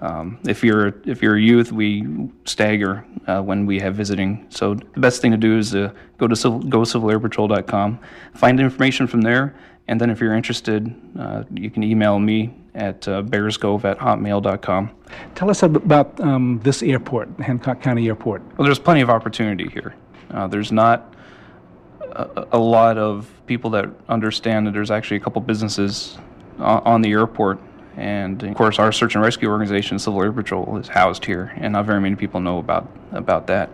Um, 0.00 0.38
if 0.46 0.64
you're 0.64 0.94
if 1.06 1.22
you're 1.22 1.36
a 1.36 1.40
youth, 1.40 1.72
we 1.72 2.06
stagger 2.44 3.04
uh, 3.26 3.40
when 3.40 3.66
we 3.66 3.78
have 3.78 3.94
visiting. 3.94 4.46
So 4.50 4.74
the 4.74 5.00
best 5.00 5.22
thing 5.22 5.30
to 5.30 5.36
do 5.36 5.56
is 5.56 5.74
uh, 5.74 5.92
go 6.18 6.26
to 6.26 6.34
civil, 6.34 6.60
gocivilairpatrol.com, 6.60 8.00
find 8.34 8.60
information 8.60 9.06
from 9.06 9.22
there, 9.22 9.54
and 9.88 10.00
then 10.00 10.10
if 10.10 10.20
you're 10.20 10.34
interested, 10.34 10.92
uh, 11.18 11.44
you 11.54 11.70
can 11.70 11.82
email 11.84 12.18
me 12.18 12.54
at 12.74 13.06
uh, 13.06 13.22
bearscove 13.22 13.84
at 13.84 13.98
hotmail.com. 13.98 14.90
Tell 15.34 15.50
us 15.50 15.62
about 15.62 16.18
um, 16.20 16.60
this 16.64 16.82
airport, 16.82 17.28
Hancock 17.38 17.80
County 17.80 18.08
Airport. 18.08 18.42
Well, 18.56 18.64
there's 18.64 18.78
plenty 18.78 19.02
of 19.02 19.10
opportunity 19.10 19.68
here. 19.68 19.94
Uh, 20.30 20.46
there's 20.46 20.72
not 20.72 21.11
a, 22.52 22.58
lot 22.58 22.98
of 22.98 23.30
people 23.46 23.70
that 23.70 23.86
understand 24.08 24.66
that 24.66 24.72
there's 24.72 24.90
actually 24.90 25.16
a 25.16 25.20
couple 25.20 25.40
businesses 25.40 26.18
on, 26.58 27.02
the 27.02 27.10
airport 27.12 27.58
and 27.96 28.42
of 28.42 28.54
course, 28.54 28.78
our 28.78 28.92
search 28.92 29.14
and 29.14 29.22
rescue 29.22 29.48
organization, 29.48 29.98
Civil 29.98 30.22
Air 30.22 30.32
Patrol, 30.32 30.78
is 30.78 30.88
housed 30.88 31.24
here, 31.24 31.52
and 31.56 31.74
not 31.74 31.84
very 31.84 32.00
many 32.00 32.16
people 32.16 32.40
know 32.40 32.58
about 32.58 32.88
about 33.12 33.46
that. 33.48 33.68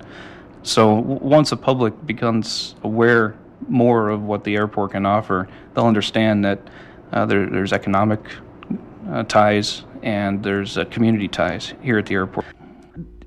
So 0.62 0.94
once 0.94 1.50
the 1.50 1.56
public 1.56 2.04
becomes 2.04 2.74
aware 2.82 3.36
more 3.68 4.08
of 4.08 4.22
what 4.22 4.44
the 4.44 4.56
airport 4.56 4.92
can 4.92 5.06
offer, 5.06 5.48
they'll 5.74 5.86
understand 5.86 6.44
that 6.44 6.60
uh, 7.12 7.26
there, 7.26 7.48
there's 7.48 7.72
economic 7.72 8.20
uh, 9.10 9.22
ties 9.24 9.84
and 10.02 10.42
there's 10.42 10.76
uh, 10.76 10.84
community 10.86 11.28
ties 11.28 11.74
here 11.80 11.98
at 11.98 12.06
the 12.06 12.14
airport. 12.14 12.46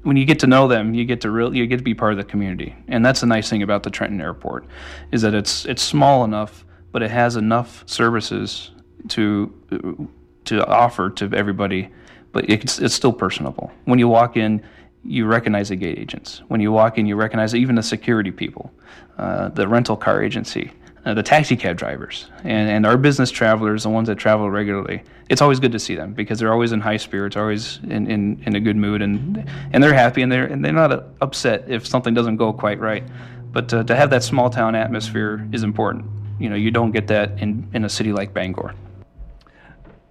When 0.04 0.18
you 0.18 0.26
get 0.26 0.40
to 0.40 0.48
know 0.48 0.68
them, 0.68 0.94
you 0.94 1.06
get 1.06 1.22
to 1.22 1.30
real, 1.30 1.56
you 1.56 1.68
get 1.68 1.78
to 1.78 1.84
be 1.84 1.94
part 1.94 2.12
of 2.12 2.18
the 2.18 2.24
community, 2.24 2.76
and 2.88 3.06
that's 3.06 3.22
the 3.22 3.28
nice 3.28 3.50
thing 3.50 3.62
about 3.62 3.84
the 3.84 3.90
Trenton 3.92 4.20
Airport, 4.20 4.66
is 5.12 5.22
that 5.22 5.34
it's 5.34 5.66
it's 5.66 5.82
small 5.82 6.24
enough, 6.24 6.66
but 6.92 7.04
it 7.04 7.12
has 7.12 7.36
enough 7.36 7.84
services 7.88 8.72
to 9.10 10.10
to 10.46 10.66
offer 10.66 11.10
to 11.10 11.30
everybody, 11.34 11.90
but 12.32 12.50
it's, 12.50 12.80
it's 12.80 12.96
still 12.96 13.14
personable. 13.14 13.72
When 13.86 14.00
you 14.00 14.08
walk 14.08 14.38
in, 14.38 14.64
you 15.04 15.26
recognize 15.26 15.70
the 15.70 15.76
gate 15.76 15.98
agents. 15.98 16.42
When 16.48 16.62
you 16.62 16.72
walk 16.72 16.98
in, 16.98 17.06
you 17.06 17.16
recognize 17.16 17.56
even 17.56 17.76
the 17.76 17.84
security 17.84 18.32
people, 18.32 18.72
uh, 19.18 19.50
the 19.50 19.68
rental 19.68 19.98
car 19.98 20.24
agency, 20.24 20.72
uh, 21.06 21.14
the 21.14 21.24
taxi 21.24 21.56
cab 21.56 21.78
drivers, 21.78 22.28
and, 22.44 22.70
and 22.70 22.86
our 22.86 22.98
business 22.98 23.32
travelers, 23.32 23.84
the 23.84 23.90
ones 23.90 24.08
that 24.08 24.16
travel 24.16 24.50
regularly. 24.50 25.04
It's 25.30 25.42
always 25.42 25.60
good 25.60 25.72
to 25.72 25.80
see 25.80 25.96
them 25.96 26.14
because 26.14 26.40
they're 26.40 26.52
always 26.52 26.72
in 26.72 26.80
high 26.80 26.98
spirits, 26.98 27.36
always 27.36 27.80
in, 27.84 28.10
in, 28.10 28.44
in 28.46 28.56
a 28.56 28.60
good 28.60 28.76
mood, 28.76 29.02
and 29.02 29.50
and 29.74 29.84
they're 29.84 29.94
happy 29.94 30.22
and 30.22 30.32
they're 30.32 30.46
and 30.46 30.64
they're 30.64 30.74
not 30.74 30.92
upset 31.22 31.66
if 31.68 31.88
something 31.88 32.14
doesn't 32.14 32.38
go 32.38 32.54
quite 32.54 32.80
right. 32.80 33.04
But 33.52 33.70
to, 33.70 33.84
to 33.84 33.96
have 33.96 34.10
that 34.12 34.24
small 34.24 34.50
town 34.50 34.76
atmosphere 34.76 35.48
is 35.52 35.64
important. 35.64 36.06
You 36.40 36.50
know, 36.50 36.56
you 36.56 36.72
don't 36.72 36.92
get 36.92 37.08
that 37.08 37.40
in, 37.40 37.70
in 37.74 37.86
a 37.86 37.90
city 37.90 38.14
like 38.14 38.34
Bangor. 38.34 38.74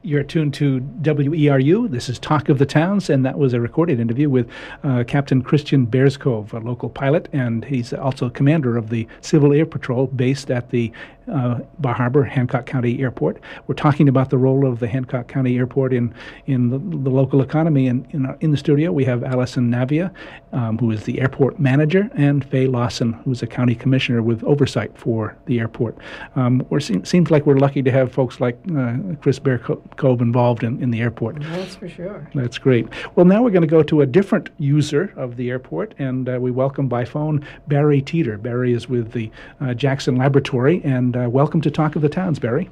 You're 0.03 0.23
tuned 0.23 0.55
to 0.55 0.81
WERU. 1.03 1.91
This 1.91 2.09
is 2.09 2.19
Talk 2.19 2.49
of 2.49 2.59
the 2.59 2.65
Towns, 2.65 3.11
and 3.11 3.23
that 3.27 3.39
was 3.39 3.53
a 3.53 3.61
recorded 3.61 4.01
interview 4.01 4.31
with 4.31 4.49
uh, 4.83 5.05
Captain 5.07 5.43
Christian 5.43 5.87
Bearscove, 5.87 6.55
a 6.55 6.59
local 6.59 6.89
pilot, 6.89 7.29
and 7.35 7.67
he's 7.67 7.93
also 7.93 8.31
commander 8.31 8.79
of 8.79 8.89
the 8.89 9.07
Civil 9.21 9.53
Air 9.53 9.67
Patrol 9.67 10.07
based 10.07 10.51
at 10.51 10.71
the 10.71 10.91
uh, 11.31 11.61
Bar 11.79 11.95
Harbor, 11.95 12.25
Hancock 12.25 12.66
County 12.66 13.01
Airport. 13.01 13.40
We're 13.66 13.75
talking 13.75 14.09
about 14.09 14.31
the 14.31 14.38
role 14.38 14.66
of 14.66 14.81
the 14.81 14.88
Hancock 14.88 15.29
County 15.29 15.57
Airport 15.57 15.93
in 15.93 16.14
in 16.47 16.71
the, 16.71 16.79
the 16.79 17.11
local 17.11 17.43
economy. 17.43 17.87
And 17.87 18.07
in, 18.11 18.27
our, 18.27 18.37
in 18.40 18.51
the 18.51 18.57
studio, 18.57 18.93
we 18.93 19.05
have 19.05 19.23
Allison 19.25 19.71
Navia, 19.71 20.12
um, 20.53 20.79
who 20.79 20.90
is 20.90 21.05
the 21.05 21.21
airport 21.21 21.59
manager, 21.59 22.11
and 22.14 22.45
Faye 22.45 22.66
Lawson, 22.66 23.12
who's 23.25 23.43
a 23.43 23.47
county 23.47 23.75
commissioner 23.75 24.23
with 24.23 24.43
oversight 24.45 24.97
for 24.97 25.37
the 25.47 25.59
airport. 25.61 25.97
Um, 26.37 26.66
it 26.71 27.07
seems 27.07 27.31
like 27.31 27.47
we're 27.47 27.59
lucky 27.59 27.83
to 27.83 27.90
have 27.90 28.12
folks 28.12 28.40
like 28.40 28.59
uh, 28.77 28.97
Chris 29.21 29.38
Bearscove 29.38 30.21
involved 30.21 30.64
in, 30.64 30.83
in 30.83 30.90
the 30.90 31.01
airport. 31.01 31.40
That's 31.40 31.77
for 31.77 31.88
sure. 31.88 32.29
That's 32.35 32.59
great. 32.59 32.88
Well, 33.14 33.27
now 33.27 33.43
we're 33.43 33.51
going 33.51 33.62
to 33.62 33.69
go 33.69 33.83
to 33.83 34.01
a 34.01 34.07
different 34.07 34.51
user 34.59 35.12
of 35.16 35.37
the 35.37 35.51
airport, 35.51 35.95
and 35.99 36.29
uh, 36.29 36.38
we 36.40 36.51
welcome 36.51 36.88
by 36.88 37.05
phone 37.05 37.47
Barry 37.69 38.03
Teeter. 38.03 38.38
Barry 38.38 38.73
is 38.73 38.88
with 38.88 39.12
the 39.12 39.31
uh, 39.61 39.75
Jackson 39.75 40.16
Laboratory 40.16 40.81
and 40.85 41.16
uh, 41.21 41.29
welcome 41.29 41.61
to 41.61 41.71
Talk 41.71 41.97
of 41.97 42.03
the 42.03 42.09
Towns, 42.09 42.39
Barry. 42.39 42.71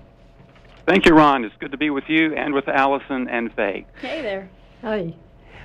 Thank 0.86 1.06
you, 1.06 1.14
Ron. 1.14 1.44
It's 1.44 1.54
good 1.58 1.72
to 1.72 1.76
be 1.76 1.90
with 1.90 2.04
you 2.08 2.34
and 2.34 2.54
with 2.54 2.68
Allison 2.68 3.28
and 3.28 3.52
Faye. 3.52 3.86
Hey 4.00 4.22
there. 4.22 4.48
Hi. 4.82 5.14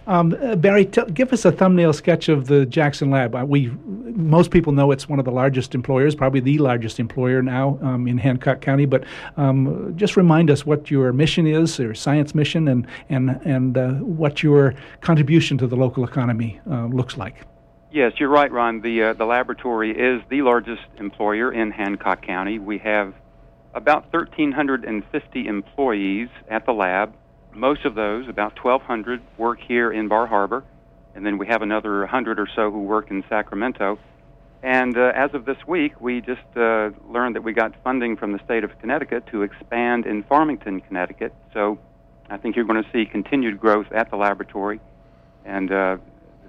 Um, 0.06 0.36
uh, 0.42 0.58
Barry, 0.58 0.86
t- 0.86 1.02
give 1.14 1.32
us 1.32 1.46
a 1.46 1.52
thumbnail 1.52 1.94
sketch 1.94 2.28
of 2.28 2.48
the 2.48 2.66
Jackson 2.66 3.10
Lab. 3.10 3.34
Uh, 3.36 3.46
we 3.48 3.72
most 3.88 4.52
people 4.52 4.74
know 4.74 4.92
it's 4.92 5.08
one 5.08 5.18
of 5.18 5.24
the 5.24 5.32
largest 5.32 5.74
employers, 5.74 6.14
probably 6.14 6.42
the 6.42 6.58
largest 6.58 7.00
employer 7.00 7.42
now 7.42 7.80
um, 7.82 8.06
in 8.06 8.18
Hancock 8.18 8.60
County. 8.60 8.86
But 8.86 9.06
um, 9.38 9.94
just 9.96 10.18
remind 10.18 10.52
us 10.52 10.66
what 10.66 10.92
your 10.92 11.14
mission 11.14 11.48
is, 11.48 11.80
your 11.80 11.96
science 11.96 12.36
mission, 12.36 12.68
and 12.68 12.86
and 13.08 13.40
and 13.46 13.78
uh, 13.78 13.92
what 13.94 14.44
your 14.44 14.76
contribution 15.00 15.58
to 15.60 15.68
the 15.68 15.78
local 15.78 16.04
economy 16.04 16.60
uh, 16.70 16.88
looks 16.88 17.16
like. 17.16 17.46
Yes, 17.94 18.14
you're 18.18 18.30
right, 18.30 18.52
Ron. 18.52 18.82
The 18.82 19.04
uh, 19.04 19.14
the 19.14 19.26
laboratory 19.26 19.92
is 19.92 20.24
the 20.28 20.42
largest 20.42 20.82
employer 20.98 21.54
in 21.54 21.70
Hancock 21.70 22.24
County. 22.24 22.58
We 22.58 22.80
have 22.80 23.14
about 23.76 24.12
1,350 24.12 25.46
employees 25.46 26.30
at 26.50 26.66
the 26.66 26.72
lab. 26.72 27.14
Most 27.54 27.86
of 27.86 27.94
those, 27.94 28.28
about 28.28 28.58
1,200, 28.60 29.22
work 29.38 29.60
here 29.62 29.94
in 29.94 30.08
Bar 30.08 30.26
Harbor, 30.26 30.64
and 31.14 31.24
then 31.24 31.38
we 31.38 31.46
have 31.46 31.62
another 31.62 32.00
100 32.00 32.40
or 32.40 32.48
so 32.56 32.72
who 32.72 32.80
work 32.80 33.12
in 33.12 33.24
Sacramento. 33.30 34.00
And 34.64 34.98
uh, 34.98 35.12
as 35.16 35.36
of 35.36 35.46
this 35.46 35.58
week, 35.68 36.02
we 36.02 36.20
just 36.20 36.42
uh, 36.56 36.90
learned 37.08 37.36
that 37.36 37.44
we 37.44 37.54
got 37.54 37.76
funding 37.84 38.18
from 38.18 38.32
the 38.32 38.40
state 38.44 38.64
of 38.64 38.72
Connecticut 38.80 39.28
to 39.28 39.44
expand 39.44 40.08
in 40.08 40.24
Farmington, 40.24 40.82
Connecticut. 40.82 41.32
So 41.54 41.78
I 42.28 42.38
think 42.38 42.56
you're 42.56 42.66
going 42.66 42.84
to 42.84 42.90
see 42.92 43.06
continued 43.06 43.60
growth 43.60 43.92
at 43.92 44.10
the 44.10 44.16
laboratory, 44.16 44.80
and 45.46 45.72
uh, 45.72 45.98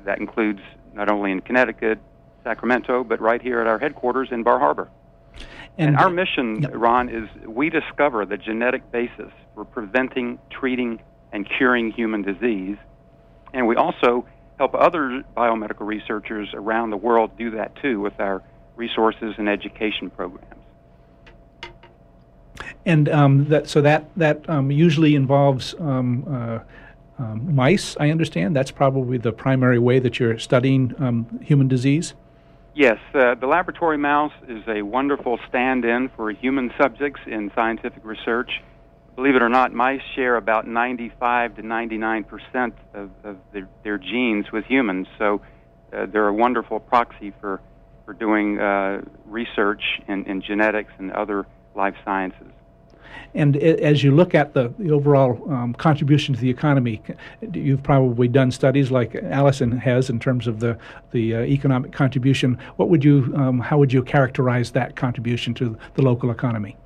that 0.06 0.20
includes 0.20 0.60
not 0.94 1.10
only 1.10 1.32
in 1.32 1.40
Connecticut, 1.40 1.98
Sacramento, 2.42 3.04
but 3.04 3.20
right 3.20 3.40
here 3.40 3.60
at 3.60 3.66
our 3.66 3.78
headquarters 3.78 4.28
in 4.30 4.42
Bar 4.42 4.58
Harbor. 4.58 4.90
And, 5.76 5.88
and 5.88 5.96
our 5.96 6.10
mission, 6.10 6.62
yep. 6.62 6.70
Ron, 6.74 7.08
is 7.08 7.28
we 7.46 7.68
discover 7.68 8.24
the 8.24 8.36
genetic 8.36 8.92
basis 8.92 9.32
for 9.54 9.64
preventing, 9.64 10.38
treating, 10.50 11.00
and 11.32 11.48
curing 11.48 11.90
human 11.90 12.22
disease. 12.22 12.76
And 13.52 13.66
we 13.66 13.74
also 13.74 14.26
help 14.58 14.74
other 14.74 15.24
biomedical 15.36 15.86
researchers 15.86 16.48
around 16.54 16.90
the 16.90 16.96
world 16.96 17.36
do 17.36 17.50
that 17.52 17.74
too 17.82 18.00
with 18.00 18.18
our 18.20 18.42
resources 18.76 19.34
and 19.38 19.48
education 19.48 20.10
programs. 20.10 20.50
And 22.86 23.08
um, 23.08 23.48
that, 23.48 23.68
so 23.68 23.80
that, 23.80 24.10
that 24.16 24.48
um, 24.48 24.70
usually 24.70 25.14
involves 25.14 25.74
um, 25.80 26.24
uh, 26.28 26.58
um, 27.18 27.54
mice, 27.54 27.96
I 27.98 28.10
understand. 28.10 28.56
That's 28.56 28.70
probably 28.70 29.18
the 29.18 29.32
primary 29.32 29.78
way 29.78 29.98
that 29.98 30.18
you're 30.18 30.38
studying 30.38 30.94
um, 30.98 31.40
human 31.42 31.68
disease. 31.68 32.14
Yes, 32.74 32.98
uh, 33.14 33.36
the 33.36 33.46
laboratory 33.46 33.98
mouse 33.98 34.32
is 34.48 34.64
a 34.66 34.82
wonderful 34.82 35.38
stand 35.48 35.84
in 35.84 36.10
for 36.16 36.30
human 36.32 36.72
subjects 36.76 37.20
in 37.24 37.52
scientific 37.54 38.04
research. 38.04 38.50
Believe 39.14 39.36
it 39.36 39.42
or 39.42 39.48
not, 39.48 39.72
mice 39.72 40.00
share 40.16 40.36
about 40.36 40.66
95 40.66 41.54
to 41.56 41.62
99 41.62 42.24
percent 42.24 42.74
of, 42.92 43.10
of 43.22 43.36
their, 43.84 43.98
genes 43.98 44.50
with 44.52 44.64
humans, 44.64 45.06
so 45.18 45.40
uh, 45.92 46.06
they're 46.06 46.26
a 46.26 46.34
wonderful 46.34 46.80
proxy 46.80 47.32
for, 47.40 47.60
for 48.04 48.12
doing 48.12 48.58
uh, 48.58 49.02
research 49.26 49.82
in, 50.08 50.24
in 50.24 50.42
genetics 50.42 50.92
and 50.98 51.12
other 51.12 51.46
life 51.76 51.94
sciences. 52.04 52.50
And 53.34 53.56
as 53.56 54.02
you 54.02 54.12
look 54.14 54.34
at 54.34 54.54
the, 54.54 54.72
the 54.78 54.90
overall 54.90 55.52
um, 55.52 55.74
contribution 55.74 56.34
to 56.34 56.40
the 56.40 56.50
economy, 56.50 57.02
you've 57.52 57.82
probably 57.82 58.28
done 58.28 58.50
studies 58.50 58.90
like 58.90 59.14
Allison 59.16 59.76
has 59.78 60.10
in 60.10 60.20
terms 60.20 60.46
of 60.46 60.60
the 60.60 60.78
the 61.10 61.34
uh, 61.34 61.40
economic 61.40 61.92
contribution. 61.92 62.58
What 62.76 62.90
would 62.90 63.04
you, 63.04 63.32
um, 63.36 63.60
how 63.60 63.78
would 63.78 63.92
you 63.92 64.02
characterize 64.02 64.72
that 64.72 64.96
contribution 64.96 65.54
to 65.54 65.78
the 65.94 66.02
local 66.02 66.30
economy? 66.30 66.76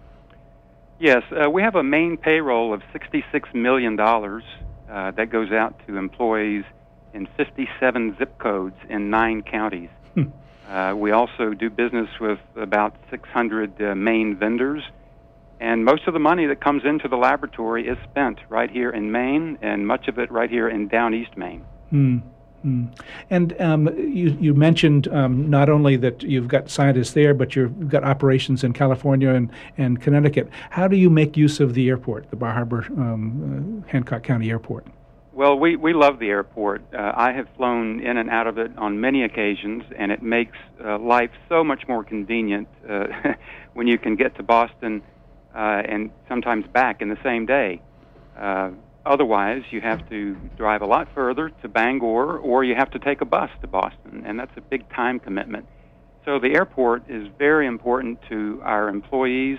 Yes, 1.00 1.22
uh, 1.32 1.48
we 1.48 1.62
have 1.62 1.76
a 1.76 1.82
main 1.82 2.16
payroll 2.16 2.74
of 2.74 2.82
$66 2.92 3.54
million 3.54 3.98
uh, 3.98 5.10
that 5.12 5.30
goes 5.30 5.52
out 5.52 5.80
to 5.86 5.96
employees 5.96 6.64
in 7.14 7.26
57 7.36 8.16
zip 8.18 8.38
codes 8.38 8.76
in 8.88 9.10
nine 9.10 9.42
counties. 9.42 9.90
Hmm. 10.14 10.24
Uh, 10.68 10.94
we 10.94 11.12
also 11.12 11.54
do 11.54 11.70
business 11.70 12.08
with 12.20 12.38
about 12.56 12.94
600 13.10 13.80
uh, 13.80 13.94
Maine 13.94 14.36
vendors 14.36 14.82
and 15.60 15.84
most 15.84 16.06
of 16.06 16.14
the 16.14 16.20
money 16.20 16.46
that 16.46 16.60
comes 16.60 16.84
into 16.84 17.08
the 17.08 17.16
laboratory 17.16 17.88
is 17.88 17.98
spent 18.10 18.38
right 18.48 18.70
here 18.70 18.90
in 18.90 19.10
Maine, 19.10 19.58
and 19.60 19.86
much 19.86 20.08
of 20.08 20.18
it 20.18 20.30
right 20.30 20.50
here 20.50 20.68
in 20.68 20.88
down 20.88 21.14
east 21.14 21.36
Maine. 21.36 21.64
Mm. 21.92 22.22
Mm. 22.64 22.92
And 23.30 23.60
um, 23.60 23.86
you, 23.96 24.36
you 24.40 24.54
mentioned 24.54 25.08
um, 25.08 25.48
not 25.48 25.68
only 25.68 25.96
that 25.96 26.22
you've 26.22 26.48
got 26.48 26.68
scientists 26.68 27.12
there, 27.12 27.32
but 27.32 27.54
you've 27.54 27.88
got 27.88 28.02
operations 28.02 28.64
in 28.64 28.72
California 28.72 29.30
and, 29.30 29.50
and 29.76 30.00
Connecticut. 30.00 30.48
How 30.70 30.88
do 30.88 30.96
you 30.96 31.08
make 31.08 31.36
use 31.36 31.60
of 31.60 31.74
the 31.74 31.88
airport, 31.88 32.30
the 32.30 32.36
Bar 32.36 32.52
Harbor 32.52 32.84
um, 32.96 33.84
uh, 33.86 33.90
Hancock 33.90 34.22
County 34.24 34.50
Airport? 34.50 34.86
Well, 35.32 35.56
we, 35.56 35.76
we 35.76 35.92
love 35.92 36.18
the 36.18 36.30
airport. 36.30 36.82
Uh, 36.92 37.12
I 37.14 37.30
have 37.30 37.46
flown 37.56 38.00
in 38.00 38.16
and 38.16 38.28
out 38.28 38.48
of 38.48 38.58
it 38.58 38.76
on 38.76 39.00
many 39.00 39.22
occasions, 39.22 39.84
and 39.96 40.10
it 40.10 40.20
makes 40.20 40.56
uh, 40.84 40.98
life 40.98 41.30
so 41.48 41.62
much 41.62 41.86
more 41.86 42.02
convenient 42.02 42.66
uh, 42.88 43.06
when 43.74 43.86
you 43.86 43.98
can 43.98 44.16
get 44.16 44.34
to 44.36 44.42
Boston 44.42 45.00
uh, 45.58 45.82
and 45.88 46.12
sometimes 46.28 46.64
back 46.72 47.02
in 47.02 47.08
the 47.08 47.18
same 47.24 47.44
day. 47.44 47.82
Uh, 48.40 48.70
otherwise, 49.04 49.62
you 49.72 49.80
have 49.80 50.08
to 50.08 50.36
drive 50.56 50.82
a 50.82 50.86
lot 50.86 51.08
further 51.12 51.50
to 51.62 51.68
Bangor, 51.68 52.38
or 52.38 52.62
you 52.62 52.76
have 52.76 52.90
to 52.92 53.00
take 53.00 53.20
a 53.20 53.24
bus 53.24 53.50
to 53.62 53.66
Boston, 53.66 54.22
and 54.24 54.38
that's 54.38 54.56
a 54.56 54.60
big 54.60 54.88
time 54.90 55.18
commitment. 55.18 55.66
So 56.24 56.38
the 56.38 56.54
airport 56.54 57.10
is 57.10 57.26
very 57.38 57.66
important 57.66 58.20
to 58.28 58.60
our 58.62 58.88
employees, 58.88 59.58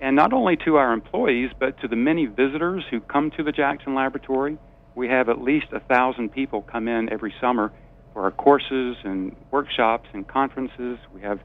and 0.00 0.16
not 0.16 0.32
only 0.32 0.56
to 0.64 0.76
our 0.76 0.92
employees, 0.92 1.50
but 1.60 1.80
to 1.82 1.88
the 1.88 1.96
many 1.96 2.26
visitors 2.26 2.82
who 2.90 3.00
come 3.00 3.30
to 3.36 3.44
the 3.44 3.52
Jackson 3.52 3.94
Laboratory. 3.94 4.58
We 4.96 5.06
have 5.08 5.28
at 5.28 5.40
least 5.40 5.66
a 5.72 5.78
thousand 5.78 6.30
people 6.30 6.62
come 6.62 6.88
in 6.88 7.12
every 7.12 7.32
summer 7.40 7.70
for 8.12 8.22
our 8.22 8.32
courses 8.32 8.96
and 9.04 9.36
workshops 9.52 10.08
and 10.12 10.26
conferences. 10.26 10.98
We 11.14 11.20
have 11.20 11.38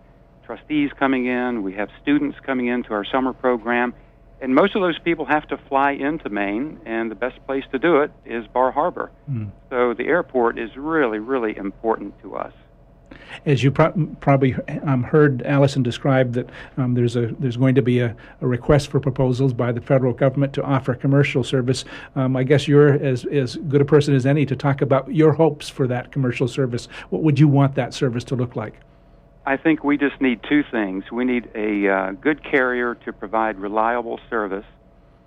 trustees 0.46 0.92
coming 0.98 1.26
in, 1.26 1.64
we 1.64 1.74
have 1.74 1.90
students 2.02 2.38
coming 2.46 2.68
into 2.68 2.94
our 2.94 3.06
summer 3.06 3.34
program, 3.34 3.94
and 4.42 4.54
most 4.54 4.76
of 4.76 4.82
those 4.82 5.00
people 5.00 5.26
have 5.26 5.48
to 5.48 5.58
fly 5.70 5.92
into 5.92 6.30
Maine, 6.30 6.80
and 6.86 7.10
the 7.10 7.16
best 7.16 7.44
place 7.46 7.64
to 7.72 7.80
do 7.80 8.02
it 8.02 8.12
is 8.26 8.46
Bar 8.48 8.72
Harbor. 8.72 9.12
Mm. 9.30 9.52
So 9.70 9.94
the 9.94 10.06
airport 10.06 10.60
is 10.60 10.76
really, 10.76 11.20
really 11.20 11.56
important 11.56 12.22
to 12.22 12.36
us. 12.36 12.54
As 13.46 13.64
you 13.64 13.72
pro- 13.72 13.92
probably 14.20 14.56
um, 14.84 15.04
heard 15.04 15.44
Allison 15.44 15.82
describe, 15.82 16.34
that 16.34 16.50
um, 16.78 16.94
there's 16.94 17.16
a 17.16 17.28
there's 17.40 17.58
going 17.58 17.76
to 17.76 17.82
be 17.82 18.00
a, 18.00 18.16
a, 18.42 18.48
request 18.48 18.90
for 18.90 19.00
proposals 19.00 19.54
by 19.54 19.72
the 19.72 19.82
federal 19.82 20.14
government 20.14 20.54
to 20.54 20.64
offer 20.64 20.94
commercial 20.94 21.44
service. 21.44 21.86
Um, 22.16 22.36
I 22.36 22.44
guess 22.44 22.68
you're 22.68 22.94
as 22.94 23.26
as 23.26 23.56
good 23.56 23.82
a 23.82 23.86
person 23.86 24.14
as 24.16 24.26
any 24.26 24.46
to 24.48 24.56
talk 24.56 24.82
about 24.82 25.14
your 25.14 25.34
hopes 25.34 25.70
for 25.70 25.88
that 25.88 26.12
commercial 26.12 26.48
service. 26.48 26.88
What 27.12 27.24
would 27.24 27.40
you 27.40 27.48
want 27.48 27.76
that 27.76 27.94
service 27.94 28.24
to 28.26 28.36
look 28.36 28.56
like? 28.56 28.76
I 29.46 29.58
think 29.58 29.84
we 29.84 29.98
just 29.98 30.22
need 30.22 30.42
two 30.48 30.64
things. 30.72 31.04
We 31.12 31.26
need 31.26 31.50
a 31.54 31.90
uh, 31.90 32.12
good 32.12 32.44
carrier 32.44 32.96
to 32.96 33.12
provide 33.12 33.60
reliable 33.60 34.20
service, 34.30 34.66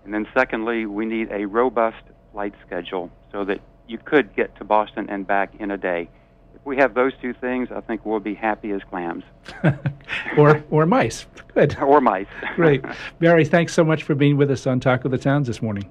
and 0.04 0.14
then 0.14 0.26
secondly, 0.34 0.86
we 0.86 1.04
need 1.04 1.30
a 1.30 1.46
robust 1.46 2.02
flight 2.32 2.54
schedule 2.66 3.10
so 3.30 3.44
that 3.44 3.60
you 3.86 3.98
could 3.98 4.34
get 4.34 4.56
to 4.56 4.64
Boston 4.64 5.08
and 5.10 5.26
back 5.26 5.54
in 5.58 5.70
a 5.70 5.76
day. 5.76 6.08
If 6.54 6.64
we 6.64 6.78
have 6.78 6.94
those 6.94 7.12
two 7.20 7.34
things, 7.34 7.68
I 7.70 7.80
think 7.82 8.06
we'll 8.06 8.20
be 8.20 8.34
happy 8.34 8.70
as 8.70 8.80
clams. 8.88 9.24
or 10.38 10.64
or 10.70 10.86
mice. 10.86 11.26
Good. 11.54 11.76
Or 11.80 12.00
mice. 12.00 12.26
Great. 12.54 12.84
Barry, 13.18 13.44
thanks 13.44 13.72
so 13.74 13.84
much 13.84 14.02
for 14.02 14.14
being 14.14 14.36
with 14.36 14.50
us 14.50 14.66
on 14.66 14.80
Talk 14.80 15.04
of 15.04 15.10
the 15.10 15.18
Towns 15.18 15.46
this 15.46 15.60
morning. 15.60 15.90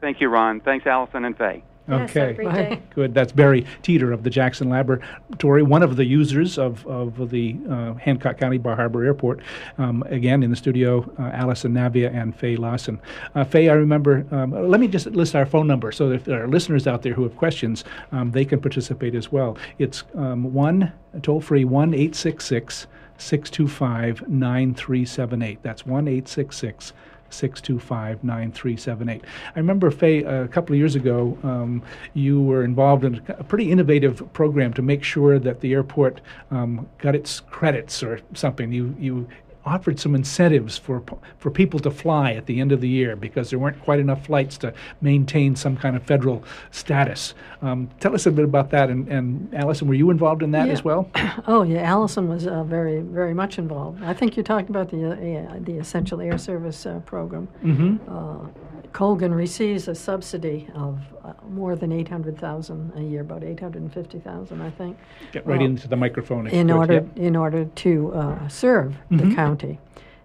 Thank 0.00 0.20
you, 0.20 0.28
Ron. 0.28 0.60
Thanks, 0.60 0.86
Allison 0.86 1.24
and 1.24 1.36
Faye. 1.36 1.62
Okay. 1.88 2.36
Yes, 2.40 2.80
Good. 2.94 3.12
That's 3.12 3.32
Barry 3.32 3.66
Teeter 3.82 4.12
of 4.12 4.22
the 4.22 4.30
Jackson 4.30 4.70
Laboratory, 4.70 5.62
one 5.62 5.82
of 5.82 5.96
the 5.96 6.04
users 6.04 6.58
of, 6.58 6.86
of 6.86 7.30
the 7.30 7.56
uh, 7.68 7.94
Hancock 7.94 8.38
County 8.38 8.58
Bar 8.58 8.76
Harbor 8.76 9.04
Airport. 9.04 9.40
Um, 9.76 10.02
again, 10.08 10.42
in 10.42 10.50
the 10.50 10.56
studio, 10.56 11.10
uh, 11.18 11.24
Allison 11.34 11.74
Navia 11.74 12.14
and 12.14 12.34
Faye 12.34 12.56
Lawson. 12.56 13.00
Uh, 13.34 13.44
Faye, 13.44 13.68
I 13.68 13.74
remember, 13.74 14.26
um, 14.30 14.52
let 14.68 14.80
me 14.80 14.88
just 14.88 15.06
list 15.08 15.34
our 15.36 15.44
phone 15.44 15.66
number 15.66 15.92
so 15.92 16.08
that 16.08 16.14
if 16.14 16.24
there 16.24 16.42
are 16.42 16.48
listeners 16.48 16.86
out 16.86 17.02
there 17.02 17.12
who 17.12 17.22
have 17.24 17.36
questions, 17.36 17.84
um, 18.12 18.30
they 18.30 18.44
can 18.44 18.60
participate 18.60 19.14
as 19.14 19.30
well. 19.30 19.58
It's 19.78 20.04
um, 20.14 20.54
1 20.54 20.92
toll 21.22 21.40
free 21.40 21.64
1 21.64 21.92
866 21.92 22.86
625 23.18 24.28
9378. 24.28 25.62
That's 25.62 25.86
1 25.86 26.08
866 26.08 26.92
625 27.34 28.24
9378. 28.24 29.24
I 29.54 29.58
remember, 29.58 29.90
Faye, 29.90 30.22
a 30.22 30.48
couple 30.48 30.74
of 30.74 30.78
years 30.78 30.94
ago, 30.94 31.36
um, 31.42 31.82
you 32.14 32.40
were 32.40 32.64
involved 32.64 33.04
in 33.04 33.20
a 33.28 33.44
pretty 33.44 33.70
innovative 33.70 34.32
program 34.32 34.72
to 34.74 34.82
make 34.82 35.02
sure 35.02 35.38
that 35.38 35.60
the 35.60 35.72
airport 35.72 36.20
um, 36.50 36.88
got 36.98 37.14
its 37.14 37.40
credits 37.40 38.02
or 38.02 38.20
something. 38.34 38.72
You, 38.72 38.94
you 38.98 39.28
offered 39.66 39.98
some 39.98 40.14
incentives 40.14 40.76
for 40.76 41.02
for 41.38 41.50
people 41.50 41.80
to 41.80 41.90
fly 41.90 42.32
at 42.32 42.46
the 42.46 42.60
end 42.60 42.72
of 42.72 42.80
the 42.80 42.88
year 42.88 43.16
because 43.16 43.50
there 43.50 43.58
weren't 43.58 43.80
quite 43.82 43.98
enough 43.98 44.26
flights 44.26 44.58
to 44.58 44.72
maintain 45.00 45.56
some 45.56 45.76
kind 45.76 45.96
of 45.96 46.02
federal 46.02 46.44
status. 46.70 47.34
Um, 47.62 47.88
tell 48.00 48.14
us 48.14 48.26
a 48.26 48.30
bit 48.30 48.44
about 48.44 48.70
that. 48.70 48.90
And, 48.90 49.08
and 49.08 49.54
Allison, 49.54 49.88
were 49.88 49.94
you 49.94 50.10
involved 50.10 50.42
in 50.42 50.50
that 50.52 50.66
yeah. 50.66 50.72
as 50.72 50.84
well? 50.84 51.10
Oh 51.46 51.62
yeah, 51.62 51.82
Allison 51.82 52.28
was 52.28 52.46
uh, 52.46 52.64
very 52.64 53.00
very 53.00 53.34
much 53.34 53.58
involved. 53.58 54.02
I 54.02 54.14
think 54.14 54.36
you 54.36 54.42
talked 54.42 54.70
about 54.70 54.90
the 54.90 55.10
uh, 55.10 55.58
the 55.60 55.78
Essential 55.78 56.20
Air 56.20 56.38
Service 56.38 56.86
uh, 56.86 57.00
program. 57.00 57.48
Mm-hmm. 57.62 57.96
Uh, 58.08 58.48
Colgan 58.92 59.34
receives 59.34 59.88
a 59.88 59.94
subsidy 59.94 60.68
of 60.74 61.00
more 61.48 61.76
than 61.76 61.92
eight 61.92 62.08
hundred 62.08 62.38
thousand 62.38 62.92
a 62.96 63.00
year, 63.00 63.20
about 63.20 63.42
eight 63.42 63.60
hundred 63.60 63.82
and 63.82 63.92
fifty 63.92 64.18
thousand, 64.18 64.60
I 64.60 64.70
think. 64.70 64.96
Get 65.32 65.46
right 65.46 65.60
uh, 65.60 65.64
into 65.64 65.88
the 65.88 65.96
microphone. 65.96 66.46
In 66.46 66.70
order, 66.70 67.06
in 67.16 67.36
order 67.36 67.64
to 67.64 68.12
uh, 68.12 68.48
serve 68.48 68.92
mm-hmm. 68.92 69.28
the 69.28 69.34
county, 69.34 69.78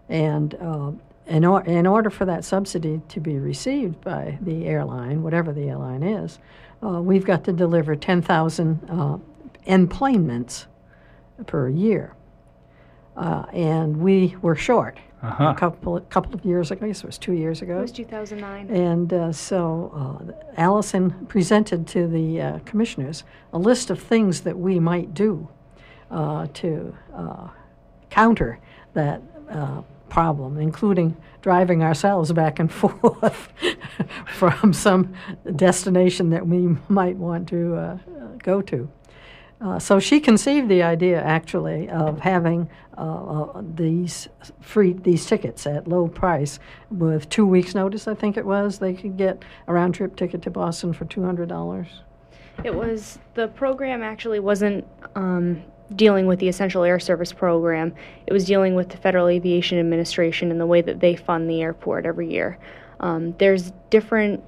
and 0.09 0.55
uh, 0.55 0.91
in, 1.27 1.45
or- 1.45 1.63
in 1.65 1.87
order 1.87 2.09
for 2.09 2.25
that 2.25 2.43
subsidy 2.43 3.01
to 3.09 3.19
be 3.19 3.37
received 3.37 4.01
by 4.01 4.37
the 4.41 4.65
airline, 4.65 5.23
whatever 5.23 5.53
the 5.53 5.69
airline 5.69 6.03
is, 6.03 6.39
uh, 6.83 7.01
we've 7.01 7.25
got 7.25 7.43
to 7.45 7.53
deliver 7.53 7.95
ten 7.95 8.21
thousand 8.21 8.79
uh, 8.89 9.17
enplanements 9.67 10.65
per 11.45 11.69
year, 11.69 12.13
and 13.15 13.97
we 13.97 14.35
were 14.41 14.55
short 14.55 14.97
uh-huh. 15.21 15.53
a 15.55 15.55
couple 15.55 15.99
couple 16.01 16.33
of 16.33 16.45
years 16.45 16.71
ago. 16.71 16.85
I 16.85 16.89
guess 16.89 16.99
it 16.99 17.05
was 17.05 17.17
two 17.17 17.33
years 17.33 17.61
ago. 17.61 17.79
It 17.79 17.81
was 17.81 17.91
2009. 17.91 18.69
And 18.69 19.13
uh, 19.13 19.31
so 19.31 19.91
uh, 19.93 20.51
Allison 20.57 21.25
presented 21.27 21.87
to 21.87 22.07
the 22.07 22.41
uh, 22.41 22.59
commissioners 22.59 23.23
a 23.53 23.57
list 23.57 23.89
of 23.89 24.01
things 24.01 24.41
that 24.41 24.57
we 24.57 24.79
might 24.79 25.13
do 25.13 25.47
uh, 26.11 26.47
to 26.53 26.95
uh, 27.13 27.47
counter 28.09 28.59
that 28.93 29.21
uh, 29.49 29.81
problem, 30.09 30.57
including 30.57 31.15
driving 31.41 31.83
ourselves 31.83 32.31
back 32.31 32.59
and 32.59 32.71
forth 32.73 33.49
from 34.27 34.73
some 34.73 35.13
destination 35.55 36.29
that 36.29 36.47
we 36.47 36.75
might 36.87 37.15
want 37.15 37.47
to 37.49 37.99
go 38.41 38.61
to. 38.61 38.89
Uh, 39.61 39.77
so 39.77 39.99
she 39.99 40.19
conceived 40.19 40.69
the 40.69 40.81
idea 40.81 41.21
actually 41.21 41.89
of 41.89 42.19
having 42.21 42.69
uh, 42.99 43.01
uh, 43.01 43.61
these 43.75 44.27
free 44.59 44.93
these 44.93 45.25
tickets 45.25 45.65
at 45.65 45.87
low 45.87 46.07
price 46.07 46.59
with 46.91 47.29
two 47.29 47.45
weeks 47.45 47.73
notice. 47.73 48.07
I 48.07 48.13
think 48.13 48.35
it 48.35 48.45
was 48.45 48.79
they 48.79 48.93
could 48.93 49.17
get 49.17 49.43
a 49.67 49.73
round 49.73 49.95
trip 49.95 50.15
ticket 50.17 50.41
to 50.43 50.51
Boston 50.51 50.91
for 50.91 51.05
two 51.05 51.23
hundred 51.23 51.47
dollars. 51.47 51.87
It 52.63 52.75
was 52.75 53.19
the 53.35 53.47
program 53.47 54.03
actually 54.03 54.41
wasn't 54.41 54.85
um, 55.15 55.63
dealing 55.95 56.27
with 56.27 56.39
the 56.39 56.49
Essential 56.49 56.83
Air 56.83 56.99
Service 56.99 57.31
program. 57.31 57.93
It 58.27 58.33
was 58.33 58.45
dealing 58.45 58.75
with 58.75 58.89
the 58.89 58.97
Federal 58.97 59.29
Aviation 59.29 59.79
Administration 59.79 60.51
and 60.51 60.59
the 60.59 60.65
way 60.65 60.81
that 60.81 60.99
they 60.99 61.15
fund 61.15 61.49
the 61.49 61.61
airport 61.61 62.05
every 62.05 62.29
year. 62.29 62.59
Um, 62.99 63.33
there's 63.37 63.71
different 63.89 64.43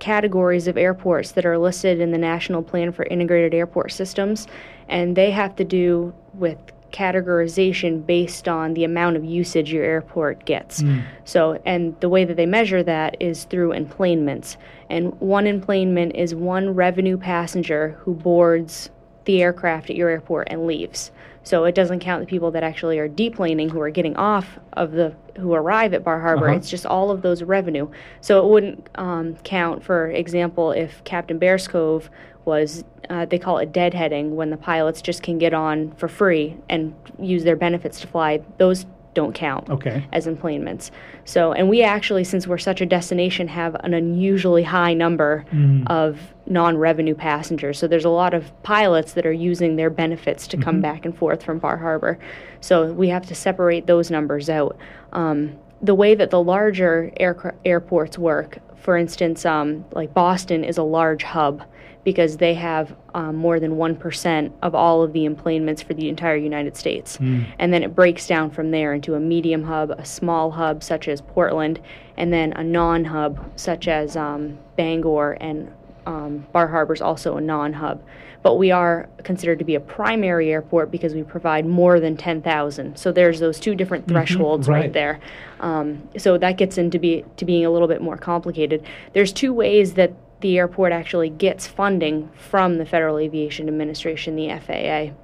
categories 0.00 0.66
of 0.66 0.76
airports 0.76 1.30
that 1.32 1.46
are 1.46 1.56
listed 1.56 2.00
in 2.00 2.10
the 2.10 2.18
National 2.18 2.62
Plan 2.62 2.90
for 2.90 3.04
Integrated 3.04 3.54
Airport 3.54 3.92
Systems, 3.92 4.48
and 4.88 5.16
they 5.16 5.30
have 5.30 5.54
to 5.56 5.64
do 5.64 6.12
with 6.34 6.58
categorization 6.94 8.06
based 8.06 8.46
on 8.46 8.72
the 8.74 8.84
amount 8.84 9.16
of 9.16 9.24
usage 9.24 9.72
your 9.72 9.84
airport 9.84 10.44
gets. 10.44 10.80
Mm. 10.80 11.02
So, 11.24 11.60
and 11.66 11.98
the 12.00 12.08
way 12.08 12.24
that 12.24 12.36
they 12.36 12.46
measure 12.46 12.84
that 12.84 13.16
is 13.20 13.44
through 13.44 13.70
enplanements. 13.70 14.56
And 14.88 15.18
one 15.20 15.46
enplanement 15.46 16.14
is 16.14 16.34
one 16.34 16.74
revenue 16.74 17.18
passenger 17.18 17.98
who 18.00 18.14
boards 18.14 18.90
the 19.24 19.42
aircraft 19.42 19.90
at 19.90 19.96
your 19.96 20.08
airport 20.08 20.48
and 20.50 20.66
leaves. 20.66 21.10
So 21.42 21.64
it 21.64 21.74
doesn't 21.74 22.00
count 22.00 22.20
the 22.20 22.26
people 22.26 22.52
that 22.52 22.62
actually 22.62 22.98
are 22.98 23.08
deplaning 23.08 23.70
who 23.70 23.80
are 23.80 23.90
getting 23.90 24.16
off 24.16 24.58
of 24.74 24.92
the 24.92 25.14
who 25.36 25.52
arrive 25.52 25.92
at 25.94 26.04
Bar 26.04 26.20
Harbor. 26.20 26.48
Uh-huh. 26.48 26.56
It's 26.56 26.70
just 26.70 26.86
all 26.86 27.10
of 27.10 27.22
those 27.22 27.42
revenue. 27.42 27.88
So 28.20 28.44
it 28.44 28.48
wouldn't 28.48 28.88
um, 28.94 29.36
count, 29.42 29.82
for 29.82 30.10
example, 30.10 30.70
if 30.70 31.02
Captain 31.04 31.40
Bearscove 31.40 32.08
was 32.44 32.84
uh, 33.10 33.26
they 33.26 33.38
call 33.38 33.58
it 33.58 33.72
deadheading 33.72 34.30
when 34.30 34.50
the 34.50 34.56
pilots 34.56 35.02
just 35.02 35.22
can 35.22 35.38
get 35.38 35.52
on 35.54 35.92
for 35.92 36.08
free 36.08 36.56
and 36.68 36.94
use 37.18 37.44
their 37.44 37.56
benefits 37.56 38.00
to 38.00 38.06
fly. 38.06 38.40
Those 38.58 38.86
don't 39.14 39.32
count 39.32 39.70
okay. 39.70 40.04
as 40.12 40.26
enplanements. 40.26 40.90
So, 41.24 41.52
and 41.52 41.68
we 41.68 41.82
actually, 41.82 42.24
since 42.24 42.46
we're 42.46 42.58
such 42.58 42.80
a 42.80 42.86
destination, 42.86 43.48
have 43.48 43.76
an 43.76 43.94
unusually 43.94 44.64
high 44.64 44.92
number 44.92 45.46
mm. 45.52 45.86
of 45.86 46.18
non-revenue 46.46 47.14
passengers. 47.14 47.78
So 47.78 47.86
there's 47.86 48.04
a 48.04 48.10
lot 48.10 48.34
of 48.34 48.50
pilots 48.62 49.12
that 49.12 49.24
are 49.24 49.32
using 49.32 49.76
their 49.76 49.90
benefits 49.90 50.46
to 50.48 50.56
mm-hmm. 50.56 50.64
come 50.64 50.80
back 50.80 51.04
and 51.04 51.16
forth 51.16 51.42
from 51.42 51.58
Bar 51.58 51.78
Harbor. 51.78 52.18
So 52.60 52.92
we 52.92 53.08
have 53.08 53.26
to 53.26 53.34
separate 53.34 53.86
those 53.86 54.10
numbers 54.10 54.50
out. 54.50 54.76
Um, 55.12 55.56
the 55.80 55.94
way 55.94 56.14
that 56.14 56.30
the 56.30 56.42
larger 56.42 57.12
air, 57.18 57.54
airports 57.64 58.18
work, 58.18 58.58
for 58.76 58.96
instance, 58.96 59.46
um, 59.46 59.84
like 59.92 60.12
Boston 60.12 60.64
is 60.64 60.76
a 60.76 60.82
large 60.82 61.22
hub 61.22 61.62
because 62.04 62.36
they 62.36 62.54
have 62.54 62.94
um, 63.14 63.34
more 63.34 63.58
than 63.58 63.72
1% 63.72 64.52
of 64.62 64.74
all 64.74 65.02
of 65.02 65.12
the 65.12 65.24
enplanements 65.24 65.82
for 65.82 65.94
the 65.94 66.08
entire 66.08 66.36
United 66.36 66.76
States. 66.76 67.16
Mm. 67.16 67.46
And 67.58 67.72
then 67.72 67.82
it 67.82 67.94
breaks 67.94 68.26
down 68.26 68.50
from 68.50 68.70
there 68.70 68.92
into 68.92 69.14
a 69.14 69.20
medium 69.20 69.64
hub, 69.64 69.90
a 69.90 70.04
small 70.04 70.50
hub 70.50 70.82
such 70.82 71.08
as 71.08 71.22
Portland, 71.22 71.80
and 72.16 72.32
then 72.32 72.52
a 72.52 72.62
non 72.62 73.04
hub 73.04 73.52
such 73.56 73.88
as 73.88 74.16
um, 74.16 74.58
Bangor 74.76 75.32
and 75.40 75.72
um, 76.06 76.46
Bar 76.52 76.68
Harbor 76.68 76.92
is 76.92 77.00
also 77.00 77.36
a 77.36 77.40
non 77.40 77.72
hub. 77.72 78.02
But 78.42 78.56
we 78.56 78.70
are 78.70 79.08
considered 79.22 79.58
to 79.60 79.64
be 79.64 79.74
a 79.74 79.80
primary 79.80 80.52
airport 80.52 80.90
because 80.90 81.14
we 81.14 81.22
provide 81.22 81.64
more 81.64 81.98
than 81.98 82.14
10,000. 82.14 82.98
So 82.98 83.10
there's 83.10 83.40
those 83.40 83.58
two 83.58 83.74
different 83.74 84.04
mm-hmm. 84.04 84.16
thresholds 84.16 84.68
right. 84.68 84.80
right. 84.80 84.92
there. 84.92 85.20
Um, 85.60 86.06
so 86.18 86.36
that 86.36 86.58
gets 86.58 86.76
into 86.76 86.98
be, 86.98 87.24
to 87.38 87.46
being 87.46 87.64
a 87.64 87.70
little 87.70 87.88
bit 87.88 88.02
more 88.02 88.18
complicated. 88.18 88.84
There's 89.14 89.32
two 89.32 89.54
ways 89.54 89.94
that 89.94 90.12
the 90.40 90.58
airport 90.58 90.92
actually 90.92 91.30
gets 91.30 91.66
funding 91.66 92.28
from 92.34 92.78
the 92.78 92.86
Federal 92.86 93.18
Aviation 93.18 93.68
Administration, 93.68 94.36
the 94.36 94.48
FAA. 94.48 95.14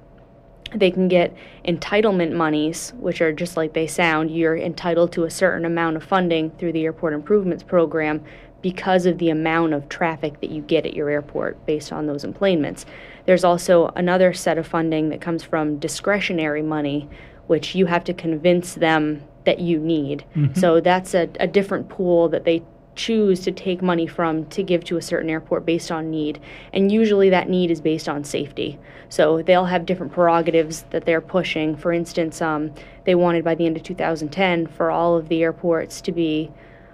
They 0.75 0.89
can 0.89 1.07
get 1.07 1.35
entitlement 1.65 2.33
monies, 2.33 2.93
which 2.97 3.21
are 3.21 3.33
just 3.33 3.57
like 3.57 3.73
they 3.73 3.87
sound. 3.87 4.31
You're 4.31 4.57
entitled 4.57 5.11
to 5.13 5.25
a 5.25 5.29
certain 5.29 5.65
amount 5.65 5.97
of 5.97 6.03
funding 6.03 6.49
through 6.51 6.71
the 6.71 6.85
Airport 6.85 7.13
Improvements 7.13 7.63
Program 7.63 8.23
because 8.61 9.05
of 9.05 9.17
the 9.17 9.29
amount 9.29 9.73
of 9.73 9.89
traffic 9.89 10.39
that 10.41 10.49
you 10.49 10.61
get 10.61 10.85
at 10.85 10.93
your 10.93 11.09
airport 11.09 11.65
based 11.65 11.91
on 11.91 12.05
those 12.05 12.23
enplanements. 12.23 12.85
There's 13.25 13.43
also 13.43 13.91
another 13.95 14.33
set 14.33 14.57
of 14.57 14.67
funding 14.67 15.09
that 15.09 15.21
comes 15.21 15.43
from 15.43 15.79
discretionary 15.79 16.61
money, 16.61 17.09
which 17.47 17.75
you 17.75 17.87
have 17.87 18.03
to 18.05 18.13
convince 18.13 18.75
them 18.75 19.23
that 19.45 19.59
you 19.59 19.79
need. 19.79 20.23
Mm-hmm. 20.35 20.59
So 20.59 20.79
that's 20.79 21.13
a, 21.13 21.29
a 21.39 21.47
different 21.47 21.89
pool 21.89 22.29
that 22.29 22.45
they 22.45 22.63
choose 23.01 23.39
to 23.39 23.51
take 23.51 23.81
money 23.81 24.05
from 24.05 24.45
to 24.45 24.61
give 24.61 24.83
to 24.83 24.97
a 24.97 25.01
certain 25.01 25.29
airport 25.29 25.65
based 25.65 25.91
on 25.91 26.11
need. 26.11 26.39
And 26.71 26.91
usually 26.91 27.31
that 27.31 27.49
need 27.49 27.71
is 27.71 27.81
based 27.81 28.07
on 28.07 28.23
safety. 28.23 28.77
So 29.09 29.41
they'll 29.41 29.65
have 29.65 29.87
different 29.87 30.11
prerogatives 30.11 30.83
that 30.91 31.05
they're 31.05 31.19
pushing. 31.19 31.75
For 31.75 31.91
instance, 31.91 32.43
um, 32.43 32.71
they 33.05 33.15
wanted 33.15 33.43
by 33.43 33.55
the 33.55 33.65
end 33.65 33.75
of 33.75 33.81
2010 33.81 34.67
for 34.67 34.91
all 34.91 35.17
of 35.17 35.29
the 35.29 35.41
airports 35.41 35.99
to 36.01 36.11
be 36.11 36.51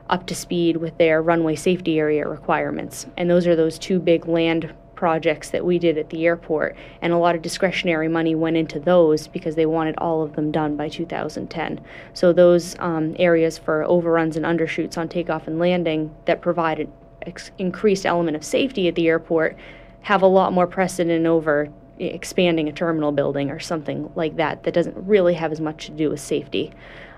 up 0.09 0.25
to 0.27 0.35
speed 0.35 0.77
with 0.77 0.97
their 0.97 1.21
runway 1.21 1.55
safety 1.55 1.99
area 1.99 2.25
requirements. 2.25 3.05
And 3.17 3.29
those 3.29 3.45
are 3.45 3.57
those 3.57 3.77
two 3.77 3.99
big 3.99 4.27
land 4.27 4.73
projects 4.97 5.51
that 5.51 5.63
we 5.63 5.79
did 5.79 5.97
at 5.97 6.09
the 6.09 6.25
airport, 6.25 6.75
and 7.01 7.13
a 7.13 7.17
lot 7.17 7.35
of 7.35 7.41
discretionary 7.41 8.09
money 8.09 8.35
went 8.35 8.57
into 8.57 8.79
those 8.79 9.27
because 9.27 9.55
they 9.55 9.65
wanted 9.65 9.95
all 9.99 10.21
of 10.21 10.35
them 10.35 10.51
done 10.51 10.75
by 10.75 10.89
2010. 10.89 11.79
So 12.13 12.33
those 12.33 12.75
um, 12.79 13.15
areas 13.17 13.57
for 13.57 13.85
overruns 13.85 14.35
and 14.35 14.45
undershoots 14.45 14.97
on 14.97 15.07
takeoff 15.07 15.47
and 15.47 15.57
landing 15.59 16.13
that 16.25 16.41
provided 16.41 16.91
ex- 17.21 17.51
increased 17.57 18.05
element 18.05 18.35
of 18.35 18.43
safety 18.43 18.89
at 18.89 18.95
the 18.95 19.07
airport 19.07 19.55
have 20.01 20.21
a 20.21 20.27
lot 20.27 20.51
more 20.51 20.67
precedent 20.67 21.25
over 21.25 21.69
expanding 21.99 22.67
a 22.67 22.71
terminal 22.71 23.11
building 23.11 23.49
or 23.49 23.59
something 23.59 24.11
like 24.15 24.35
that 24.35 24.63
that 24.63 24.73
doesn't 24.73 24.95
really 25.07 25.33
have 25.33 25.51
as 25.51 25.61
much 25.61 25.85
to 25.85 25.91
do 25.91 26.09
with 26.09 26.19
safety. 26.19 26.71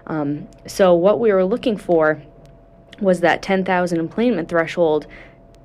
Um, 0.07 0.47
so 0.65 0.93
what 0.93 1.19
we 1.19 1.31
were 1.33 1.45
looking 1.45 1.77
for 1.77 2.21
was 3.01 3.21
that 3.21 3.41
10,000 3.41 3.99
enplanement 3.99 4.49
threshold 4.49 5.07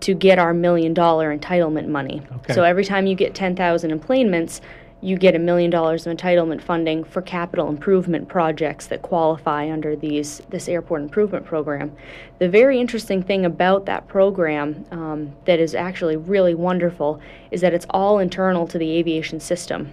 to 0.00 0.14
get 0.14 0.38
our 0.38 0.52
million 0.52 0.92
dollar 0.94 1.36
entitlement 1.36 1.88
money. 1.88 2.22
Okay. 2.36 2.54
So 2.54 2.62
every 2.62 2.84
time 2.84 3.06
you 3.06 3.14
get 3.14 3.34
10,000 3.34 3.90
enplanements, 3.90 4.60
you 5.04 5.18
get 5.18 5.34
a 5.34 5.38
million 5.38 5.70
dollars 5.70 6.06
of 6.06 6.16
entitlement 6.16 6.62
funding 6.62 7.04
for 7.04 7.20
capital 7.20 7.68
improvement 7.68 8.26
projects 8.26 8.86
that 8.86 9.02
qualify 9.02 9.70
under 9.70 9.94
these 9.94 10.40
this 10.48 10.66
airport 10.66 11.02
improvement 11.02 11.44
program. 11.44 11.94
The 12.38 12.48
very 12.48 12.80
interesting 12.80 13.22
thing 13.22 13.44
about 13.44 13.84
that 13.84 14.08
program 14.08 14.86
um, 14.90 15.32
that 15.44 15.60
is 15.60 15.74
actually 15.74 16.16
really 16.16 16.54
wonderful 16.54 17.20
is 17.50 17.60
that 17.60 17.74
it's 17.74 17.84
all 17.90 18.18
internal 18.18 18.66
to 18.68 18.78
the 18.78 18.90
aviation 18.92 19.40
system. 19.40 19.92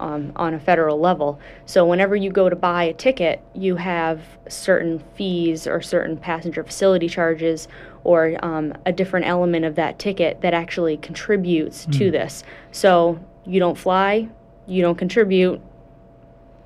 Um, 0.00 0.32
on 0.34 0.54
a 0.54 0.58
federal 0.58 0.98
level. 0.98 1.38
So, 1.66 1.84
whenever 1.84 2.16
you 2.16 2.30
go 2.30 2.48
to 2.48 2.56
buy 2.56 2.84
a 2.84 2.94
ticket, 2.94 3.42
you 3.52 3.76
have 3.76 4.22
certain 4.48 5.02
fees 5.14 5.66
or 5.66 5.82
certain 5.82 6.16
passenger 6.16 6.64
facility 6.64 7.06
charges 7.06 7.68
or 8.04 8.36
um, 8.42 8.72
a 8.86 8.92
different 8.92 9.26
element 9.26 9.64
of 9.64 9.74
that 9.74 9.98
ticket 9.98 10.40
that 10.40 10.54
actually 10.54 10.96
contributes 10.96 11.86
mm. 11.86 11.98
to 11.98 12.06
hmm. 12.06 12.12
this. 12.12 12.42
So 12.72 13.20
you 13.44 13.60
don't 13.60 13.76
fly, 13.76 14.28
you 14.66 14.82
don't 14.82 14.96
contribute, 14.96 15.60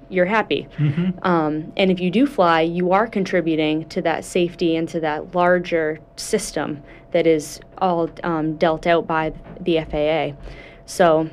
you're 0.08 0.26
happy. 0.26 0.68
Mm-hmm. 0.78 1.26
Um, 1.26 1.72
and 1.76 1.90
if 1.90 2.00
you 2.00 2.10
do 2.10 2.26
fly, 2.26 2.60
you 2.60 2.92
are 2.92 3.06
contributing 3.06 3.88
to 3.88 4.02
that 4.02 4.24
safety 4.24 4.76
and 4.76 4.88
to 4.90 5.00
that 5.00 5.34
larger 5.34 5.98
system 6.16 6.82
that 7.12 7.26
is 7.26 7.60
all 7.78 8.10
um, 8.22 8.56
dealt 8.56 8.86
out 8.86 9.06
by 9.06 9.32
the 9.60 9.80
FAA. 9.80 10.36
So, 10.86 11.30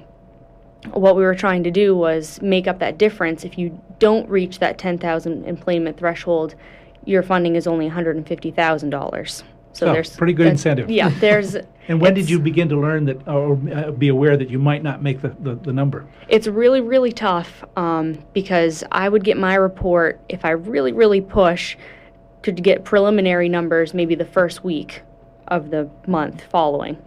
what 0.93 1.15
we 1.15 1.21
were 1.21 1.35
trying 1.35 1.63
to 1.63 1.71
do 1.71 1.95
was 1.95 2.41
make 2.41 2.67
up 2.67 2.79
that 2.79 2.97
difference. 2.97 3.43
If 3.43 3.57
you 3.57 3.79
don't 3.99 4.27
reach 4.27 4.57
that 4.59 4.79
10,000 4.79 5.45
enplanement 5.45 5.97
threshold, 5.97 6.55
your 7.05 7.21
funding 7.21 7.55
is 7.55 7.67
only 7.67 7.87
$150,000. 7.87 9.43
So 9.73 9.87
oh, 9.87 9.93
there's 9.93 10.15
pretty 10.15 10.33
good 10.33 10.47
incentive. 10.47 10.89
Yeah, 10.89 11.09
there's. 11.19 11.55
and 11.87 12.01
when 12.01 12.13
did 12.13 12.29
you 12.29 12.39
begin 12.39 12.69
to 12.69 12.79
learn 12.79 13.05
that, 13.05 13.27
or 13.27 13.59
uh, 13.73 13.91
be 13.91 14.09
aware 14.09 14.37
that 14.37 14.49
you 14.49 14.59
might 14.59 14.83
not 14.83 15.01
make 15.01 15.21
the, 15.21 15.29
the, 15.39 15.55
the 15.55 15.73
number? 15.73 16.07
It's 16.27 16.47
really, 16.47 16.81
really 16.81 17.11
tough 17.11 17.63
um, 17.75 18.23
because 18.33 18.83
I 18.91 19.09
would 19.09 19.23
get 19.23 19.37
my 19.37 19.55
report 19.55 20.19
if 20.29 20.45
I 20.45 20.51
really, 20.51 20.91
really 20.91 21.21
push 21.21 21.77
to 22.43 22.51
get 22.51 22.83
preliminary 22.83 23.49
numbers 23.49 23.93
maybe 23.93 24.15
the 24.15 24.25
first 24.25 24.63
week 24.63 25.03
of 25.47 25.69
the 25.69 25.89
month 26.07 26.43
following. 26.43 26.97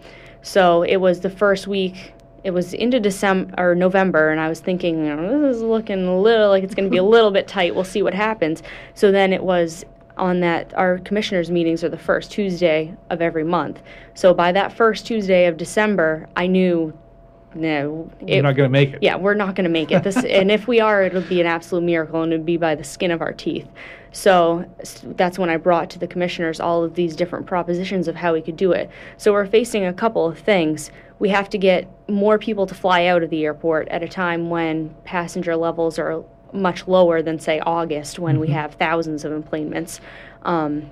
So 0.43 0.83
it 0.83 0.97
was 0.97 1.21
the 1.21 1.31
first 1.31 1.67
week. 1.67 2.12
It 2.45 2.51
was 2.51 2.75
into 2.75 3.01
December 3.01 3.55
or 3.57 3.75
November, 3.75 4.31
and 4.31 4.39
I 4.39 4.51
was 4.51 4.61
thinking, 4.61 5.05
this 5.05 5.57
is 5.57 5.62
looking 5.62 6.07
a 6.07 6.21
little 6.21 6.51
like 6.51 6.62
it's 6.62 6.75
going 6.75 6.85
to 6.85 6.91
be 6.91 6.99
a 6.99 7.03
little 7.15 7.31
bit 7.31 7.49
tight. 7.49 7.75
We'll 7.75 7.85
see 7.85 8.03
what 8.03 8.15
happens. 8.15 8.62
So 8.93 9.11
then 9.11 9.33
it 9.33 9.43
was 9.43 9.85
on 10.17 10.41
that 10.41 10.73
our 10.75 10.99
commissioners 10.99 11.51
meetings 11.51 11.83
are 11.83 11.89
the 11.89 11.99
first 11.99 12.31
Tuesday 12.31 12.95
of 13.11 13.21
every 13.21 13.45
month. 13.45 13.83
So 14.15 14.33
by 14.33 14.53
that 14.53 14.73
first 14.73 15.07
Tuesday 15.07 15.47
of 15.47 15.57
December, 15.57 16.29
I 16.37 16.47
knew 16.47 16.97
no, 17.55 18.11
it, 18.21 18.35
you're 18.35 18.43
not 18.43 18.57
going 18.57 18.69
to 18.69 18.73
make 18.73 18.95
it. 18.95 19.03
Yeah, 19.03 19.17
we're 19.17 19.35
not 19.35 19.55
going 19.55 19.65
to 19.65 19.71
make 19.71 19.93
it. 19.93 20.03
This, 20.03 20.17
and 20.25 20.51
if 20.51 20.67
we 20.67 20.81
are, 20.81 21.05
it'll 21.05 21.23
be 21.23 21.41
an 21.41 21.47
absolute 21.47 21.83
miracle, 21.83 22.23
and 22.23 22.33
it'd 22.33 22.45
be 22.45 22.57
by 22.57 22.75
the 22.75 22.85
skin 22.85 23.11
of 23.11 23.21
our 23.21 23.33
teeth. 23.33 23.69
So 24.12 24.65
that's 25.03 25.39
when 25.39 25.51
I 25.51 25.57
brought 25.57 25.91
to 25.91 25.99
the 25.99 26.07
commissioners 26.07 26.61
all 26.61 26.85
of 26.85 26.95
these 26.95 27.17
different 27.17 27.47
propositions 27.47 28.07
of 28.07 28.15
how 28.15 28.33
we 28.33 28.43
could 28.43 28.57
do 28.57 28.73
it. 28.73 28.91
So 29.19 29.33
we're 29.33 29.47
facing 29.47 29.85
a 29.85 29.93
couple 29.93 30.27
of 30.27 30.39
things. 30.39 30.91
We 31.19 31.29
have 31.31 31.49
to 31.51 31.59
get 31.59 31.89
more 32.09 32.39
people 32.39 32.67
to 32.67 32.75
fly 32.75 33.07
out 33.07 33.23
of 33.23 33.31
the 33.31 33.45
airport 33.45 33.89
at 33.89 34.03
a 34.03 34.09
time 34.09 34.51
when 34.51 34.95
passenger 35.05 35.57
levels 35.57 35.99
are 35.99 36.25
much 36.55 36.88
lower 36.88 37.20
than 37.20 37.38
say 37.38 37.61
August 37.61 38.18
when 38.18 38.36
mm-hmm. 38.36 38.42
we 38.42 38.48
have 38.48 38.74
thousands 38.74 39.24
of 39.24 39.32
enplanements. 39.32 40.00
um, 40.42 40.90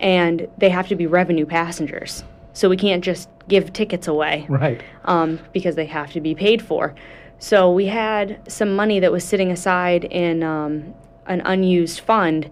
and 0.00 0.48
they 0.56 0.70
have 0.70 0.88
to 0.88 0.96
be 0.96 1.06
revenue 1.06 1.44
passengers. 1.44 2.24
So 2.54 2.68
we 2.68 2.76
can't 2.76 3.04
just 3.04 3.28
give 3.48 3.72
tickets 3.72 4.08
away, 4.08 4.46
right? 4.48 4.82
Um, 5.04 5.38
because 5.52 5.74
they 5.74 5.86
have 5.86 6.12
to 6.12 6.20
be 6.20 6.34
paid 6.34 6.62
for. 6.62 6.94
So 7.38 7.70
we 7.70 7.86
had 7.86 8.40
some 8.50 8.74
money 8.74 9.00
that 9.00 9.12
was 9.12 9.24
sitting 9.24 9.50
aside 9.50 10.04
in 10.04 10.42
um, 10.42 10.94
an 11.26 11.42
unused 11.44 12.00
fund, 12.00 12.50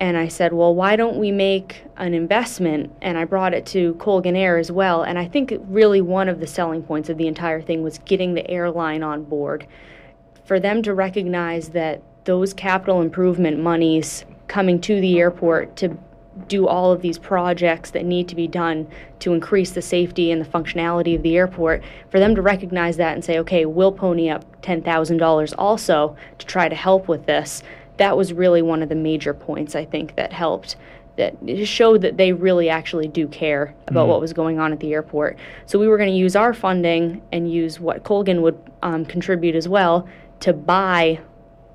And 0.00 0.16
I 0.16 0.28
said, 0.28 0.52
well, 0.52 0.74
why 0.74 0.94
don't 0.94 1.16
we 1.16 1.32
make 1.32 1.82
an 1.96 2.14
investment? 2.14 2.92
And 3.02 3.18
I 3.18 3.24
brought 3.24 3.52
it 3.52 3.66
to 3.66 3.94
Colgan 3.94 4.36
Air 4.36 4.56
as 4.56 4.70
well. 4.70 5.02
And 5.02 5.18
I 5.18 5.26
think 5.26 5.52
really 5.66 6.00
one 6.00 6.28
of 6.28 6.38
the 6.38 6.46
selling 6.46 6.84
points 6.84 7.08
of 7.08 7.18
the 7.18 7.26
entire 7.26 7.60
thing 7.60 7.82
was 7.82 7.98
getting 7.98 8.34
the 8.34 8.48
airline 8.48 9.02
on 9.02 9.24
board. 9.24 9.66
For 10.48 10.58
them 10.58 10.82
to 10.84 10.94
recognize 10.94 11.68
that 11.70 12.00
those 12.24 12.54
capital 12.54 13.02
improvement 13.02 13.58
monies 13.58 14.24
coming 14.46 14.80
to 14.80 14.98
the 14.98 15.18
airport 15.18 15.76
to 15.76 15.98
do 16.46 16.66
all 16.66 16.90
of 16.90 17.02
these 17.02 17.18
projects 17.18 17.90
that 17.90 18.06
need 18.06 18.28
to 18.28 18.34
be 18.34 18.48
done 18.48 18.88
to 19.18 19.34
increase 19.34 19.72
the 19.72 19.82
safety 19.82 20.32
and 20.32 20.40
the 20.40 20.48
functionality 20.48 21.14
of 21.14 21.22
the 21.22 21.36
airport, 21.36 21.82
for 22.08 22.18
them 22.18 22.34
to 22.34 22.40
recognize 22.40 22.96
that 22.96 23.12
and 23.12 23.22
say, 23.22 23.38
okay, 23.38 23.66
we'll 23.66 23.92
pony 23.92 24.30
up 24.30 24.62
$10,000 24.62 25.54
also 25.58 26.16
to 26.38 26.46
try 26.46 26.66
to 26.66 26.74
help 26.74 27.08
with 27.08 27.26
this, 27.26 27.62
that 27.98 28.16
was 28.16 28.32
really 28.32 28.62
one 28.62 28.82
of 28.82 28.88
the 28.88 28.94
major 28.94 29.34
points 29.34 29.74
I 29.74 29.84
think 29.84 30.16
that 30.16 30.32
helped. 30.32 30.76
That 31.18 31.36
showed 31.66 32.02
that 32.02 32.16
they 32.16 32.32
really 32.32 32.68
actually 32.70 33.08
do 33.08 33.28
care 33.28 33.74
about 33.86 34.02
mm-hmm. 34.02 34.10
what 34.10 34.20
was 34.20 34.32
going 34.32 34.58
on 34.58 34.72
at 34.72 34.80
the 34.80 34.94
airport. 34.94 35.36
So 35.66 35.78
we 35.78 35.88
were 35.88 35.98
going 35.98 36.10
to 36.10 36.16
use 36.16 36.36
our 36.36 36.54
funding 36.54 37.20
and 37.32 37.52
use 37.52 37.78
what 37.78 38.04
Colgan 38.04 38.40
would 38.42 38.58
um, 38.82 39.04
contribute 39.04 39.56
as 39.56 39.68
well 39.68 40.08
to 40.40 40.52
buy 40.52 41.20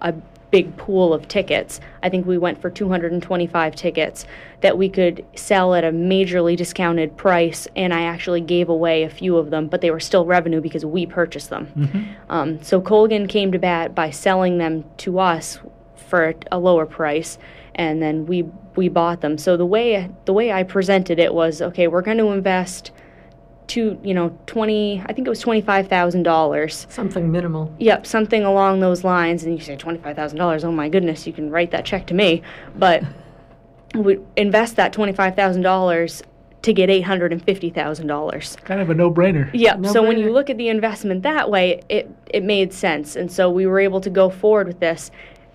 a 0.01 0.13
big 0.53 0.77
pool 0.77 1.15
of 1.15 1.27
tickets. 1.27 1.81
I 2.03 2.09
think 2.09 2.27
we 2.27 2.37
went 2.37 2.61
for 2.61 2.69
225 2.69 3.75
tickets 3.75 4.27
that 4.61 4.77
we 4.77 4.87
could 4.87 5.25
sell 5.35 5.73
at 5.73 5.83
a 5.83 5.91
majorly 5.91 6.55
discounted 6.55 7.17
price, 7.17 7.67
and 7.75 7.91
I 7.91 8.03
actually 8.03 8.39
gave 8.39 8.69
away 8.69 9.01
a 9.01 9.09
few 9.09 9.37
of 9.37 9.49
them, 9.49 9.67
but 9.67 9.81
they 9.81 9.89
were 9.89 9.99
still 9.99 10.25
revenue 10.25 10.61
because 10.61 10.85
we 10.85 11.07
purchased 11.07 11.49
them. 11.49 11.71
Mm-hmm. 11.75 12.31
Um, 12.31 12.61
so 12.61 12.79
Colgan 12.79 13.27
came 13.27 13.51
to 13.51 13.57
bat 13.57 13.95
by 13.95 14.11
selling 14.11 14.59
them 14.59 14.85
to 14.97 15.17
us 15.17 15.57
for 15.95 16.35
a 16.51 16.59
lower 16.59 16.85
price, 16.85 17.39
and 17.75 18.01
then 18.01 18.25
we 18.25 18.43
we 18.75 18.89
bought 18.89 19.21
them. 19.21 19.37
So 19.37 19.57
the 19.57 19.65
way 19.65 20.09
the 20.25 20.33
way 20.33 20.51
I 20.51 20.63
presented 20.63 21.19
it 21.19 21.33
was 21.33 21.61
okay. 21.61 21.87
We're 21.87 22.01
going 22.01 22.17
to 22.17 22.29
invest 22.29 22.91
to 23.65 23.97
you 24.03 24.13
know 24.13 24.37
20 24.47 25.01
i 25.05 25.13
think 25.13 25.25
it 25.25 25.29
was 25.29 25.41
$25000 25.41 26.91
something 26.91 27.31
minimal 27.31 27.73
yep 27.79 28.05
something 28.05 28.43
along 28.43 28.81
those 28.81 29.05
lines 29.05 29.45
and 29.45 29.57
you 29.57 29.63
say 29.63 29.77
$25000 29.77 30.65
oh 30.65 30.71
my 30.73 30.89
goodness 30.89 31.25
you 31.25 31.31
can 31.31 31.49
write 31.49 31.71
that 31.71 31.85
check 31.85 32.05
to 32.07 32.13
me 32.13 32.41
but 32.75 33.03
we 33.95 34.19
invest 34.35 34.75
that 34.75 34.93
$25000 34.93 36.23
to 36.63 36.73
get 36.73 36.89
$850,000. 36.89 38.63
Kind 38.63 38.81
of 38.81 38.89
a 38.89 38.93
no-brainer. 38.93 39.49
Yeah. 39.53 39.75
No 39.75 39.91
so 39.91 40.01
when 40.01 40.17
you 40.17 40.31
look 40.31 40.49
at 40.49 40.57
the 40.57 40.69
investment 40.69 41.21
that 41.23 41.49
way, 41.49 41.81
it 41.89 42.09
it 42.27 42.43
made 42.43 42.73
sense. 42.73 43.15
And 43.15 43.31
so 43.31 43.49
we 43.49 43.67
were 43.67 43.79
able 43.79 43.99
to 44.01 44.09
go 44.09 44.29
forward 44.29 44.67
with 44.67 44.79
this 44.79 45.11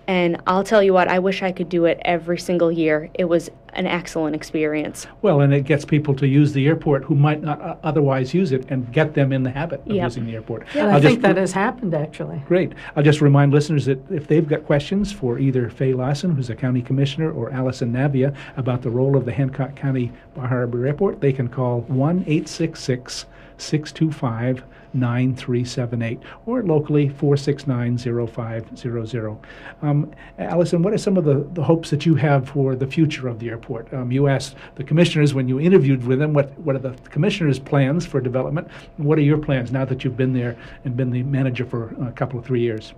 and 0.09 0.41
I'll 0.47 0.63
tell 0.63 0.81
you 0.81 0.91
what, 0.91 1.07
I 1.07 1.19
wish 1.19 1.43
I 1.43 1.51
could 1.51 1.69
do 1.69 1.85
it 1.85 1.99
every 2.03 2.39
single 2.39 2.71
year. 2.71 3.11
It 3.13 3.25
was 3.25 3.51
an 3.73 3.85
excellent 3.85 4.35
experience. 4.35 5.05
Well, 5.21 5.41
and 5.41 5.53
it 5.53 5.65
gets 5.65 5.85
people 5.85 6.15
to 6.15 6.27
use 6.27 6.51
the 6.51 6.65
airport 6.65 7.03
who 7.03 7.13
might 7.13 7.43
not 7.43 7.61
uh, 7.61 7.75
otherwise 7.83 8.33
use 8.33 8.51
it 8.51 8.65
and 8.71 8.91
get 8.91 9.13
them 9.13 9.31
in 9.31 9.43
the 9.43 9.51
habit 9.51 9.81
of 9.81 9.91
yep. 9.91 10.05
using 10.05 10.25
the 10.25 10.33
airport. 10.33 10.65
Yeah, 10.73 10.95
I 10.95 10.99
think 10.99 11.21
that 11.21 11.37
has 11.37 11.51
happened 11.51 11.93
actually. 11.93 12.41
Great. 12.47 12.73
I'll 12.95 13.03
just 13.03 13.21
remind 13.21 13.53
listeners 13.53 13.85
that 13.85 13.99
if 14.09 14.25
they've 14.25 14.47
got 14.47 14.65
questions 14.65 15.11
for 15.11 15.37
either 15.37 15.69
Faye 15.69 15.93
Lawson, 15.93 16.35
who's 16.35 16.49
a 16.49 16.55
county 16.55 16.81
commissioner, 16.81 17.31
or 17.31 17.51
Allison 17.51 17.93
Navia 17.93 18.35
about 18.57 18.81
the 18.81 18.89
role 18.89 19.15
of 19.15 19.25
the 19.25 19.31
Hancock 19.31 19.75
County 19.75 20.11
Bar 20.33 20.47
Harbor 20.47 20.87
Airport, 20.87 21.21
they 21.21 21.31
can 21.31 21.47
call 21.47 21.81
1 21.81 22.21
866 22.21 23.27
625 23.59 24.63
9378 24.93 26.19
or 26.45 26.63
locally 26.63 27.09
4690500. 27.09 29.37
Um, 29.81 30.11
Allison, 30.37 30.81
what 30.81 30.93
are 30.93 30.97
some 30.97 31.17
of 31.17 31.25
the, 31.25 31.45
the 31.53 31.63
hopes 31.63 31.89
that 31.89 32.05
you 32.05 32.15
have 32.15 32.47
for 32.49 32.75
the 32.75 32.87
future 32.87 33.27
of 33.27 33.39
the 33.39 33.49
airport? 33.49 33.93
Um, 33.93 34.09
you 34.11 34.27
asked 34.27 34.55
the 34.75 34.83
commissioners 34.83 35.33
when 35.33 35.47
you 35.47 35.59
interviewed 35.59 36.05
with 36.05 36.19
them 36.19 36.33
what, 36.33 36.57
what 36.59 36.75
are 36.75 36.79
the 36.79 36.91
commissioners' 37.09 37.59
plans 37.59 38.05
for 38.05 38.21
development? 38.21 38.67
What 38.97 39.17
are 39.17 39.21
your 39.21 39.37
plans 39.37 39.71
now 39.71 39.85
that 39.85 40.03
you've 40.03 40.17
been 40.17 40.33
there 40.33 40.57
and 40.85 40.97
been 40.97 41.11
the 41.11 41.23
manager 41.23 41.65
for 41.65 41.95
a 42.05 42.11
couple 42.11 42.37
of 42.39 42.45
three 42.45 42.61
years? 42.61 42.93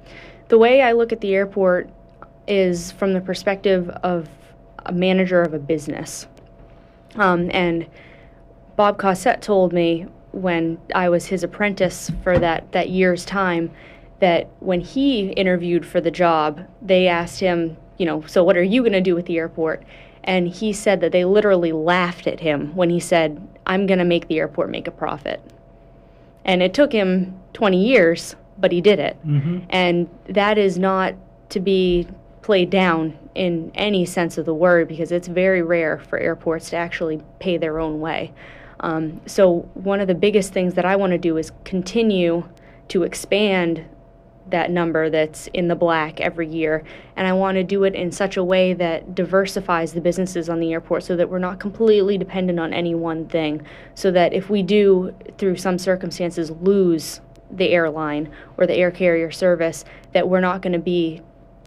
The 0.48 0.58
way 0.58 0.82
I 0.82 0.94
look 0.94 1.14
at 1.14 1.22
the 1.22 1.36
airport 1.36 1.90
is 2.48 2.92
from 2.92 3.14
the 3.14 3.22
perspective 3.22 3.88
of 4.04 4.28
a 4.86 4.92
manager 4.92 5.42
of 5.42 5.54
a 5.54 5.60
business. 5.60 6.28
Um, 7.16 7.50
and 7.54 7.86
Bob 8.76 8.98
Cossette 8.98 9.42
told 9.42 9.74
me 9.74 10.08
when 10.32 10.80
I 10.94 11.10
was 11.10 11.26
his 11.26 11.44
apprentice 11.44 12.12
for 12.24 12.40
that, 12.40 12.72
that 12.72 12.90
year's 12.90 13.26
time 13.26 13.72
that 14.20 14.50
when 14.60 14.82
he 14.82 15.30
interviewed 15.32 15.86
for 15.86 16.00
the 16.00 16.12
job, 16.12 16.66
they 16.82 17.08
asked 17.08 17.40
him, 17.40 17.76
you 17.98 18.06
know, 18.06 18.22
so 18.28 18.44
what 18.44 18.56
are 18.56 18.64
you 18.64 18.82
going 18.82 18.94
to 18.94 19.02
do 19.02 19.16
with 19.16 19.26
the 19.26 19.38
airport? 19.38 19.84
And 20.24 20.48
he 20.48 20.74
said 20.74 21.02
that 21.02 21.12
they 21.12 21.26
literally 21.26 21.72
laughed 21.72 22.28
at 22.28 22.40
him 22.40 22.76
when 22.76 22.90
he 22.90 23.00
said, 23.00 23.46
I'm 23.66 23.88
going 23.88 24.00
to 24.00 24.06
make 24.06 24.28
the 24.28 24.40
airport 24.40 24.70
make 24.70 24.88
a 24.88 24.92
profit. 24.92 25.42
And 26.46 26.62
it 26.62 26.74
took 26.74 26.92
him 26.92 27.40
20 27.54 27.84
years, 27.84 28.36
but 28.58 28.72
he 28.72 28.82
did 28.82 29.00
it. 29.00 29.18
Mm-hmm. 29.26 29.60
And 29.70 30.10
that 30.30 30.58
is 30.58 30.78
not 30.78 31.16
to 31.50 31.60
be 31.60 32.08
played 32.42 32.70
down 32.70 33.18
in 33.36 33.72
any 33.76 34.06
sense 34.06 34.38
of 34.38 34.46
the 34.46 34.54
word 34.54 34.88
because 34.88 35.12
it's 35.12 35.28
very 35.28 35.62
rare 35.62 36.00
for 36.00 36.20
airports 36.20 36.70
to 36.72 36.76
actually 36.76 37.22
pay 37.40 37.58
their 37.58 37.80
own 37.80 38.00
way. 38.00 38.34
Um, 38.82 39.22
so, 39.26 39.70
one 39.76 40.02
of 40.02 40.08
the 40.08 40.16
biggest 40.16 40.54
things 40.54 40.74
that 40.74 40.86
I 40.86 40.96
want 40.96 41.12
to 41.12 41.18
do 41.18 41.38
is 41.38 41.52
continue 41.64 42.44
to 42.90 43.04
expand 43.04 43.86
that 44.50 44.70
number 44.70 45.10
that's 45.10 45.48
in 45.54 45.68
the 45.68 45.76
black 45.76 46.20
every 46.20 46.48
year. 46.48 46.84
And 47.16 47.28
I 47.28 47.34
want 47.34 47.56
to 47.56 47.64
do 47.64 47.84
it 47.84 47.96
in 47.96 48.12
such 48.12 48.38
a 48.38 48.44
way 48.44 48.74
that 48.74 49.16
diversifies 49.16 49.94
the 49.94 50.02
businesses 50.02 50.50
on 50.50 50.60
the 50.60 50.74
airport 50.74 51.04
so 51.04 51.16
that 51.16 51.30
we're 51.30 51.40
not 51.40 51.60
completely 51.60 52.18
dependent 52.18 52.60
on 52.60 52.74
any 52.74 52.96
one 52.96 53.28
thing. 53.28 53.66
So 53.96 54.12
that 54.12 54.34
if 54.34 54.50
we 54.50 54.64
do, 54.64 55.16
through 55.38 55.58
some 55.58 55.78
circumstances, 55.78 56.52
lose 56.52 57.22
the 57.50 57.70
airline 57.70 58.32
or 58.58 58.66
the 58.66 58.76
air 58.76 58.92
carrier 58.92 59.32
service, 59.32 59.86
that 60.14 60.28
we're 60.28 60.40
not 60.40 60.62
going 60.62 60.74
to 60.74 60.80
be 60.80 61.22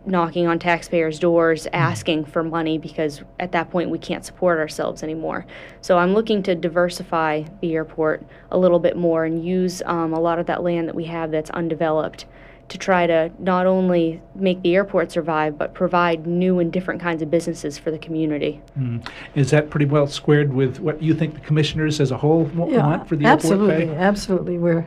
knocking 0.07 0.47
on 0.47 0.59
taxpayers' 0.59 1.19
doors 1.19 1.67
asking 1.73 2.25
for 2.25 2.43
money 2.43 2.79
because 2.79 3.23
at 3.41 3.53
that 3.53 3.71
point 3.71 3.91
we 3.91 3.99
can't 3.99 4.25
support 4.25 4.59
ourselves 4.59 5.03
anymore. 5.03 5.47
So 5.81 5.99
I'm 5.99 6.15
looking 6.15 6.43
to 6.45 6.55
diversify 6.55 7.45
the 7.61 7.75
airport 7.75 8.25
a 8.51 8.59
little 8.59 8.79
bit 8.79 8.97
more 8.97 9.25
and 9.25 9.45
use 9.45 9.83
um, 9.87 10.13
a 10.13 10.21
lot 10.21 10.39
of 10.39 10.47
that 10.47 10.63
land 10.63 10.89
that 10.89 10.95
we 10.95 11.05
have 11.05 11.31
that's 11.31 11.51
undeveloped 11.51 12.27
to 12.69 12.79
try 12.79 13.07
to 13.07 13.31
not 13.39 13.67
only 13.67 14.23
make 14.35 14.63
the 14.63 14.75
airport 14.75 15.13
survive 15.13 15.59
but 15.59 15.75
provide 15.75 16.27
new 16.27 16.61
and 16.61 16.73
different 16.73 17.01
kinds 17.01 17.23
of 17.23 17.31
businesses 17.31 17.77
for 17.77 17.91
the 17.91 17.99
community. 17.99 18.61
Mm. 18.79 19.07
Is 19.35 19.51
that 19.51 19.71
pretty 19.71 19.87
well 19.87 20.07
squared 20.07 20.53
with 20.53 20.81
what 20.81 21.03
you 21.03 21.15
think 21.15 21.35
the 21.35 21.41
commissioners 21.41 22.01
as 22.01 22.11
a 22.11 22.17
whole 22.17 22.45
want 22.45 22.73
yeah, 22.73 23.05
for 23.05 23.17
the 23.17 23.27
absolutely, 23.27 23.75
airport? 23.75 23.99
Absolutely, 23.99 24.57
absolutely. 24.57 24.59
We're 24.59 24.87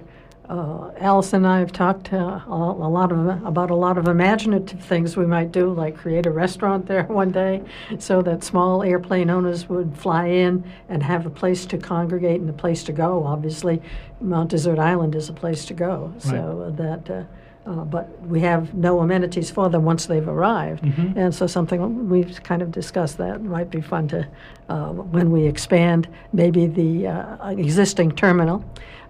uh, 0.49 0.91
Alice 0.97 1.33
and 1.33 1.45
I 1.45 1.59
have 1.59 1.73
talked 1.73 2.13
uh, 2.13 2.39
a, 2.47 2.55
lot 2.55 3.11
of 3.11 3.45
about 3.45 3.69
a 3.69 3.75
lot 3.75 3.97
of 3.97 4.07
imaginative 4.07 4.79
things 4.79 5.17
we 5.17 5.25
might 5.25 5.51
do, 5.51 5.73
like 5.73 5.97
create 5.97 6.25
a 6.25 6.31
restaurant 6.31 6.85
there 6.85 7.03
one 7.07 7.31
day, 7.31 7.63
so 7.99 8.21
that 8.21 8.43
small 8.43 8.81
airplane 8.81 9.29
owners 9.29 9.67
would 9.67 9.97
fly 9.97 10.27
in 10.27 10.63
and 10.87 11.03
have 11.03 11.25
a 11.25 11.29
place 11.29 11.65
to 11.65 11.77
congregate 11.77 12.39
and 12.39 12.49
a 12.49 12.53
place 12.53 12.83
to 12.85 12.93
go. 12.93 13.25
Obviously, 13.25 13.81
Mount 14.21 14.51
Desert 14.51 14.79
Island 14.79 15.15
is 15.15 15.27
a 15.27 15.33
place 15.33 15.65
to 15.65 15.73
go, 15.73 16.13
so 16.19 16.73
that. 16.77 17.09
Uh, 17.09 17.23
uh, 17.65 17.83
but 17.83 18.07
we 18.21 18.39
have 18.39 18.73
no 18.73 19.01
amenities 19.01 19.51
for 19.51 19.67
them 19.67 19.83
once 19.83 20.05
they've 20.05 20.29
arrived. 20.29 20.81
Mm-hmm. 20.85 21.19
And 21.19 21.35
so, 21.35 21.47
something 21.47 22.07
we've 22.07 22.41
kind 22.41 22.61
of 22.61 22.71
discussed 22.71 23.17
that 23.17 23.41
might 23.41 23.69
be 23.69 23.81
fun 23.81 24.07
to, 24.07 24.25
uh, 24.69 24.91
when 24.93 25.31
we 25.31 25.45
expand 25.45 26.07
maybe 26.31 26.65
the 26.67 27.07
uh, 27.07 27.49
existing 27.49 28.13
terminal, 28.13 28.63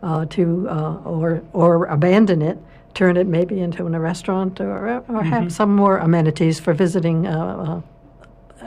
uh, 0.03 0.25
to 0.25 0.67
uh, 0.69 0.95
or 1.03 1.43
or 1.53 1.85
abandon 1.85 2.41
it, 2.41 2.57
turn 2.93 3.17
it 3.17 3.27
maybe 3.27 3.59
into 3.59 3.85
a 3.85 3.99
restaurant, 3.99 4.59
or 4.59 4.87
or 4.87 5.01
mm-hmm. 5.01 5.19
have 5.19 5.51
some 5.51 5.75
more 5.75 5.97
amenities 5.97 6.59
for 6.59 6.73
visiting. 6.73 7.27
Uh, 7.27 7.81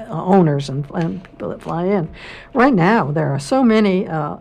owners 0.09 0.68
and, 0.68 0.89
and, 0.95 1.22
people 1.24 1.49
that 1.49 1.61
fly 1.61 1.85
in. 1.85 2.09
Right 2.55 2.72
now, 2.72 3.11
there 3.11 3.33
are 3.35 3.39
so 3.39 3.62
many 3.62 4.07
uh, 4.07 4.37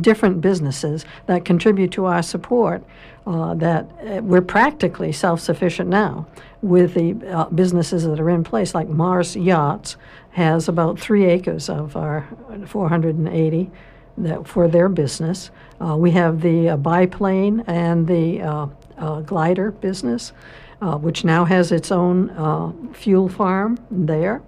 different 0.00 0.40
businesses 0.40 1.04
that 1.26 1.44
contribute 1.44 1.92
to 1.92 2.06
our 2.06 2.22
support 2.22 2.82
uh, 3.26 3.54
that 3.54 3.86
uh, 4.00 4.20
we're 4.22 4.40
practically 4.40 5.12
self 5.12 5.40
sufficient 5.40 5.88
now 5.88 6.26
with 6.62 6.94
the 6.94 7.48
businesses 7.54 8.04
that 8.04 8.18
are 8.18 8.30
in 8.30 8.42
place, 8.42 8.74
like 8.74 8.88
Morris 8.88 9.36
Yachts 9.36 9.96
has 10.30 10.68
about 10.68 10.98
three 10.98 11.24
acres 11.24 11.68
of 11.68 11.96
our 11.96 12.28
480 12.66 13.70
that 14.24 14.46
for 14.46 14.68
their 14.68 14.88
business. 14.88 15.50
Uh, 15.80 15.96
we 15.96 16.10
have 16.10 16.40
the 16.40 16.70
uh, 16.70 16.76
biplane 16.76 17.64
and 17.66 18.06
the 18.06 18.42
uh, 18.42 18.66
uh 18.98 19.20
glider 19.20 19.70
business, 19.70 20.32
uh, 20.82 20.96
which 20.96 21.24
now 21.24 21.44
has 21.44 21.72
its 21.72 21.90
own 21.90 22.92
fuel 22.92 23.28
farm 23.28 23.78
there. 23.90 24.42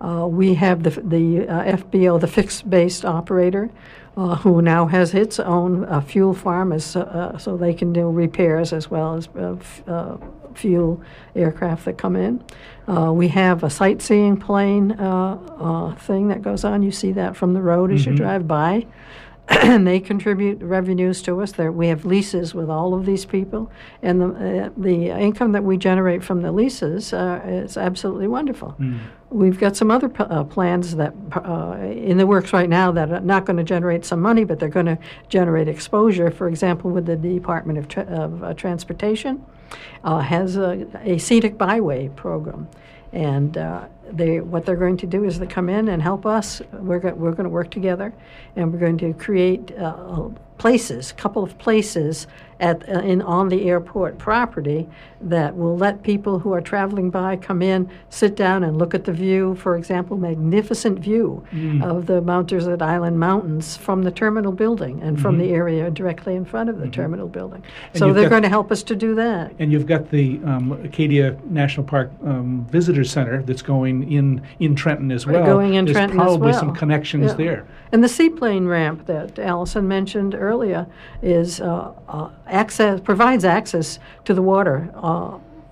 we 0.00 0.54
have 0.54 0.82
the, 0.82 0.90
the 0.90 1.46
FBO, 1.78 2.20
the 2.20 2.26
fixed 2.26 2.68
based 2.68 3.04
operator, 3.04 3.70
uh, 4.16 4.36
who 4.36 4.62
now 4.62 4.86
has 4.86 5.12
its 5.14 5.40
own 5.40 5.84
uh, 5.86 6.00
fuel 6.00 6.34
farm, 6.34 6.72
as, 6.72 6.94
uh, 6.96 7.36
so 7.38 7.56
they 7.56 7.74
can 7.74 7.92
do 7.92 8.08
repairs 8.08 8.72
as 8.72 8.90
well 8.90 9.14
as 9.14 9.28
uh, 9.36 9.54
f- 9.54 9.82
uh, 9.88 10.16
fuel 10.54 11.02
aircraft 11.34 11.84
that 11.84 11.98
come 11.98 12.14
in. 12.14 12.42
Uh, 12.86 13.12
we 13.12 13.26
have 13.28 13.64
a 13.64 13.70
sightseeing 13.70 14.36
plane 14.36 14.90
thing 15.98 16.28
that 16.28 16.42
goes 16.42 16.64
on. 16.64 16.82
You 16.82 16.92
see 16.92 17.12
that 17.12 17.34
from 17.36 17.54
the 17.54 17.60
road 17.62 17.90
as 17.90 18.02
Mm-hmm. 18.02 18.10
you 18.12 18.16
drive 18.16 18.46
by. 18.46 18.86
And 19.48 19.86
they 19.86 20.00
contribute 20.00 20.62
revenues 20.62 21.22
to 21.22 21.40
us. 21.40 21.52
There, 21.52 21.70
we 21.70 21.88
have 21.88 22.04
leases 22.04 22.54
with 22.54 22.70
all 22.70 22.94
of 22.94 23.04
these 23.04 23.24
people, 23.24 23.70
and 24.02 24.20
the 24.20 24.64
uh, 24.66 24.70
the 24.76 25.10
income 25.10 25.52
that 25.52 25.64
we 25.64 25.76
generate 25.76 26.24
from 26.24 26.42
the 26.42 26.50
leases 26.52 27.12
uh, 27.12 27.40
is 27.44 27.76
absolutely 27.76 28.26
wonderful. 28.28 28.76
We've 29.30 29.58
got 29.58 29.76
some 29.76 29.90
other 29.90 30.08
p- 30.08 30.22
uh, 30.22 30.44
plans 30.44 30.94
that 30.96 31.12
uh, 31.32 31.76
in 31.80 32.18
the 32.18 32.26
works 32.26 32.52
right 32.52 32.68
now 32.68 32.92
that 32.92 33.10
are 33.10 33.20
not 33.20 33.44
going 33.44 33.56
to 33.56 33.64
generate 33.64 34.04
some 34.04 34.20
money, 34.20 34.44
but 34.44 34.60
they're 34.60 34.68
going 34.68 34.86
to 34.86 34.98
generate 35.28 35.66
exposure. 35.68 36.30
For 36.30 36.48
example, 36.48 36.90
with 36.90 37.06
the 37.06 37.16
Department 37.16 37.78
of, 37.78 37.88
Tra- 37.88 38.04
of 38.04 38.44
uh, 38.44 38.54
Transportation, 38.54 39.44
uh, 40.04 40.20
has 40.20 40.56
a, 40.56 40.86
a 41.02 41.18
scenic 41.18 41.58
byway 41.58 42.08
program. 42.10 42.68
And 43.14 43.56
uh, 43.56 43.86
they, 44.10 44.40
what 44.40 44.66
they're 44.66 44.74
going 44.76 44.96
to 44.98 45.06
do 45.06 45.24
is 45.24 45.38
they 45.38 45.46
come 45.46 45.68
in 45.68 45.88
and 45.88 46.02
help 46.02 46.26
us. 46.26 46.60
We're, 46.72 46.98
go- 46.98 47.14
we're 47.14 47.30
going 47.30 47.44
to 47.44 47.50
work 47.50 47.70
together, 47.70 48.12
and 48.56 48.72
we're 48.72 48.80
going 48.80 48.98
to 48.98 49.14
create 49.14 49.72
uh, 49.78 50.28
places, 50.58 51.12
a 51.12 51.14
couple 51.14 51.42
of 51.42 51.56
places 51.58 52.26
at 52.58 52.88
uh, 52.88 53.00
in 53.00 53.22
on 53.22 53.48
the 53.48 53.68
airport 53.68 54.18
property 54.18 54.88
that 55.28 55.56
will 55.56 55.76
let 55.76 56.02
people 56.02 56.38
who 56.38 56.52
are 56.52 56.60
traveling 56.60 57.10
by 57.10 57.36
come 57.36 57.62
in, 57.62 57.88
sit 58.10 58.34
down, 58.36 58.62
and 58.62 58.78
look 58.78 58.94
at 58.94 59.04
the 59.04 59.12
view. 59.12 59.54
For 59.56 59.76
example, 59.76 60.16
magnificent 60.16 60.98
view 60.98 61.44
of 61.82 62.06
the 62.06 62.20
Mount 62.20 62.48
Desert 62.48 62.82
Island 62.82 63.18
Mountains 63.18 63.76
from 63.76 64.02
the 64.02 64.10
terminal 64.10 64.52
building 64.52 65.00
and 65.02 65.20
from 65.20 65.38
the 65.38 65.50
area 65.50 65.90
directly 65.90 66.34
in 66.34 66.44
front 66.44 66.68
of 66.70 66.78
the 66.78 66.88
terminal 66.88 67.28
building. 67.28 67.62
And 67.92 67.98
so 67.98 68.12
they're 68.12 68.28
going 68.28 68.42
to 68.42 68.48
help 68.48 68.70
us 68.70 68.82
to 68.84 68.96
do 68.96 69.14
that. 69.14 69.52
And 69.58 69.72
you've 69.72 69.86
got 69.86 70.10
the 70.10 70.40
um, 70.44 70.72
Acadia 70.84 71.36
National 71.46 71.86
Park 71.86 72.10
um, 72.24 72.66
Visitor 72.70 73.04
Center 73.04 73.42
that's 73.42 73.62
going 73.62 74.12
in 74.12 74.42
in 74.60 74.74
Trenton 74.74 75.10
as 75.10 75.26
well. 75.26 75.44
going 75.44 75.74
in 75.74 75.84
There's 75.84 75.96
Trenton 75.96 76.20
as 76.20 76.24
probably 76.26 76.50
well. 76.50 76.60
some 76.60 76.74
connections 76.74 77.30
Yeah. 77.32 77.36
there. 77.36 77.66
And 77.92 78.02
the 78.02 78.08
seaplane 78.08 78.66
ramp 78.66 79.06
that 79.06 79.38
Allison 79.38 79.86
mentioned 79.86 80.34
earlier 80.34 80.86
is 81.22 81.60
uh, 81.60 81.92
uh, 82.08 82.30
access 82.46 83.00
provides 83.00 83.44
access 83.44 83.98
to 84.24 84.34
the 84.34 84.42
water, 84.42 84.90
uh, 84.96 85.13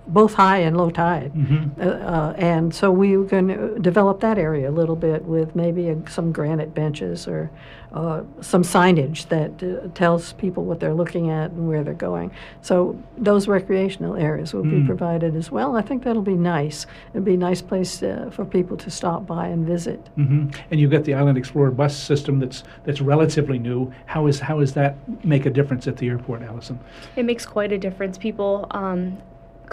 both 0.05 0.33
high 0.33 0.57
and 0.67 0.75
low 0.75 0.89
tide. 0.89 1.31
Mm-hmm. 1.33 1.81
Uh, 1.81 1.85
uh, 1.85 2.33
and 2.37 2.75
so 2.75 2.91
we 2.91 3.25
can 3.29 3.81
develop 3.81 4.19
that 4.19 4.37
area 4.37 4.69
a 4.69 4.75
little 4.81 4.97
bit 4.97 5.23
with 5.23 5.55
maybe 5.55 5.87
a, 5.89 5.95
some 6.09 6.33
granite 6.33 6.73
benches 6.73 7.25
or 7.27 7.49
uh, 7.93 8.21
some 8.41 8.63
signage 8.63 9.29
that 9.29 9.51
uh, 9.63 9.87
tells 9.93 10.33
people 10.33 10.65
what 10.65 10.79
they're 10.81 10.95
looking 10.95 11.29
at 11.29 11.51
and 11.51 11.69
where 11.69 11.83
they're 11.85 11.93
going. 12.11 12.31
So 12.61 12.97
those 13.17 13.47
recreational 13.47 14.15
areas 14.17 14.53
will 14.53 14.63
Hmm. 14.63 14.81
be 14.81 14.85
provided 14.85 15.35
as 15.37 15.51
well. 15.51 15.77
I 15.77 15.81
think 15.81 16.03
that'll 16.03 16.21
be 16.35 16.41
nice. 16.57 16.85
It'll 17.13 17.23
be 17.33 17.35
a 17.35 17.45
nice 17.49 17.61
place 17.61 18.03
uh, 18.03 18.29
for 18.35 18.43
people 18.45 18.75
to 18.77 18.89
stop 18.89 19.25
by 19.25 19.47
and 19.47 19.65
visit. 19.65 19.99
hmm 20.15 20.47
And 20.69 20.79
you've 20.79 20.91
got 20.91 21.03
the 21.05 21.13
Island 21.13 21.37
Explorer 21.37 21.71
bus 21.71 21.95
system 21.95 22.39
that's 22.39 22.63
that's 22.85 22.99
relatively 22.99 23.59
new. 23.59 23.79
How 24.05 24.27
is 24.27 24.39
how 24.41 24.59
does 24.59 24.73
that 24.73 24.95
make 25.23 25.45
a 25.45 25.49
difference 25.57 25.87
at 25.87 25.95
the 25.97 26.07
airport, 26.09 26.41
Allison? 26.41 26.77
It 27.15 27.25
makes 27.25 27.45
quite 27.45 27.71
a 27.71 27.77
difference. 27.77 28.17
People 28.17 28.51
um, 28.71 29.17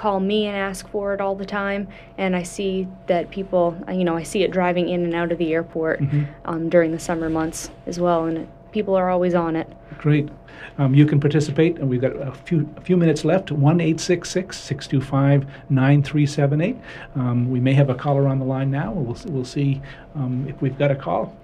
call 0.00 0.18
me 0.18 0.46
and 0.46 0.56
ask 0.56 0.88
for 0.88 1.12
it 1.12 1.20
all 1.20 1.34
the 1.34 1.44
time, 1.44 1.86
and 2.16 2.34
I 2.34 2.42
see 2.42 2.88
that 3.06 3.30
people, 3.30 3.76
uh, 3.86 3.92
you 3.92 4.02
know, 4.02 4.16
I 4.16 4.22
see 4.22 4.42
it 4.42 4.50
driving 4.50 4.88
in 4.88 5.04
and 5.04 5.14
out 5.14 5.30
of 5.30 5.36
the 5.36 5.52
airport 5.52 6.00
um, 6.46 6.70
during 6.70 6.90
the 6.90 6.98
summer 6.98 7.28
months 7.28 7.70
as 7.84 8.00
well, 8.00 8.24
and 8.24 8.38
it, 8.38 8.48
people 8.72 8.94
are 8.94 9.10
always 9.10 9.34
on 9.34 9.56
it. 9.56 9.70
Great. 9.98 10.30
Um, 10.78 10.94
you 10.94 11.04
can 11.04 11.20
participate, 11.20 11.78
and 11.78 11.90
we've 11.90 12.00
got 12.00 12.16
a 12.16 12.32
few 12.32 12.66
a 12.78 12.80
few 12.80 12.96
minutes 12.96 13.26
left. 13.26 13.52
One 13.52 13.78
eight 13.78 14.00
six 14.00 14.30
six 14.30 14.58
six 14.58 14.86
two 14.86 15.02
five 15.02 15.46
nine 15.68 16.02
three 16.02 16.24
seven 16.24 16.62
eight. 16.62 16.78
Um, 17.14 17.50
we 17.50 17.60
may 17.60 17.74
have 17.74 17.90
a 17.90 17.94
caller 17.94 18.26
on 18.26 18.38
the 18.38 18.46
line 18.46 18.70
now. 18.70 18.92
We'll 18.92 19.18
we'll 19.26 19.44
see 19.44 19.82
um, 20.14 20.46
if 20.48 20.62
we've 20.62 20.78
got 20.78 20.90
a 20.90 20.96
call. 20.96 21.36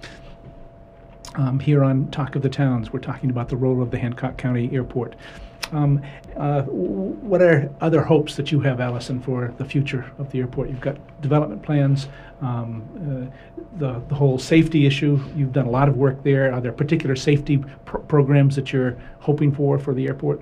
Um, 1.35 1.61
here 1.61 1.85
on 1.85 2.11
Talk 2.11 2.35
of 2.35 2.41
the 2.41 2.49
Towns, 2.49 2.95
we're 2.95 3.01
talking 3.01 3.29
about 3.29 3.51
the 3.51 3.57
role 3.57 3.83
of 3.83 3.91
the 3.91 3.99
Hancock 3.99 4.39
County 4.39 4.71
Airport. 4.73 5.15
Um, 5.73 6.03
uh, 6.37 6.63
what 6.63 7.43
are 7.43 7.71
other 7.81 8.03
hopes 8.03 8.37
that 8.37 8.53
you 8.53 8.61
have, 8.61 8.81
Allison, 8.81 9.21
for 9.21 9.53
the 9.59 9.65
future 9.65 10.11
of 10.19 10.31
the 10.31 10.41
airport? 10.41 10.71
You've 10.71 10.81
got 10.81 10.97
development 11.21 11.63
plans, 11.63 12.09
um, 12.41 12.83
uh, 12.95 13.57
the 13.79 14.01
the 14.09 14.15
whole 14.15 14.39
safety 14.39 14.87
issue. 14.87 15.21
You've 15.35 15.53
done 15.53 15.67
a 15.67 15.71
lot 15.71 15.89
of 15.89 15.97
work 15.97 16.23
there. 16.23 16.53
Are 16.53 16.61
there 16.61 16.73
particular 16.73 17.17
safety 17.17 17.59
pr- 17.85 17.99
programs 17.99 18.57
that 18.57 18.73
you're 18.73 18.97
hoping 19.21 19.53
for 19.53 19.79
for 19.79 19.95
the 19.95 20.07
airport? 20.07 20.41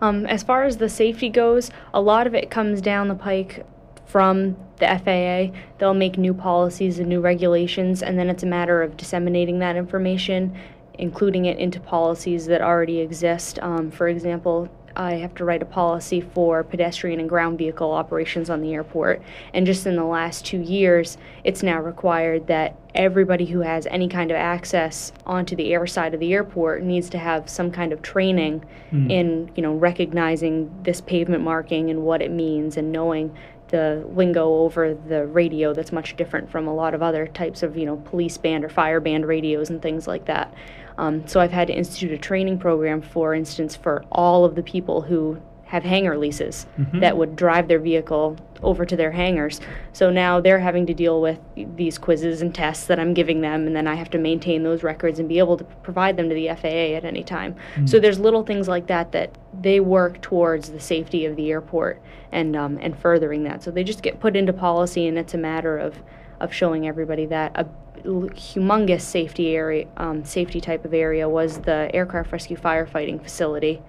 Um, 0.00 0.26
as 0.26 0.42
far 0.42 0.64
as 0.64 0.76
the 0.76 0.88
safety 0.88 1.30
goes, 1.30 1.70
a 1.92 2.00
lot 2.00 2.26
of 2.26 2.34
it 2.34 2.50
comes 2.50 2.80
down 2.80 3.08
the 3.08 3.14
pike 3.14 3.64
from 4.04 4.56
the 4.78 4.86
FAA. 4.86 5.56
They'll 5.78 5.94
make 5.94 6.18
new 6.18 6.34
policies 6.34 6.98
and 6.98 7.08
new 7.08 7.20
regulations, 7.20 8.02
and 8.02 8.18
then 8.18 8.28
it's 8.28 8.42
a 8.42 8.46
matter 8.46 8.82
of 8.82 8.96
disseminating 8.96 9.58
that 9.60 9.76
information, 9.76 10.54
including 10.98 11.46
it 11.46 11.58
into 11.58 11.80
policies 11.80 12.46
that 12.46 12.60
already 12.60 13.00
exist. 13.00 13.58
Um, 13.60 13.90
for 13.90 14.08
example, 14.08 14.68
I 14.96 15.14
have 15.14 15.34
to 15.36 15.44
write 15.44 15.62
a 15.62 15.66
policy 15.66 16.20
for 16.20 16.62
pedestrian 16.62 17.18
and 17.20 17.28
ground 17.28 17.58
vehicle 17.58 17.90
operations 17.90 18.48
on 18.48 18.60
the 18.60 18.74
airport. 18.74 19.22
And 19.52 19.66
just 19.66 19.86
in 19.86 19.96
the 19.96 20.04
last 20.04 20.44
two 20.44 20.60
years, 20.60 21.18
it's 21.42 21.62
now 21.62 21.80
required 21.80 22.46
that 22.46 22.76
everybody 22.94 23.44
who 23.44 23.60
has 23.60 23.86
any 23.86 24.08
kind 24.08 24.30
of 24.30 24.36
access 24.36 25.12
onto 25.26 25.56
the 25.56 25.74
air 25.74 25.86
side 25.86 26.14
of 26.14 26.20
the 26.20 26.32
airport 26.32 26.82
needs 26.82 27.10
to 27.10 27.18
have 27.18 27.48
some 27.50 27.70
kind 27.72 27.92
of 27.92 28.02
training 28.02 28.64
in, 29.10 29.50
you 29.56 29.62
know, 29.62 29.74
recognizing 29.74 30.70
this 30.84 31.00
pavement 31.00 31.42
marking 31.42 31.90
and 31.90 32.02
what 32.02 32.22
it 32.22 32.30
means 32.30 32.76
and 32.76 32.92
knowing 32.92 33.34
the 33.68 34.04
lingo 34.14 34.54
over 34.58 34.94
the 34.94 35.26
radio 35.26 35.72
that's 35.74 35.90
much 35.90 36.16
different 36.16 36.48
from 36.48 36.68
a 36.68 36.74
lot 36.74 36.94
of 36.94 37.02
other 37.02 37.26
types 37.26 37.64
of, 37.64 37.76
you 37.76 37.84
know, 37.84 37.96
police 37.96 38.38
band 38.38 38.64
or 38.64 38.68
fire 38.68 39.00
band 39.00 39.26
radios 39.26 39.70
and 39.70 39.82
things 39.82 40.06
like 40.06 40.26
that. 40.26 40.54
Um, 40.98 41.26
so 41.26 41.40
I've 41.40 41.52
had 41.52 41.68
to 41.68 41.74
institute 41.74 42.12
a 42.12 42.18
training 42.18 42.58
program, 42.58 43.02
for 43.02 43.34
instance, 43.34 43.74
for 43.76 44.04
all 44.12 44.44
of 44.44 44.54
the 44.54 44.62
people 44.62 45.02
who 45.02 45.40
have 45.66 45.82
hangar 45.82 46.16
leases 46.16 46.66
that 47.00 47.16
would 47.16 47.34
drive 47.34 47.66
their 47.66 47.80
vehicle 47.80 48.36
over 48.62 48.86
to 48.86 48.96
their 48.96 49.10
hangars. 49.10 49.60
So 49.92 50.08
now 50.08 50.40
they're 50.40 50.60
having 50.60 50.86
to 50.86 50.94
deal 50.94 51.20
with 51.20 51.38
these 51.56 51.98
quizzes 51.98 52.42
and 52.42 52.54
tests 52.54 52.86
that 52.86 53.00
I'm 53.00 53.12
giving 53.12 53.40
them, 53.40 53.66
and 53.66 53.74
then 53.74 53.88
I 53.88 53.94
have 53.96 54.08
to 54.10 54.18
maintain 54.18 54.62
those 54.62 54.84
records 54.84 55.18
and 55.18 55.28
be 55.28 55.38
able 55.40 55.56
to 55.56 55.64
provide 55.64 56.16
them 56.16 56.28
to 56.28 56.34
the 56.34 56.48
FAA 56.48 56.94
at 56.96 57.04
any 57.04 57.24
time. 57.24 57.56
So 57.86 57.98
there's 57.98 58.20
little 58.20 58.44
things 58.44 58.68
like 58.68 58.86
that 58.86 59.10
that 59.12 59.36
they 59.60 59.80
work 59.80 60.20
towards 60.20 60.70
the 60.70 60.80
safety 60.80 61.24
of 61.26 61.34
the 61.34 61.50
airport 61.50 62.00
and 62.30 62.54
um, 62.54 62.78
and 62.80 62.96
furthering 62.96 63.42
that. 63.44 63.62
So 63.62 63.70
they 63.72 63.82
just 63.84 64.02
get 64.02 64.20
put 64.20 64.36
into 64.36 64.52
policy, 64.52 65.08
and 65.08 65.18
it's 65.18 65.34
a 65.34 65.38
matter 65.38 65.76
of 65.76 66.00
of 66.40 66.52
showing 66.52 66.86
everybody 66.86 67.26
that 67.26 67.52
a 67.56 67.66
humongous 68.04 69.02
safety 69.02 69.54
area, 69.56 69.86
um, 69.96 70.24
safety 70.24 70.60
type 70.60 70.84
of 70.84 70.94
area 70.94 71.28
was 71.28 71.58
the 71.60 71.90
aircraft 71.94 72.32
rescue 72.32 72.56
firefighting 72.56 73.22
facility 73.22 73.82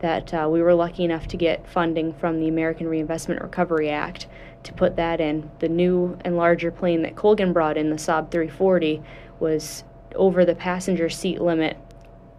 that 0.00 0.32
uh, 0.32 0.48
we 0.50 0.62
were 0.62 0.74
lucky 0.74 1.04
enough 1.04 1.26
to 1.26 1.36
get 1.36 1.66
funding 1.68 2.12
from 2.14 2.40
the 2.40 2.48
American 2.48 2.86
Reinvestment 2.86 3.42
Recovery 3.42 3.90
Act 3.90 4.26
to 4.62 4.72
put 4.72 4.96
that 4.96 5.20
in. 5.20 5.50
The 5.58 5.68
new 5.68 6.16
and 6.24 6.36
larger 6.36 6.70
plane 6.70 7.02
that 7.02 7.16
Colgan 7.16 7.52
brought 7.52 7.76
in, 7.76 7.90
the 7.90 7.96
Saab 7.96 8.30
340, 8.30 9.02
was 9.40 9.84
over 10.14 10.44
the 10.44 10.54
passenger 10.54 11.08
seat 11.08 11.40
limit 11.40 11.76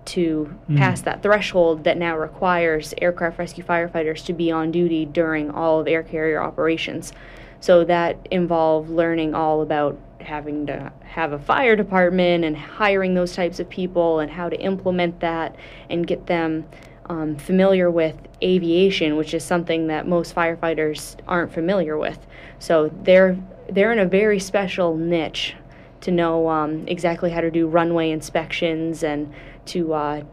to 0.06 0.58
pass 0.76 1.02
that 1.02 1.22
threshold 1.22 1.84
that 1.84 1.98
now 1.98 2.18
requires 2.18 2.96
aircraft 3.00 3.38
rescue 3.38 3.64
firefighters 3.64 4.26
to 4.26 4.34
be 4.34 4.50
on 4.50 4.72
duty 4.72 5.06
during 5.06 5.52
all 5.52 5.80
of 5.80 5.88
air 5.88 6.02
carrier 6.02 6.42
operations. 6.42 7.14
So 7.60 7.84
that 7.84 8.18
involved 8.32 8.90
learning 8.90 9.36
all 9.36 9.62
about 9.62 10.00
having 10.20 10.66
to 10.68 10.92
have 11.04 11.34
a 11.34 11.40
fire 11.40 11.76
department 11.76 12.44
and 12.46 12.56
hiring 12.56 13.14
those 13.14 13.36
types 13.36 13.60
of 13.60 13.70
people 13.70 14.20
and 14.20 14.32
how 14.32 14.50
to 14.50 14.60
implement 14.60 15.20
that 15.20 15.56
and 15.90 16.06
get 16.06 16.26
them 16.28 16.66
um, 17.06 17.36
familiar 17.38 17.90
with 17.90 18.16
aviation, 18.44 19.16
which 19.18 19.34
is 19.34 19.44
something 19.44 19.88
that 19.88 20.08
most 20.08 20.36
firefighters 20.36 21.16
aren't 21.28 21.52
familiar 21.52 21.98
with. 21.98 22.20
So 22.60 22.92
they're 23.04 23.38
they're 23.70 23.92
in 23.92 24.00
a 24.00 24.06
very 24.06 24.40
special 24.40 24.96
niche 24.96 25.56
to 26.02 26.12
know 26.12 26.50
um, 26.50 26.88
exactly 26.88 27.30
how 27.30 27.42
to 27.42 27.52
do 27.52 27.68
runway 27.68 28.10
inspections 28.10 29.04
and 29.04 29.32
to 29.66 29.94
uh, 29.94 30.24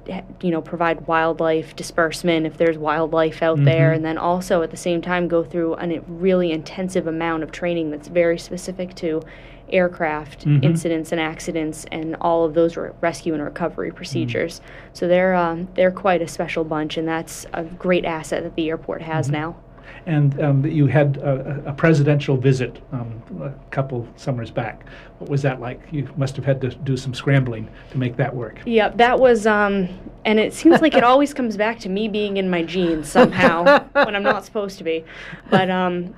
you 0.41 0.51
know 0.51 0.63
provide 0.63 1.07
wildlife 1.07 1.77
disbursement 1.77 2.47
if 2.47 2.57
there's 2.57 2.79
wildlife 2.79 3.43
out 3.43 3.63
there, 3.65 3.93
and 3.93 4.05
then 4.05 4.17
also 4.17 4.63
at 4.63 4.71
the 4.71 4.77
same 4.77 5.03
time 5.03 5.29
go 5.29 5.45
through 5.45 5.77
a 5.77 6.01
really 6.09 6.53
intensive 6.53 7.07
amount 7.07 7.43
of 7.43 7.53
training 7.53 7.91
that's 7.91 8.09
very 8.09 8.39
specific 8.39 8.95
to 8.95 9.23
aircraft 9.71 10.47
incidents 10.47 11.13
and 11.13 11.21
accidents 11.21 11.87
and 11.91 12.17
all 12.21 12.45
of 12.45 12.55
those 12.55 12.77
re- 12.77 12.91
rescue 13.01 13.35
and 13.35 13.43
recovery 13.43 13.91
procedures. 13.91 14.61
So 14.93 15.09
they're 15.09 15.35
um, 15.35 15.69
they're 15.75 15.91
quite 15.91 16.23
a 16.23 16.29
special 16.29 16.65
bunch, 16.65 16.97
and 16.97 17.07
that's 17.07 17.47
a 17.53 17.65
great 17.65 18.05
asset 18.05 18.43
that 18.45 18.55
the 18.55 18.69
airport 18.69 19.03
has 19.03 19.31
now. 19.31 19.57
And 20.07 20.41
um, 20.41 20.65
you 20.65 20.87
had 20.87 21.17
a, 21.19 21.63
a 21.67 21.73
presidential 21.73 22.37
visit 22.37 22.81
um, 22.93 23.23
a 23.43 23.51
couple 23.71 24.07
summers 24.17 24.51
back. 24.51 24.85
What 25.19 25.29
was 25.29 25.43
that 25.43 25.61
like? 25.61 25.81
You 25.91 26.09
must 26.17 26.37
have 26.37 26.45
had 26.45 26.61
to 26.61 26.71
do 26.71 26.97
some 26.97 27.13
scrambling 27.13 27.69
to 27.91 27.99
make 27.99 28.17
that 28.17 28.35
work. 28.35 28.61
Yep, 28.67 28.97
that 28.99 29.19
was, 29.19 29.47
um, 29.47 29.89
and 30.25 30.39
it 30.39 30.55
seems 30.55 30.81
like 30.81 30.95
it 30.95 31.03
always 31.03 31.35
comes 31.35 31.57
back 31.57 31.81
to 31.81 31.89
me 31.89 32.07
being 32.09 32.37
in 32.37 32.49
my 32.49 32.63
jeans 32.63 33.09
somehow 33.09 33.85
when 33.93 34.15
I'm 34.15 34.23
not 34.23 34.45
supposed 34.45 34.79
to 34.79 34.85
be. 34.85 35.05
But 35.51 35.71
um, 35.71 36.15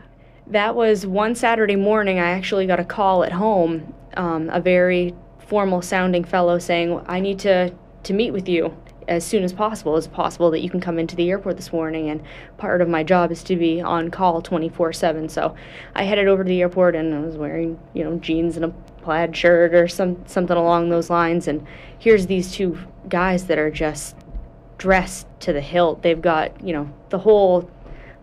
that 0.50 0.74
was 0.74 1.06
one 1.06 1.34
Saturday 1.34 1.76
morning. 1.76 2.18
I 2.18 2.30
actually 2.30 2.66
got 2.66 2.80
a 2.80 2.84
call 2.84 3.24
at 3.24 3.32
home, 3.32 3.94
um, 4.16 4.48
a 4.50 4.60
very 4.60 5.14
formal 5.38 5.82
sounding 5.82 6.24
fellow 6.24 6.58
saying, 6.58 7.00
I 7.06 7.20
need 7.20 7.38
to, 7.40 7.72
to 8.04 8.12
meet 8.12 8.30
with 8.30 8.48
you 8.48 8.76
as 9.08 9.24
soon 9.24 9.42
as 9.42 9.52
possible. 9.52 9.96
Is 9.96 10.06
possible 10.06 10.50
that 10.50 10.60
you 10.60 10.70
can 10.70 10.80
come 10.80 10.98
into 10.98 11.16
the 11.16 11.30
airport 11.30 11.56
this 11.56 11.72
morning? 11.72 12.08
And 12.10 12.22
part 12.56 12.80
of 12.80 12.88
my 12.88 13.02
job 13.02 13.30
is 13.30 13.42
to 13.44 13.56
be 13.56 13.80
on 13.80 14.10
call 14.10 14.40
24 14.40 14.92
7. 14.92 15.28
So 15.28 15.54
I 15.94 16.04
headed 16.04 16.28
over 16.28 16.44
to 16.44 16.48
the 16.48 16.60
airport 16.60 16.94
and 16.96 17.14
I 17.14 17.20
was 17.20 17.36
wearing, 17.36 17.78
you 17.94 18.04
know, 18.04 18.18
jeans 18.18 18.56
and 18.56 18.64
a 18.64 18.68
plaid 19.02 19.36
shirt 19.36 19.74
or 19.74 19.88
some 19.88 20.22
something 20.26 20.56
along 20.56 20.88
those 20.88 21.10
lines. 21.10 21.48
And 21.48 21.66
here's 21.98 22.26
these 22.26 22.52
two 22.52 22.78
guys 23.08 23.46
that 23.46 23.58
are 23.58 23.70
just 23.70 24.16
dressed 24.78 25.26
to 25.40 25.52
the 25.52 25.60
hilt. 25.60 26.02
They've 26.02 26.20
got, 26.20 26.64
you 26.64 26.72
know, 26.72 26.90
the 27.10 27.18
whole 27.18 27.70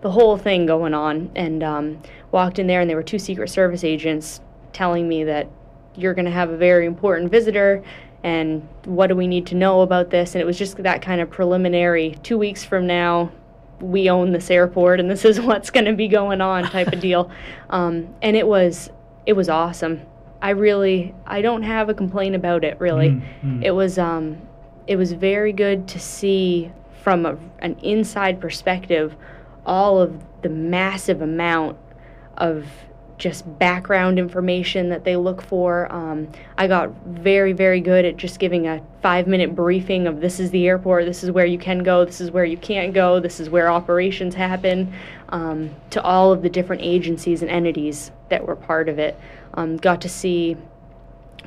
the 0.06 0.12
whole 0.12 0.38
thing 0.38 0.68
going 0.68 0.94
on 0.94 1.32
and 1.36 1.64
um, 1.64 2.00
walked 2.32 2.60
in 2.60 2.68
there 2.68 2.80
and 2.80 2.88
there 2.88 2.96
were 2.96 3.02
two 3.02 3.18
secret 3.18 3.50
service 3.50 3.84
agents 3.84 4.40
telling 4.72 5.08
me 5.08 5.24
that 5.24 5.50
you're 5.96 6.14
going 6.14 6.26
to 6.26 6.32
have 6.32 6.52
a 6.52 6.58
very 6.58 6.86
important 6.86 7.32
visitor 7.32 7.84
and 8.24 8.62
what 8.84 9.08
do 9.08 9.16
we 9.16 9.26
need 9.26 9.48
to 9.48 9.56
know 9.56 9.82
about 9.82 10.12
this? 10.12 10.36
And 10.36 10.44
it 10.44 10.46
was 10.46 10.60
just 10.60 10.78
that 10.78 11.02
kind 11.02 11.22
of 11.22 11.32
preliminary 11.32 12.20
two 12.22 12.38
weeks 12.38 12.64
from 12.64 12.86
now 12.86 13.32
we 13.80 14.08
own 14.08 14.32
this 14.32 14.52
airport 14.52 15.00
and 15.00 15.10
this 15.10 15.26
is 15.26 15.42
what's 15.50 15.72
going 15.72 15.86
to 15.86 15.94
be 15.94 16.08
going 16.08 16.40
on 16.40 16.66
type 16.66 16.94
of 16.94 17.00
deal. 17.00 17.32
Um, 17.72 18.14
and 18.22 18.38
it 18.38 18.46
was 18.46 18.92
it 19.26 19.34
was 19.34 19.50
awesome. 19.50 20.02
I 20.40 20.52
really 20.52 21.16
i 21.26 21.42
don't 21.42 21.64
have 21.64 21.90
a 21.90 21.96
complaint 21.96 22.36
about 22.36 22.64
it 22.64 22.80
really. 22.80 23.10
Mm-hmm. 23.10 23.64
it 23.64 23.72
was 23.72 23.98
um, 23.98 24.40
it 24.86 24.98
was 24.98 25.14
very 25.14 25.52
good 25.52 25.88
to 25.88 26.00
see 26.00 26.72
from 27.02 27.26
a, 27.26 27.40
an 27.60 27.76
inside 27.80 28.40
perspective 28.40 29.16
all 29.66 30.00
of 30.00 30.22
the 30.42 30.50
massive 30.50 31.22
amount 31.22 31.78
of 32.38 32.68
just 33.18 33.58
background 33.60 34.20
information 34.20 34.90
that 34.90 35.06
they 35.06 35.16
look 35.16 35.42
for. 35.42 35.92
Um, 35.92 36.28
I 36.58 36.68
got 36.68 36.90
very, 37.06 37.54
very 37.54 37.80
good 37.80 38.04
at 38.04 38.18
just 38.18 38.40
giving 38.40 38.68
a 38.68 38.82
five 39.02 39.26
minute 39.28 39.56
briefing 39.56 40.06
of 40.08 40.20
this 40.20 40.40
is 40.40 40.52
the 40.52 40.68
airport, 40.68 41.06
this 41.06 41.24
is 41.24 41.32
where 41.32 41.46
you 41.46 41.58
can 41.58 41.80
go, 41.84 42.04
this 42.04 42.20
is 42.20 42.30
where 42.32 42.46
you 42.46 42.58
can't 42.58 42.94
go, 42.94 43.20
this 43.20 43.40
is 43.40 43.50
where 43.50 43.72
operations 43.72 44.36
happen, 44.36 44.94
um, 45.30 45.74
to 45.92 46.02
all 46.02 46.34
of 46.34 46.42
the 46.42 46.50
different 46.50 46.82
agencies 46.82 47.42
and 47.42 47.50
entities 47.50 48.12
that 48.30 48.46
were 48.46 48.56
part 48.56 48.90
of 48.90 49.00
it. 49.00 49.18
Um, 49.54 49.78
got 49.78 50.02
to 50.02 50.10
see 50.10 50.58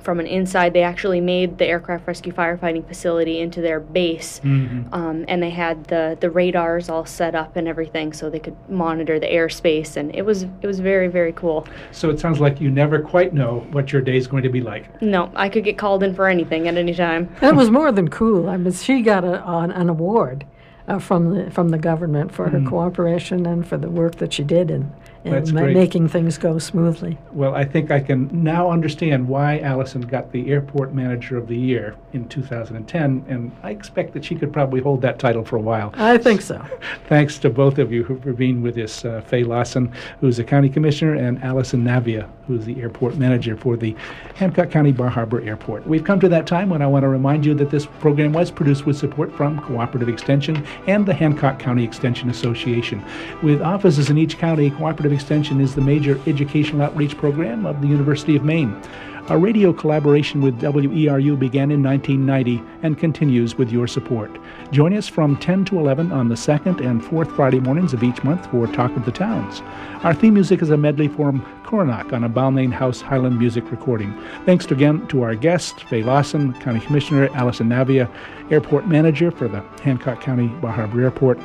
from 0.03 0.21
an 0.21 0.27
inside. 0.27 0.73
They 0.73 0.83
actually 0.83 1.21
made 1.21 1.59
the 1.59 1.67
aircraft 1.67 2.07
rescue 2.07 2.33
firefighting 2.33 2.87
facility 2.87 3.41
into 3.41 3.61
their 3.61 3.81
base, 3.81 4.41
mm-hmm. 4.41 4.93
um, 4.95 5.25
and 5.29 5.43
they 5.43 5.51
had 5.51 5.85
the 5.85 6.17
the 6.21 6.31
radars 6.31 6.89
all 6.89 7.05
set 7.05 7.35
up 7.35 7.57
and 7.57 7.69
everything, 7.69 8.13
so 8.13 8.31
they 8.31 8.39
could 8.39 8.57
monitor 8.69 9.19
the 9.19 9.27
airspace. 9.27 9.97
And 9.97 10.15
it 10.15 10.23
was 10.23 10.43
it 10.43 10.67
was 10.67 10.81
very 10.81 11.09
very 11.09 11.33
cool. 11.33 11.67
So 11.93 12.11
it 12.11 12.21
sounds 12.21 12.41
like 12.41 12.61
you 12.61 12.71
never 12.71 13.01
quite 13.01 13.33
know 13.33 13.67
what 13.73 13.93
your 13.93 14.03
day 14.03 14.17
is 14.17 14.27
going 14.27 14.43
to 14.43 14.49
be 14.49 14.61
like. 14.61 15.01
No, 15.03 15.31
I 15.35 15.49
could 15.49 15.65
get 15.65 15.79
called 15.79 16.03
in 16.03 16.15
for 16.15 16.29
anything 16.29 16.69
at 16.69 16.77
any 16.77 16.95
time. 16.95 17.35
That 17.49 17.57
was 17.57 17.71
more 17.71 17.91
than 17.93 18.09
cool. 18.09 18.49
I 18.51 18.59
mean, 18.59 18.73
she 18.73 19.01
got 19.01 19.25
a, 19.25 19.43
an, 19.49 19.71
an 19.71 19.89
award 19.89 20.45
uh, 20.87 20.99
from 20.99 21.35
the 21.35 21.51
from 21.51 21.71
the 21.71 21.79
government 21.79 22.33
for 22.33 22.47
mm-hmm. 22.47 22.65
her 22.65 22.71
cooperation 22.71 23.47
and 23.47 23.67
for 23.67 23.79
the 23.79 23.89
work 23.89 24.17
that 24.17 24.33
she 24.33 24.45
did 24.45 24.71
in 24.71 24.93
and 25.33 25.53
ma- 25.53 25.63
making 25.67 26.09
things 26.09 26.39
go 26.39 26.59
smoothly. 26.59 27.19
Well, 27.33 27.55
I 27.55 27.65
think 27.65 27.91
I 27.91 28.01
can 28.01 28.29
now 28.43 28.71
understand 28.71 29.29
why 29.29 29.61
Allison 29.61 30.03
got 30.03 30.33
the 30.33 30.51
Airport 30.51 30.95
Manager 30.95 31.37
of 31.37 31.49
the 31.49 31.57
Year 31.57 31.95
in 32.13 32.29
2010, 32.29 33.25
and 33.29 33.53
I 33.63 33.71
expect 33.71 34.13
that 34.15 34.25
she 34.25 34.35
could 34.35 34.53
probably 34.53 34.81
hold 34.81 35.03
that 35.03 35.19
title 35.19 35.45
for 35.45 35.57
a 35.57 35.61
while. 35.61 35.93
I 35.95 36.19
think 36.19 36.41
so. 36.41 36.65
Thanks 37.09 37.39
to 37.39 37.51
both 37.51 37.79
of 37.79 37.93
you 37.93 38.05
for 38.05 38.33
being 38.33 38.63
with 38.63 38.77
us, 38.79 39.05
uh, 39.05 39.21
Faye 39.23 39.45
Lawson, 39.45 39.93
who's 40.21 40.37
the 40.37 40.45
County 40.45 40.69
Commissioner, 40.69 41.15
and 41.15 41.43
Allison 41.43 41.85
Navia, 41.85 42.29
who's 42.47 42.65
the 42.65 42.81
Airport 42.81 43.17
Manager 43.17 43.57
for 43.57 43.77
the 43.77 43.95
Hancock 44.35 44.71
County 44.71 44.93
Bar 44.93 45.09
Harbor 45.09 45.41
Airport. 45.43 45.87
We've 45.87 46.05
come 46.05 46.21
to 46.21 46.29
that 46.29 46.47
time 46.47 46.71
when 46.71 46.83
I 46.83 46.87
want 46.87 47.03
to 47.03 47.09
remind 47.09 47.45
you 47.45 47.55
that 47.55 47.71
this 47.71 47.87
program 47.87 48.33
was 48.33 48.51
produced 48.51 48.87
with 48.87 48.97
support 48.97 49.33
from 49.33 49.61
Cooperative 49.61 50.09
Extension 50.09 50.65
and 50.87 51.05
the 51.07 51.15
Hancock 51.15 51.59
County 51.59 51.85
Extension 51.85 52.31
Association. 52.31 53.05
With 53.43 53.61
offices 53.63 54.11
in 54.11 54.19
each 54.19 54.39
county, 54.39 54.71
Cooperative 54.71 55.13
Extension 55.19 55.61
is 55.61 55.75
the 55.75 55.81
major 55.81 56.21
educational 56.29 56.83
outreach 56.83 57.17
program 57.19 57.67
of 57.67 57.81
the 57.81 57.89
University 57.89 58.37
of 58.37 58.45
Maine. 58.45 58.81
Our 59.29 59.37
radio 59.37 59.73
collaboration 59.73 60.41
with 60.41 60.61
WERU 60.61 61.37
began 61.37 61.73
in 61.73 61.83
1990 61.83 62.63
and 62.85 62.97
continues 62.97 63.59
with 63.59 63.73
your 63.73 63.89
support. 63.89 64.31
Join 64.71 64.95
us 64.95 65.09
from 65.09 65.37
10 65.37 65.65
to 65.67 65.81
11 65.81 66.13
on 66.13 66.29
the 66.29 66.37
second 66.37 66.81
and 66.81 67.05
fourth 67.05 67.31
Friday 67.33 67.59
mornings 67.59 67.93
of 67.93 68.05
each 68.05 68.23
month 68.23 68.49
for 68.53 68.69
Talk 68.69 68.97
of 68.97 69.05
the 69.05 69.11
Towns. 69.11 69.61
Our 70.05 70.15
theme 70.15 70.35
music 70.35 70.63
is 70.63 70.71
a 70.71 70.77
medley 70.77 71.09
from 71.09 71.45
Coronach 71.65 72.13
on 72.13 72.23
a 72.23 72.31
Balmain 72.31 72.73
House 72.73 73.01
Highland 73.01 73.41
music 73.41 73.71
recording. 73.73 74.15
Thanks 74.47 74.67
again 74.67 75.05
to 75.09 75.23
our 75.23 75.35
guest, 75.35 75.83
Faye 75.85 76.05
Lawson, 76.05 76.55
County 76.61 76.79
Commissioner 76.81 77.29
Allison 77.35 77.69
Navia, 77.69 78.09
Airport 78.53 78.87
Manager 78.87 79.33
for 79.33 79.49
the 79.49 79.61
Hancock 79.83 80.21
County 80.21 80.47
Bar 80.47 80.73
Harbor 80.73 81.03
Airport, 81.03 81.41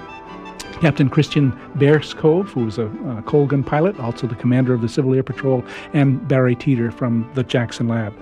Captain 0.84 1.10
Christian 1.10 1.54
Bearscove, 1.78 2.50
who 2.50 2.66
was 2.66 2.78
a 2.78 2.88
uh, 2.88 3.22
Colgan 3.22 3.64
pilot, 3.64 3.98
also 4.02 4.28
the 4.28 4.36
commander 4.36 4.74
of 4.74 4.82
the 4.82 4.90
Civil 4.90 5.14
Air 5.14 5.24
Patrol, 5.24 5.64
and 5.94 6.28
Barry 6.28 6.58
Teeter 6.58 6.92
from 6.92 7.26
the 7.36 7.44
Jackson 7.46 7.88
Lab. 7.88 8.14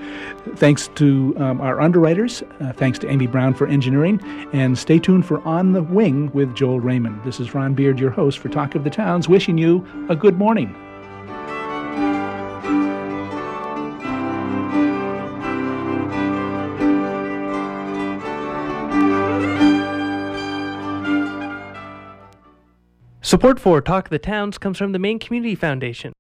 Thanks 0.57 0.88
to 0.89 1.34
um, 1.39 1.59
our 1.59 1.82
underwriters, 1.82 2.43
uh, 2.59 2.72
thanks 2.74 2.99
to 2.99 3.09
Amy 3.09 3.26
Brown 3.26 3.55
for 3.55 3.66
engineering, 3.66 4.22
and 4.53 4.78
stay 4.78 4.99
tuned 4.99 5.26
for 5.26 5.41
On 5.41 5.72
the 5.72 5.82
Wing 5.82 6.32
with 6.34 6.53
Joel 6.53 6.80
Raymond. 6.80 7.24
This 7.24 7.39
is 7.39 7.55
Ron 7.55 7.74
Beard, 7.74 7.99
your 7.99 8.12
host 8.12 8.38
for 8.38 8.49
Talk 8.49 8.76
of 8.76 8.84
the 8.84 8.91
Towns, 8.91 9.28
wishing 9.28 9.57
you 9.57 9.84
a 10.07 10.16
good 10.16 10.38
morning. 10.38 10.76
Support 23.32 23.62
for 23.62 23.80
Talk 23.80 24.08
of 24.08 24.10
the 24.10 24.20
Towns 24.20 24.58
comes 24.58 24.78
from 24.78 24.92
the 24.92 25.00
Maine 25.00 25.18
Community 25.18 25.56
Foundation. 25.56 26.10